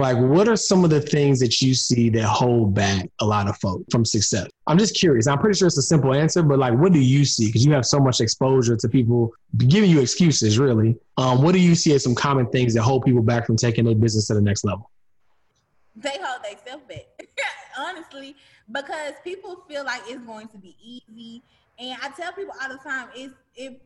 like 0.00 0.16
what 0.16 0.48
are 0.48 0.56
some 0.56 0.84
of 0.84 0.90
the 0.90 1.00
things 1.00 1.38
that 1.40 1.60
you 1.60 1.74
see 1.74 2.08
that 2.10 2.24
hold 2.24 2.74
back 2.74 3.08
a 3.20 3.26
lot 3.26 3.48
of 3.48 3.56
folk 3.58 3.82
from 3.90 4.04
success? 4.04 4.48
I'm 4.66 4.78
just 4.78 4.96
curious. 4.96 5.26
I'm 5.26 5.38
pretty 5.38 5.58
sure 5.58 5.66
it's 5.66 5.78
a 5.78 5.82
simple 5.82 6.14
answer 6.14 6.42
but 6.42 6.58
like 6.58 6.74
what 6.74 6.92
do 6.92 7.00
you 7.00 7.24
see? 7.24 7.46
Because 7.46 7.64
you 7.64 7.72
have 7.72 7.86
so 7.86 8.00
much 8.00 8.20
exposure 8.20 8.76
to 8.76 8.88
people 8.88 9.32
giving 9.58 9.90
you 9.90 10.00
excuses 10.00 10.58
really. 10.58 10.96
Um, 11.16 11.42
what 11.42 11.52
do 11.52 11.60
you 11.60 11.74
see 11.74 11.94
as 11.94 12.02
some 12.02 12.14
common 12.14 12.48
things 12.50 12.74
that 12.74 12.82
hold 12.82 13.04
people 13.04 13.22
back 13.22 13.46
from 13.46 13.56
taking 13.56 13.84
their 13.84 13.94
business 13.94 14.26
to 14.28 14.34
the 14.34 14.40
next 14.40 14.64
level? 14.64 14.90
They 15.96 16.18
hold 16.22 16.42
themselves 16.44 16.84
back. 16.88 17.06
Honestly 17.78 18.36
because 18.72 19.14
people 19.24 19.64
feel 19.68 19.84
like 19.84 20.02
it's 20.06 20.24
going 20.24 20.48
to 20.48 20.58
be 20.58 20.76
easy 20.82 21.42
and 21.80 21.98
I 22.02 22.10
tell 22.10 22.32
people 22.32 22.54
all 22.60 22.68
the 22.68 22.76
time, 22.76 23.08
it's 23.14 23.34
it. 23.56 23.80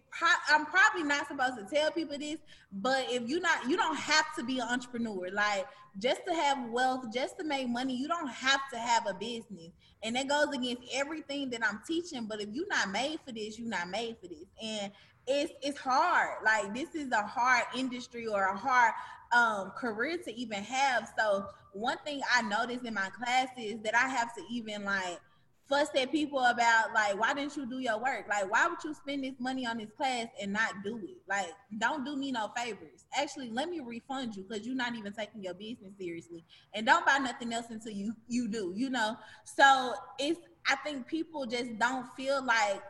I'm 0.49 0.67
probably 0.67 1.03
not 1.05 1.27
supposed 1.29 1.57
to 1.57 1.75
tell 1.75 1.91
people 1.91 2.19
this, 2.19 2.39
but 2.73 3.07
if 3.09 3.29
you 3.29 3.41
not, 3.41 3.69
you 3.69 3.77
don't 3.77 3.97
have 3.97 4.25
to 4.37 4.45
be 4.45 4.59
an 4.59 4.69
entrepreneur. 4.69 5.31
Like 5.33 5.67
just 5.99 6.23
to 6.27 6.35
have 6.35 6.71
wealth, 6.71 7.07
just 7.13 7.39
to 7.39 7.45
make 7.45 7.69
money, 7.69 7.97
you 7.97 8.09
don't 8.09 8.29
have 8.29 8.61
to 8.73 8.79
have 8.79 9.07
a 9.07 9.15
business. 9.15 9.71
And 10.03 10.17
that 10.17 10.29
goes 10.29 10.55
against 10.55 10.83
everything 10.93 11.51
that 11.51 11.61
I'm 11.67 11.81
teaching. 11.87 12.27
But 12.27 12.41
if 12.41 12.49
you're 12.53 12.69
not 12.69 12.91
made 12.91 13.21
for 13.25 13.33
this, 13.33 13.59
you're 13.59 13.69
not 13.69 13.89
made 13.89 14.17
for 14.21 14.29
this. 14.29 14.47
And 14.63 14.93
it's 15.27 15.53
it's 15.63 15.79
hard. 15.79 16.45
Like 16.45 16.75
this 16.75 16.95
is 16.95 17.13
a 17.13 17.23
hard 17.23 17.65
industry 17.77 18.27
or 18.27 18.45
a 18.45 18.57
hard 18.57 18.93
um, 19.33 19.71
career 19.71 20.19
to 20.19 20.35
even 20.35 20.63
have. 20.65 21.13
So 21.17 21.47
one 21.73 21.99
thing 22.05 22.21
I 22.35 22.43
noticed 22.43 22.85
in 22.85 22.95
my 22.95 23.09
classes 23.11 23.77
that 23.83 23.95
I 23.95 24.09
have 24.09 24.35
to 24.35 24.43
even 24.51 24.85
like 24.85 25.21
fuss 25.69 25.89
at 25.99 26.13
people 26.13 26.41
about 26.41 26.93
like 26.95 27.19
why 27.19 27.35
didn't 27.35 27.57
you 27.57 27.67
do 27.67 27.79
your 27.79 27.99
work? 27.99 28.27
Like 28.29 28.51
why 28.51 28.67
would 28.67 28.83
you 28.85 28.95
spend 28.95 29.25
this 29.25 29.35
money 29.39 29.67
on 29.67 29.79
this 29.79 29.91
class 29.97 30.27
and 30.41 30.53
not 30.53 30.73
do 30.85 30.99
it? 30.99 31.19
Like 31.29 31.53
don't 31.79 32.05
do 32.05 32.17
me 32.17 32.33
no 32.33 32.51
favors. 32.57 33.07
Actually 33.19 33.51
let 33.51 33.69
me 33.69 33.81
refund 33.81 34.37
you 34.37 34.45
because 34.49 34.67
you're 34.67 34.77
not 34.77 34.95
even 34.95 35.13
taking 35.13 35.43
your 35.43 35.55
business 35.55 35.93
seriously. 35.99 36.45
And 36.75 36.87
don't 36.87 37.07
buy 37.07 37.19
nothing 37.19 37.53
else 37.53 37.67
until 37.71 37.93
you 37.93 38.15
you 38.29 38.49
do 38.49 38.73
you 38.75 38.91
know? 38.91 39.17
So 39.45 39.95
it's 40.19 40.41
i 40.67 40.77
think 40.77 41.07
people 41.07 41.45
just 41.47 41.79
don't 41.79 42.07
feel 42.17 42.45
like 42.45 42.83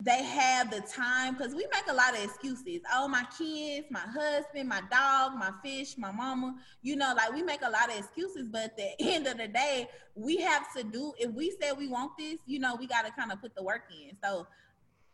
they 0.00 0.22
have 0.22 0.70
the 0.70 0.80
time 0.80 1.34
because 1.34 1.54
we 1.54 1.66
make 1.72 1.84
a 1.88 1.92
lot 1.92 2.16
of 2.16 2.24
excuses. 2.24 2.80
Oh, 2.92 3.06
my 3.06 3.24
kids, 3.36 3.86
my 3.90 4.00
husband, 4.00 4.68
my 4.68 4.80
dog, 4.90 5.34
my 5.34 5.50
fish, 5.62 5.98
my 5.98 6.10
mama. 6.10 6.56
You 6.80 6.96
know, 6.96 7.12
like 7.14 7.32
we 7.34 7.42
make 7.42 7.60
a 7.62 7.70
lot 7.70 7.90
of 7.90 7.98
excuses, 7.98 8.48
but 8.50 8.62
at 8.62 8.76
the 8.76 8.90
end 9.00 9.26
of 9.26 9.36
the 9.36 9.48
day, 9.48 9.88
we 10.14 10.38
have 10.38 10.72
to 10.74 10.84
do. 10.84 11.12
If 11.18 11.32
we 11.32 11.50
say 11.60 11.72
we 11.72 11.86
want 11.86 12.12
this, 12.18 12.38
you 12.46 12.58
know, 12.58 12.76
we 12.76 12.86
got 12.86 13.04
to 13.04 13.12
kind 13.12 13.30
of 13.30 13.42
put 13.42 13.54
the 13.54 13.62
work 13.62 13.82
in. 13.90 14.16
So 14.24 14.46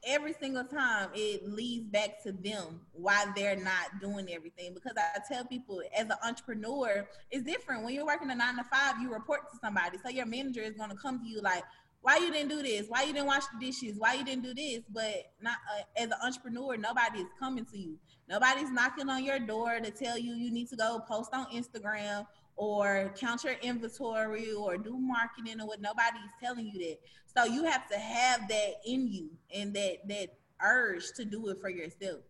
every 0.07 0.35
single 0.35 0.65
time, 0.65 1.09
it 1.15 1.45
leads 1.49 1.87
back 1.89 2.23
to 2.23 2.31
them 2.31 2.81
why 2.93 3.27
they're 3.35 3.57
not 3.57 4.01
doing 4.01 4.29
everything. 4.33 4.73
Because 4.73 4.93
I 4.97 5.19
tell 5.29 5.45
people, 5.45 5.83
as 5.99 6.05
an 6.05 6.17
entrepreneur, 6.25 7.09
it's 7.33 7.43
different. 7.43 7.85
When 7.85 7.93
you're 7.93 8.07
working 8.07 8.31
a 8.31 8.37
nine 8.37 8.57
to 8.57 8.65
five, 8.65 9.01
you 9.03 9.13
report 9.13 9.51
to 9.51 9.59
somebody, 9.61 9.99
so 10.03 10.11
your 10.11 10.27
manager 10.27 10.63
is 10.63 10.75
going 10.75 10.91
to 10.91 10.97
come 10.97 11.19
to 11.19 11.27
you 11.27 11.41
like 11.41 11.65
why 12.07 12.19
you 12.19 12.31
didn't 12.31 12.51
do 12.51 12.63
this? 12.63 12.87
Why 12.89 13.03
you 13.03 13.13
didn't 13.13 13.27
wash 13.27 13.43
the 13.47 13.67
dishes? 13.67 13.97
Why 13.99 14.15
you 14.15 14.25
didn't 14.25 14.45
do 14.45 14.55
this? 14.55 14.83
But 14.89 15.33
not 15.43 15.57
uh, 15.77 15.83
as 16.01 16.07
an 16.07 16.17
entrepreneur, 16.25 16.77
nobody 16.77 17.19
is 17.19 17.27
coming 17.37 17.65
to 17.65 17.77
you. 17.77 17.97
Nobody's 18.29 18.71
knocking 18.71 19.09
on 19.09 19.25
your 19.25 19.41
door 19.41 19.81
to 19.81 19.91
tell 19.91 20.17
you 20.17 20.35
you 20.35 20.53
need 20.53 20.69
to 20.69 20.77
go 20.77 21.01
post 21.09 21.31
on 21.35 21.47
Instagram 21.47 22.25
or 22.55 23.13
count 23.19 23.43
your 23.43 23.55
inventory 23.55 24.53
or 24.53 24.79
do 24.79 24.97
marketing 24.97 25.61
or 25.61 25.67
what 25.67 25.81
nobody's 25.81 26.31
telling 26.41 26.71
you 26.73 26.79
that. 26.79 26.99
So 27.35 27.53
you 27.53 27.65
have 27.65 27.89
to 27.89 27.99
have 27.99 28.47
that 28.51 28.75
in 28.87 29.09
you 29.13 29.29
and 29.53 29.75
that 29.75 30.07
that 30.07 30.29
urge 30.63 31.07
to 31.17 31.25
do 31.25 31.49
it 31.49 31.61
for 31.61 31.71
yourself. 31.71 32.21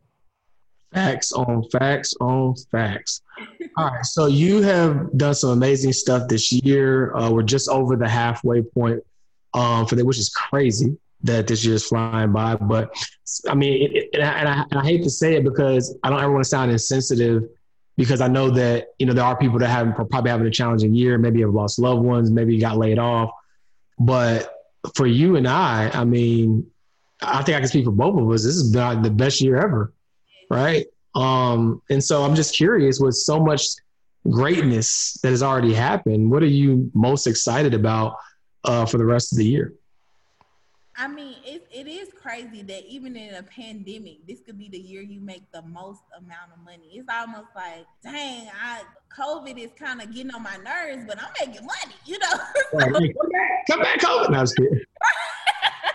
Facts 0.95 1.33
on 1.33 1.63
facts 1.69 2.15
on 2.19 2.55
facts. 2.73 3.21
All 3.77 3.91
right, 3.91 4.07
so 4.07 4.25
you 4.25 4.63
have 4.63 5.19
done 5.19 5.35
some 5.35 5.51
amazing 5.51 5.93
stuff 5.93 6.29
this 6.29 6.51
year. 6.51 7.15
Uh, 7.15 7.31
we're 7.31 7.43
just 7.43 7.69
over 7.69 7.95
the 7.95 8.09
halfway 8.09 8.63
point 8.63 9.03
um, 9.57 9.87
for 9.87 9.97
that, 9.97 10.05
which 10.05 10.19
is 10.19 10.29
crazy 10.29 10.97
that 11.23 11.47
this 11.47 11.65
year 11.65 11.75
is 11.75 11.87
flying 11.87 12.33
by. 12.33 12.55
But 12.55 12.95
I 13.49 13.55
mean, 13.55 13.83
it, 13.83 13.97
it, 13.97 14.11
and, 14.15 14.49
I, 14.49 14.65
and, 14.71 14.79
I, 14.79 14.85
hate 14.85 15.03
to 15.03 15.11
say 15.11 15.35
it 15.35 15.45
because 15.45 15.97
I 16.05 16.11
don't 16.11 16.23
ever 16.23 16.31
want 16.31 16.45
to 16.45 16.49
sound 16.49 16.71
insensitive 16.71 17.45
because 17.97 18.21
I 18.21 18.29
know 18.29 18.51
that, 18.51 18.89
you 18.99 19.07
know, 19.07 19.15
there 19.15 19.25
are 19.25 19.37
people 19.37 19.59
that 19.59 19.69
have 19.69 19.97
probably 20.11 20.31
having 20.31 20.47
a 20.47 20.51
challenging 20.51 20.95
year, 20.95 21.19
maybe 21.19 21.41
have 21.41 21.51
lost 21.51 21.79
loved 21.79 22.03
ones, 22.03 22.31
maybe 22.31 22.59
got 22.59 22.77
laid 22.77 22.99
off. 22.99 23.31
But 23.99 24.53
for 24.95 25.07
you 25.07 25.37
and 25.37 25.49
I, 25.49 25.91
I 25.93 26.05
mean, 26.05 26.71
I 27.23 27.43
think 27.43 27.57
I 27.57 27.61
can 27.61 27.69
speak 27.69 27.87
for 27.87 27.93
both 27.93 28.21
of 28.21 28.31
us. 28.31 28.45
This 28.45 28.55
has 28.55 28.71
been 28.71 29.03
the 29.03 29.11
best 29.11 29.41
year 29.41 29.57
ever. 29.57 29.93
Right. 30.51 30.87
Um, 31.15 31.83
and 31.89 32.05
so 32.05 32.23
I'm 32.23 32.37
just 32.37 32.55
curious 32.55 33.01
with 33.01 33.15
so 33.17 33.41
much 33.41 33.63
greatness 34.31 35.19
that 35.23 35.31
has 35.31 35.43
already 35.43 35.73
happened, 35.73 36.31
what 36.31 36.43
are 36.43 36.47
you 36.47 36.91
most 36.95 37.27
excited 37.27 37.75
about 37.75 38.17
uh, 38.67 38.87
for 38.87 38.99
the 38.99 39.05
rest 39.05 39.33
of 39.33 39.39
the 39.39 39.45
year. 39.45 39.75
I 40.99 41.09
mean, 41.09 41.35
it, 41.45 41.67
it 41.71 41.87
is 41.87 42.09
crazy 42.15 42.63
that 42.63 42.87
even 42.87 43.17
in 43.17 43.35
a 43.35 43.43
pandemic, 43.43 44.27
this 44.27 44.41
could 44.41 44.59
be 44.59 44.71
the 44.71 44.79
year 44.79 45.03
you 45.03 45.21
make 45.21 45.43
the 45.53 45.61
most 45.61 46.01
amount 46.17 46.53
of 46.57 46.65
money. 46.65 46.91
It's 46.95 47.07
almost 47.13 47.49
like, 47.55 47.85
dang, 48.03 48.49
I 48.49 48.81
COVID 49.17 49.59
is 49.59 49.71
kind 49.79 50.01
of 50.01 50.15
getting 50.15 50.33
on 50.33 50.43
my 50.43 50.57
nerves, 50.57 51.05
but 51.07 51.19
I'm 51.23 51.29
making 51.39 51.67
money, 51.67 51.95
you 52.07 52.19
know. 52.19 52.29
come 52.81 52.93
back, 53.33 53.61
come 53.69 53.81
back, 53.81 54.01
COVID. 54.01 54.81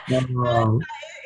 No, 0.09 0.45
um, 0.45 0.79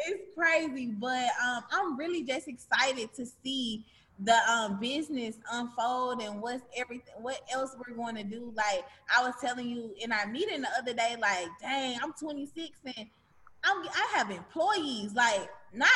it's 0.07 0.23
crazy, 0.37 0.93
but 0.97 1.27
um, 1.45 1.63
I'm 1.71 1.97
really 1.97 2.23
just 2.23 2.47
excited 2.47 3.13
to 3.15 3.25
see 3.43 3.85
the 4.19 4.35
um 4.49 4.79
business 4.79 5.37
unfold 5.51 6.21
and 6.21 6.41
what's 6.41 6.63
everything 6.77 7.13
what 7.21 7.41
else 7.51 7.75
we're 7.77 7.95
going 7.95 8.15
to 8.15 8.23
do 8.23 8.53
like 8.55 8.85
i 9.13 9.21
was 9.21 9.33
telling 9.41 9.67
you 9.67 9.93
in 9.99 10.11
our 10.11 10.25
meeting 10.27 10.61
the 10.61 10.69
other 10.79 10.93
day 10.93 11.17
like 11.19 11.47
dang 11.59 11.99
i'm 12.01 12.13
26 12.13 12.79
and 12.85 13.07
i'm 13.65 13.85
i 13.89 14.07
have 14.15 14.31
employees 14.31 15.13
like 15.13 15.49
not 15.73 15.89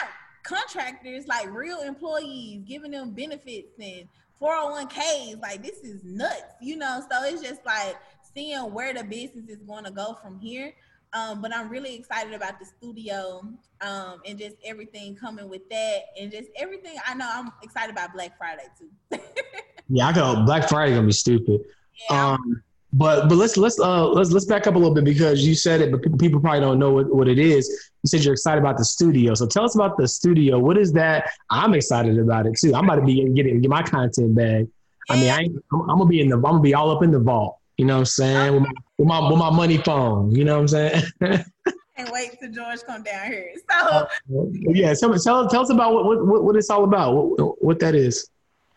contractors 0.43 1.27
like 1.27 1.51
real 1.51 1.79
employees, 1.79 2.63
giving 2.67 2.91
them 2.91 3.11
benefits 3.11 3.73
and 3.79 4.07
401ks. 4.41 5.41
Like 5.41 5.63
this 5.63 5.77
is 5.79 6.03
nuts, 6.03 6.53
you 6.61 6.77
know. 6.77 7.01
So 7.09 7.23
it's 7.23 7.41
just 7.41 7.65
like 7.65 7.97
seeing 8.33 8.73
where 8.73 8.93
the 8.93 9.03
business 9.03 9.49
is 9.49 9.63
going 9.67 9.85
to 9.85 9.91
go 9.91 10.17
from 10.21 10.39
here. 10.39 10.73
Um, 11.13 11.41
but 11.41 11.55
I'm 11.55 11.69
really 11.69 11.95
excited 11.95 12.33
about 12.33 12.59
the 12.59 12.65
studio 12.65 13.41
um, 13.81 14.21
and 14.25 14.37
just 14.37 14.57
everything 14.63 15.15
coming 15.15 15.49
with 15.49 15.67
that, 15.69 16.01
and 16.19 16.31
just 16.31 16.49
everything. 16.55 16.97
I 17.05 17.15
know 17.15 17.27
I'm 17.31 17.51
excited 17.63 17.91
about 17.91 18.13
Black 18.13 18.37
Friday 18.37 18.67
too. 18.77 19.19
yeah, 19.89 20.07
I 20.07 20.13
go 20.13 20.45
Black 20.45 20.69
Friday 20.69 20.93
gonna 20.93 21.07
be 21.07 21.13
stupid. 21.13 21.61
Yeah. 22.09 22.33
Um, 22.33 22.63
but 22.93 23.29
but 23.29 23.35
let's 23.35 23.55
let's 23.55 23.79
uh 23.79 24.07
let's 24.07 24.31
let's 24.31 24.45
back 24.45 24.65
up 24.65 24.75
a 24.75 24.77
little 24.77 24.93
bit 24.93 25.03
because 25.03 25.45
you 25.45 25.53
said 25.53 25.81
it, 25.81 25.91
but 25.91 26.01
people, 26.01 26.17
people 26.17 26.39
probably 26.39 26.59
don't 26.59 26.79
know 26.79 26.91
what, 26.91 27.13
what 27.13 27.27
it 27.27 27.37
is. 27.37 27.69
You 28.03 28.07
said 28.07 28.23
you're 28.23 28.33
excited 28.33 28.59
about 28.59 28.77
the 28.77 28.85
studio, 28.85 29.35
so 29.35 29.45
tell 29.45 29.63
us 29.63 29.75
about 29.75 29.97
the 29.97 30.07
studio. 30.07 30.57
What 30.57 30.77
is 30.77 30.91
that? 30.93 31.29
I'm 31.51 31.75
excited 31.75 32.17
about 32.17 32.47
it 32.47 32.55
too. 32.59 32.73
I'm 32.73 32.85
about 32.85 32.95
to 32.95 33.05
be 33.05 33.23
getting 33.29 33.61
get 33.61 33.69
my 33.69 33.83
content 33.83 34.35
bag. 34.35 34.67
I 35.09 35.15
mean, 35.15 35.29
I 35.29 35.49
I'm, 35.71 35.81
I'm, 35.89 35.97
gonna 35.97 36.05
be 36.05 36.21
in 36.21 36.29
the 36.29 36.35
I'm 36.35 36.41
gonna 36.41 36.61
be 36.61 36.73
all 36.73 36.89
up 36.89 37.03
in 37.03 37.11
the 37.11 37.19
vault. 37.19 37.58
You 37.79 37.85
know 37.85 37.93
what 37.93 37.99
I'm 37.99 38.05
saying? 38.07 38.53
With 38.55 38.63
my, 38.63 38.71
with 38.97 39.07
my, 39.07 39.29
with 39.29 39.39
my 39.39 39.49
money 39.49 39.77
phone. 39.77 40.35
You 40.35 40.43
know 40.43 40.55
what 40.55 40.61
I'm 40.63 40.67
saying? 40.67 41.03
Can't 41.21 42.11
wait 42.11 42.37
till 42.37 42.51
George 42.51 42.81
come 42.85 43.03
down 43.03 43.27
here. 43.27 43.53
So 43.71 43.77
uh, 43.77 44.05
yeah, 44.51 44.93
tell, 44.95 45.17
tell, 45.17 45.47
tell 45.47 45.61
us 45.61 45.69
about 45.69 45.93
what, 45.93 46.27
what, 46.27 46.43
what 46.43 46.55
it's 46.57 46.69
all 46.69 46.83
about, 46.83 47.13
what, 47.13 47.63
what 47.63 47.79
that 47.79 47.95
is. 47.95 48.29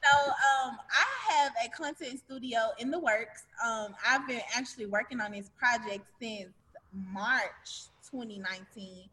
So 0.04 0.28
um, 0.28 0.78
I 0.88 1.32
have 1.32 1.52
a 1.66 1.68
content 1.70 2.20
studio 2.20 2.60
in 2.78 2.92
the 2.92 3.00
works. 3.00 3.42
Um, 3.66 3.92
I've 4.08 4.28
been 4.28 4.40
actually 4.54 4.86
working 4.86 5.20
on 5.20 5.32
this 5.32 5.50
project 5.58 6.04
since 6.20 6.50
March 7.12 7.88
2019 8.08 9.08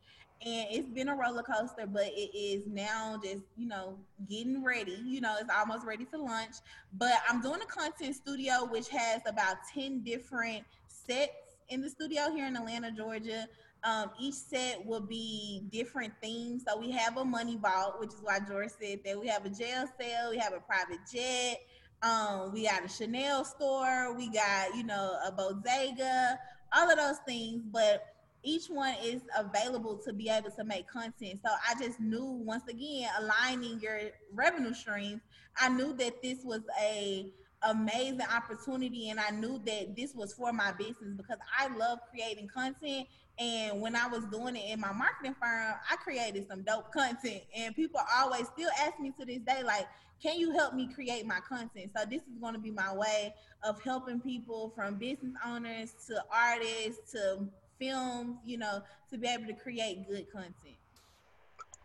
and 0.45 0.67
it's 0.71 0.89
been 0.89 1.09
a 1.09 1.15
roller 1.15 1.43
coaster, 1.43 1.85
but 1.85 2.05
it 2.05 2.37
is 2.37 2.63
now 2.67 3.19
just 3.21 3.43
you 3.57 3.67
know 3.67 3.97
getting 4.29 4.63
ready. 4.63 4.97
You 5.05 5.21
know, 5.21 5.35
it's 5.39 5.49
almost 5.53 5.85
ready 5.85 6.05
to 6.05 6.17
launch. 6.17 6.55
But 6.93 7.13
I'm 7.27 7.41
doing 7.41 7.61
a 7.61 7.65
content 7.65 8.15
studio 8.15 8.65
which 8.65 8.89
has 8.89 9.21
about 9.27 9.57
ten 9.73 10.01
different 10.01 10.63
sets 10.87 11.33
in 11.69 11.81
the 11.81 11.89
studio 11.89 12.31
here 12.31 12.47
in 12.47 12.55
Atlanta, 12.55 12.91
Georgia. 12.91 13.47
Um, 13.83 14.11
each 14.19 14.33
set 14.33 14.85
will 14.85 15.01
be 15.01 15.63
different 15.71 16.13
themes. 16.21 16.63
So 16.67 16.77
we 16.77 16.91
have 16.91 17.17
a 17.17 17.23
money 17.23 17.57
vault, 17.57 17.99
which 17.99 18.09
is 18.09 18.19
why 18.21 18.39
George 18.39 18.71
said 18.81 18.99
that 19.05 19.19
we 19.19 19.27
have 19.27 19.45
a 19.45 19.49
jail 19.49 19.85
cell, 19.99 20.31
we 20.31 20.37
have 20.37 20.53
a 20.53 20.59
private 20.59 20.99
jet, 21.11 21.59
um, 22.01 22.53
we 22.53 22.63
got 22.65 22.83
a 22.83 22.89
Chanel 22.89 23.43
store, 23.43 24.13
we 24.13 24.29
got 24.29 24.75
you 24.75 24.83
know 24.83 25.17
a 25.25 25.31
bodega, 25.31 26.39
all 26.73 26.89
of 26.89 26.97
those 26.97 27.17
things, 27.27 27.61
but 27.71 28.05
each 28.43 28.67
one 28.67 28.95
is 29.03 29.21
available 29.37 29.97
to 30.05 30.13
be 30.13 30.29
able 30.29 30.51
to 30.51 30.63
make 30.63 30.87
content. 30.87 31.39
So 31.43 31.51
I 31.67 31.81
just 31.81 31.99
knew 31.99 32.25
once 32.25 32.67
again 32.67 33.09
aligning 33.19 33.79
your 33.79 33.99
revenue 34.33 34.73
streams, 34.73 35.21
I 35.57 35.69
knew 35.69 35.93
that 35.97 36.21
this 36.21 36.39
was 36.43 36.61
a 36.81 37.31
amazing 37.63 38.21
opportunity 38.33 39.09
and 39.09 39.19
I 39.19 39.31
knew 39.31 39.59
that 39.65 39.93
this 39.95 40.15
was 40.15 40.33
for 40.33 40.53
my 40.53 40.71
business 40.71 41.13
because 41.17 41.37
I 41.57 41.67
love 41.75 41.99
creating 42.09 42.47
content 42.47 43.05
and 43.37 43.81
when 43.81 43.97
I 43.97 44.07
was 44.07 44.23
doing 44.31 44.55
it 44.55 44.71
in 44.71 44.79
my 44.79 44.93
marketing 44.93 45.35
firm, 45.41 45.73
I 45.89 45.95
created 45.97 46.47
some 46.47 46.63
dope 46.63 46.93
content 46.93 47.41
and 47.53 47.75
people 47.75 47.99
always 48.17 48.47
still 48.55 48.69
ask 48.79 48.97
me 48.99 49.11
to 49.19 49.25
this 49.25 49.39
day 49.39 49.63
like 49.63 49.87
can 50.21 50.37
you 50.37 50.51
help 50.51 50.73
me 50.73 50.89
create 50.93 51.25
my 51.25 51.39
content? 51.39 51.91
So 51.95 52.03
this 52.05 52.21
is 52.23 52.37
going 52.41 52.53
to 52.53 52.59
be 52.59 52.71
my 52.71 52.93
way 52.93 53.33
of 53.63 53.81
helping 53.81 54.19
people 54.19 54.71
from 54.75 54.95
business 54.95 55.33
owners 55.45 55.93
to 56.07 56.21
artists 56.33 57.13
to 57.13 57.47
films, 57.79 58.37
you 58.45 58.57
know, 58.57 58.81
to 59.09 59.17
be 59.17 59.27
able 59.27 59.47
to 59.47 59.53
create 59.53 60.07
good 60.07 60.31
content. 60.31 60.75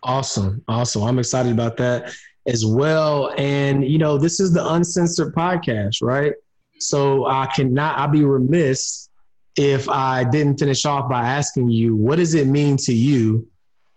Awesome. 0.03 0.63
Awesome. 0.69 1.03
I'm 1.03 1.19
excited 1.19 1.53
about 1.53 1.77
that 1.79 2.13
as 2.47 2.67
well. 2.67 3.33
And, 3.39 3.85
you 3.85 3.99
know, 3.99 4.19
this 4.19 4.41
is 4.41 4.53
the 4.53 4.73
uncensored 4.75 5.35
podcast, 5.35 6.03
right? 6.03 6.35
So 6.79 7.27
I 7.27 7.47
cannot, 7.47 7.99
I'd 7.99 8.13
be 8.13 8.25
remiss 8.25 9.09
if 9.57 9.89
I 9.89 10.25
didn't 10.25 10.59
finish 10.59 10.85
off 10.85 11.09
by 11.09 11.23
asking 11.23 11.71
you, 11.71 11.97
what 11.97 12.17
does 12.17 12.35
it 12.35 12.47
mean 12.47 12.77
to 12.79 12.93
you 12.93 13.49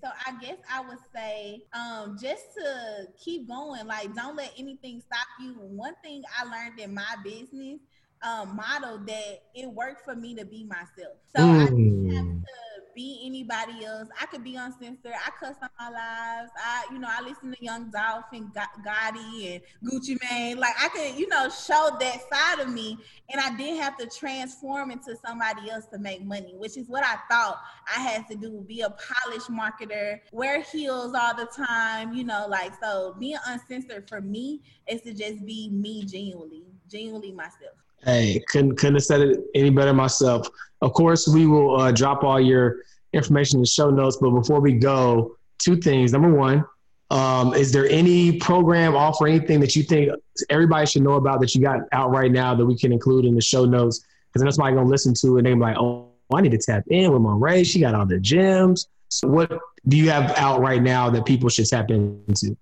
So 0.02 0.10
I 0.26 0.32
guess 0.40 0.56
I 0.68 0.80
would 0.80 0.98
say, 1.14 1.62
um, 1.72 2.18
just 2.20 2.54
to 2.56 3.06
keep 3.22 3.46
going, 3.46 3.86
like 3.86 4.14
don't 4.14 4.36
let 4.36 4.52
anything 4.58 5.00
stop 5.00 5.26
you. 5.40 5.54
One 5.54 5.94
thing 6.02 6.22
I 6.36 6.44
learned 6.44 6.80
in 6.80 6.92
my 6.92 7.14
business 7.22 7.78
um, 8.22 8.56
model 8.56 8.98
that 8.98 9.42
it 9.54 9.70
worked 9.70 10.04
for 10.04 10.16
me 10.16 10.34
to 10.34 10.44
be 10.44 10.64
myself. 10.64 11.18
So 11.34 11.42
mm. 11.42 11.54
I 11.54 12.14
have 12.16 12.26
to 12.26 12.71
be 12.94 13.22
anybody 13.24 13.84
else. 13.84 14.08
I 14.20 14.26
could 14.26 14.44
be 14.44 14.56
uncensored. 14.56 15.12
I 15.12 15.30
cuss 15.38 15.56
on 15.62 15.68
my 15.78 15.90
lives. 15.90 16.50
I, 16.56 16.86
you 16.92 16.98
know, 16.98 17.08
I 17.10 17.22
listen 17.22 17.52
to 17.52 17.64
Young 17.64 17.90
Dolph 17.90 18.26
and 18.32 18.52
Gotti 18.54 19.54
and 19.54 19.62
Gucci 19.84 20.18
Mane. 20.30 20.58
Like 20.58 20.74
I 20.80 20.88
could, 20.88 21.18
you 21.18 21.28
know, 21.28 21.48
show 21.48 21.96
that 21.98 22.18
side 22.32 22.60
of 22.60 22.72
me, 22.72 22.98
and 23.30 23.40
I 23.40 23.56
didn't 23.56 23.80
have 23.80 23.96
to 23.98 24.06
transform 24.06 24.90
into 24.90 25.16
somebody 25.24 25.70
else 25.70 25.86
to 25.92 25.98
make 25.98 26.24
money, 26.24 26.54
which 26.56 26.76
is 26.76 26.88
what 26.88 27.04
I 27.04 27.16
thought 27.30 27.58
I 27.94 28.00
had 28.00 28.28
to 28.28 28.36
do. 28.36 28.64
Be 28.66 28.82
a 28.82 28.90
polished 28.90 29.50
marketer, 29.50 30.20
wear 30.32 30.62
heels 30.62 31.14
all 31.14 31.34
the 31.34 31.46
time, 31.46 32.14
you 32.14 32.24
know, 32.24 32.46
like 32.48 32.72
so. 32.80 33.16
Being 33.18 33.38
uncensored 33.46 34.08
for 34.08 34.20
me 34.20 34.62
is 34.88 35.02
to 35.02 35.12
just 35.12 35.44
be 35.44 35.68
me 35.70 36.04
genuinely, 36.04 36.64
genuinely 36.88 37.32
myself. 37.32 37.81
Hey, 38.04 38.42
couldn't 38.48 38.76
couldn't 38.76 38.96
have 38.96 39.04
said 39.04 39.20
it 39.20 39.40
any 39.54 39.70
better 39.70 39.92
myself. 39.92 40.48
Of 40.80 40.92
course, 40.92 41.28
we 41.28 41.46
will 41.46 41.80
uh, 41.80 41.92
drop 41.92 42.24
all 42.24 42.40
your 42.40 42.78
information 43.12 43.58
in 43.58 43.62
the 43.62 43.68
show 43.68 43.90
notes. 43.90 44.18
But 44.20 44.30
before 44.30 44.60
we 44.60 44.72
go, 44.72 45.36
two 45.58 45.76
things. 45.76 46.12
Number 46.12 46.32
one, 46.32 46.64
um, 47.10 47.54
is 47.54 47.72
there 47.72 47.88
any 47.88 48.38
program 48.38 48.96
offer 48.96 49.26
anything 49.26 49.60
that 49.60 49.76
you 49.76 49.82
think 49.82 50.10
everybody 50.50 50.86
should 50.86 51.02
know 51.02 51.14
about 51.14 51.40
that 51.40 51.54
you 51.54 51.60
got 51.60 51.80
out 51.92 52.10
right 52.10 52.32
now 52.32 52.54
that 52.54 52.66
we 52.66 52.76
can 52.76 52.92
include 52.92 53.24
in 53.24 53.34
the 53.34 53.40
show 53.40 53.64
notes? 53.64 54.04
Because 54.32 54.46
I 54.46 54.50
somebody 54.50 54.74
gonna 54.74 54.88
listen 54.88 55.14
to 55.20 55.36
it 55.36 55.40
and 55.40 55.46
they're 55.46 55.56
like, 55.56 55.76
oh, 55.78 56.08
I 56.34 56.40
need 56.40 56.52
to 56.52 56.58
tap 56.58 56.84
in 56.88 57.12
with 57.12 57.20
Monrae. 57.20 57.64
She 57.64 57.80
got 57.80 57.94
all 57.94 58.06
the 58.06 58.18
gems. 58.18 58.88
So 59.08 59.28
what 59.28 59.52
do 59.86 59.96
you 59.96 60.08
have 60.10 60.30
out 60.38 60.60
right 60.60 60.82
now 60.82 61.10
that 61.10 61.26
people 61.26 61.50
should 61.50 61.68
tap 61.68 61.90
into? 61.90 62.56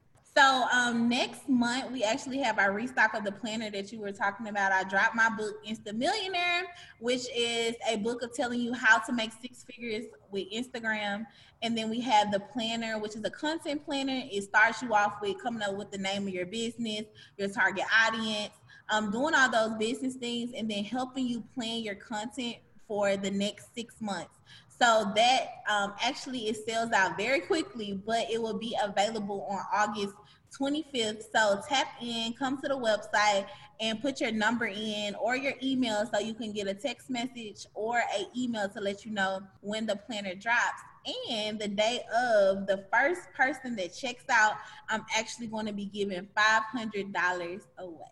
Um, 0.91 1.09
next 1.09 1.49
month 1.49 1.93
we 1.93 2.03
actually 2.03 2.39
have 2.39 2.59
our 2.59 2.73
restock 2.73 3.15
of 3.15 3.23
the 3.25 3.31
planner 3.31 3.71
that 3.71 3.93
you 3.93 4.01
were 4.01 4.11
talking 4.11 4.49
about. 4.49 4.73
I 4.73 4.83
dropped 4.83 5.15
my 5.15 5.29
book 5.29 5.65
Insta 5.65 5.95
Millionaire, 5.95 6.65
which 6.99 7.27
is 7.35 7.77
a 7.89 7.97
book 7.97 8.23
of 8.23 8.35
telling 8.35 8.61
you 8.61 8.73
how 8.73 8.99
to 8.99 9.13
make 9.13 9.31
six 9.41 9.63
figures 9.63 10.07
with 10.33 10.51
Instagram. 10.53 11.27
And 11.63 11.79
then 11.79 11.91
we 11.91 12.01
have 12.01 12.33
the 12.33 12.41
planner, 12.41 12.99
which 12.99 13.15
is 13.15 13.25
a 13.25 13.31
content 13.31 13.85
planner. 13.85 14.23
It 14.33 14.43
starts 14.43 14.83
you 14.83 14.93
off 14.93 15.21
with 15.23 15.41
coming 15.41 15.63
up 15.63 15.77
with 15.77 15.93
the 15.93 15.99
name 15.99 16.27
of 16.27 16.35
your 16.35 16.47
business, 16.47 17.05
your 17.37 17.49
target 17.51 17.85
audience, 18.07 18.51
um, 18.89 19.13
doing 19.13 19.35
all 19.35 19.49
those 19.49 19.79
business 19.79 20.17
things, 20.17 20.51
and 20.57 20.69
then 20.69 20.83
helping 20.83 21.27
you 21.27 21.45
plan 21.55 21.83
your 21.83 21.95
content 21.95 22.57
for 22.89 23.17
the 23.17 23.31
next 23.31 23.73
six 23.77 23.95
months. 24.01 24.35
So 24.81 25.13
that 25.15 25.63
um, 25.71 25.93
actually 26.03 26.49
it 26.49 26.57
sells 26.67 26.91
out 26.93 27.17
very 27.17 27.41
quickly, 27.41 28.01
but 28.05 28.31
it 28.31 28.43
will 28.43 28.59
be 28.59 28.75
available 28.83 29.47
on 29.49 29.61
August 29.73 30.15
25th. 30.59 31.25
So 31.35 31.61
tap 31.69 31.89
in, 32.01 32.33
come 32.35 32.61
to 32.63 32.69
the 32.69 32.77
website, 32.77 33.47
and 33.81 34.01
put 34.01 34.21
your 34.21 34.31
number 34.31 34.67
in 34.67 35.15
or 35.15 35.37
your 35.37 35.55
email 35.63 36.09
so 36.13 36.21
you 36.21 36.35
can 36.35 36.53
get 36.53 36.67
a 36.67 36.75
text 36.75 37.09
message 37.09 37.67
or 37.75 37.99
a 37.99 38.27
email 38.37 38.69
to 38.69 38.81
let 38.81 39.05
you 39.05 39.11
know 39.11 39.41
when 39.63 39.87
the 39.87 39.97
planner 39.97 40.35
drops. 40.35 40.83
And 41.31 41.59
the 41.59 41.69
day 41.69 42.03
of, 42.15 42.67
the 42.67 42.85
first 42.93 43.23
person 43.35 43.75
that 43.77 43.95
checks 43.95 44.25
out, 44.31 44.57
I'm 44.91 45.03
actually 45.17 45.47
going 45.47 45.65
to 45.67 45.73
be 45.73 45.87
giving 45.87 46.29
$500 46.37 47.61
away. 47.79 48.05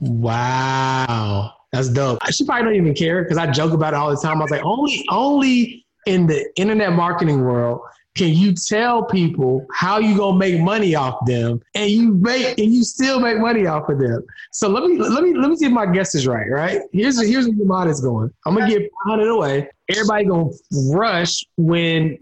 Wow. 0.00 1.54
That's 1.72 1.88
dope. 1.88 2.18
Should 2.30 2.46
probably 2.46 2.64
don't 2.64 2.74
even 2.76 2.94
care 2.94 3.22
because 3.22 3.38
I 3.38 3.50
joke 3.50 3.72
about 3.72 3.94
it 3.94 3.96
all 3.96 4.10
the 4.10 4.20
time. 4.20 4.38
I 4.38 4.42
was 4.42 4.50
like, 4.50 4.62
only, 4.62 5.04
only 5.10 5.86
in 6.06 6.26
the 6.26 6.46
internet 6.56 6.92
marketing 6.92 7.40
world 7.40 7.80
can 8.14 8.28
you 8.28 8.54
tell 8.54 9.04
people 9.04 9.66
how 9.72 9.98
you 9.98 10.16
gonna 10.16 10.38
make 10.38 10.60
money 10.60 10.94
off 10.94 11.26
them? 11.26 11.60
And 11.74 11.90
you 11.90 12.14
make 12.14 12.58
and 12.58 12.72
you 12.72 12.84
still 12.84 13.18
make 13.18 13.38
money 13.38 13.66
off 13.66 13.88
of 13.88 13.98
them. 13.98 14.24
So 14.52 14.68
let 14.68 14.84
me 14.84 14.96
let 14.98 15.24
me 15.24 15.34
let 15.34 15.50
me 15.50 15.56
see 15.56 15.66
if 15.66 15.72
my 15.72 15.86
guess 15.86 16.14
is 16.14 16.26
right 16.26 16.48
right? 16.48 16.80
Here's 16.92 17.20
here's 17.20 17.46
where 17.48 17.56
your 17.56 17.66
mind 17.66 17.90
is 17.90 18.00
going. 18.00 18.32
I'm 18.46 18.54
gonna 18.54 18.68
give 18.68 18.82
500 19.06 19.28
away. 19.28 19.68
Everybody 19.88 20.24
gonna 20.26 20.50
rush 20.90 21.44
when 21.56 22.16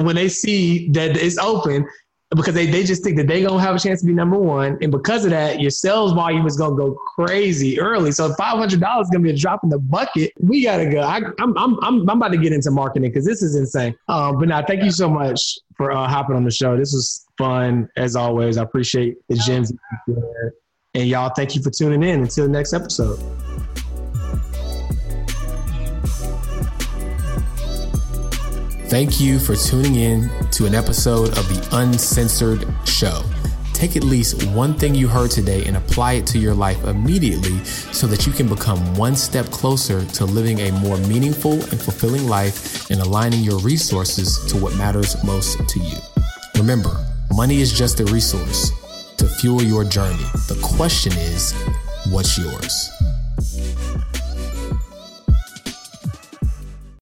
when 0.00 0.16
they 0.16 0.28
see 0.28 0.88
that 0.90 1.16
it's 1.16 1.36
open 1.38 1.86
because 2.34 2.54
they, 2.54 2.66
they 2.66 2.84
just 2.84 3.02
think 3.02 3.16
that 3.16 3.26
they're 3.26 3.46
gonna 3.46 3.60
have 3.60 3.76
a 3.76 3.78
chance 3.78 4.00
to 4.00 4.06
be 4.06 4.12
number 4.12 4.38
one, 4.38 4.78
and 4.80 4.90
because 4.90 5.24
of 5.24 5.30
that, 5.30 5.60
your 5.60 5.70
sales 5.70 6.12
volume 6.12 6.46
is 6.46 6.56
gonna 6.56 6.76
go 6.76 6.94
crazy 7.16 7.80
early. 7.80 8.12
So 8.12 8.32
five 8.34 8.58
hundred 8.58 8.80
dollars 8.80 9.06
is 9.06 9.10
gonna 9.10 9.24
be 9.24 9.30
a 9.30 9.36
drop 9.36 9.60
in 9.62 9.70
the 9.70 9.78
bucket. 9.78 10.32
We 10.40 10.62
gotta 10.62 10.86
go. 10.86 11.00
I, 11.00 11.18
am 11.18 11.34
I'm, 11.38 11.56
I'm 11.56 12.08
I'm 12.10 12.16
about 12.16 12.32
to 12.32 12.38
get 12.38 12.52
into 12.52 12.70
marketing 12.70 13.10
because 13.10 13.24
this 13.24 13.42
is 13.42 13.56
insane. 13.56 13.94
Um, 14.08 14.38
but 14.38 14.48
now, 14.48 14.64
thank 14.64 14.82
you 14.82 14.90
so 14.90 15.08
much 15.08 15.58
for 15.76 15.92
uh, 15.92 16.08
hopping 16.08 16.36
on 16.36 16.44
the 16.44 16.50
show. 16.50 16.76
This 16.76 16.92
was 16.92 17.24
fun 17.38 17.88
as 17.96 18.16
always. 18.16 18.56
I 18.56 18.62
appreciate 18.62 19.16
the 19.28 19.36
gems, 19.36 19.72
and 20.94 21.06
y'all, 21.06 21.32
thank 21.34 21.54
you 21.54 21.62
for 21.62 21.70
tuning 21.70 22.02
in. 22.02 22.22
Until 22.22 22.46
the 22.46 22.52
next 22.52 22.72
episode. 22.72 23.18
Thank 28.94 29.18
you 29.20 29.40
for 29.40 29.56
tuning 29.56 29.96
in 29.96 30.30
to 30.52 30.66
an 30.66 30.74
episode 30.76 31.30
of 31.30 31.48
the 31.48 31.68
Uncensored 31.72 32.64
Show. 32.86 33.24
Take 33.72 33.96
at 33.96 34.04
least 34.04 34.46
one 34.50 34.72
thing 34.74 34.94
you 34.94 35.08
heard 35.08 35.32
today 35.32 35.64
and 35.64 35.76
apply 35.76 36.12
it 36.12 36.28
to 36.28 36.38
your 36.38 36.54
life 36.54 36.84
immediately 36.84 37.64
so 37.64 38.06
that 38.06 38.24
you 38.24 38.32
can 38.32 38.48
become 38.48 38.78
one 38.94 39.16
step 39.16 39.46
closer 39.46 40.04
to 40.04 40.24
living 40.24 40.60
a 40.60 40.70
more 40.74 40.96
meaningful 41.08 41.54
and 41.54 41.82
fulfilling 41.82 42.28
life 42.28 42.88
and 42.88 43.00
aligning 43.00 43.40
your 43.40 43.58
resources 43.58 44.38
to 44.46 44.56
what 44.56 44.76
matters 44.76 45.20
most 45.24 45.58
to 45.70 45.80
you. 45.80 45.98
Remember, 46.56 47.04
money 47.34 47.60
is 47.60 47.76
just 47.76 47.98
a 47.98 48.04
resource 48.04 48.70
to 49.16 49.26
fuel 49.26 49.60
your 49.60 49.82
journey. 49.82 50.22
The 50.46 50.60
question 50.62 51.14
is, 51.14 51.52
what's 52.12 52.38
yours? 52.38 52.93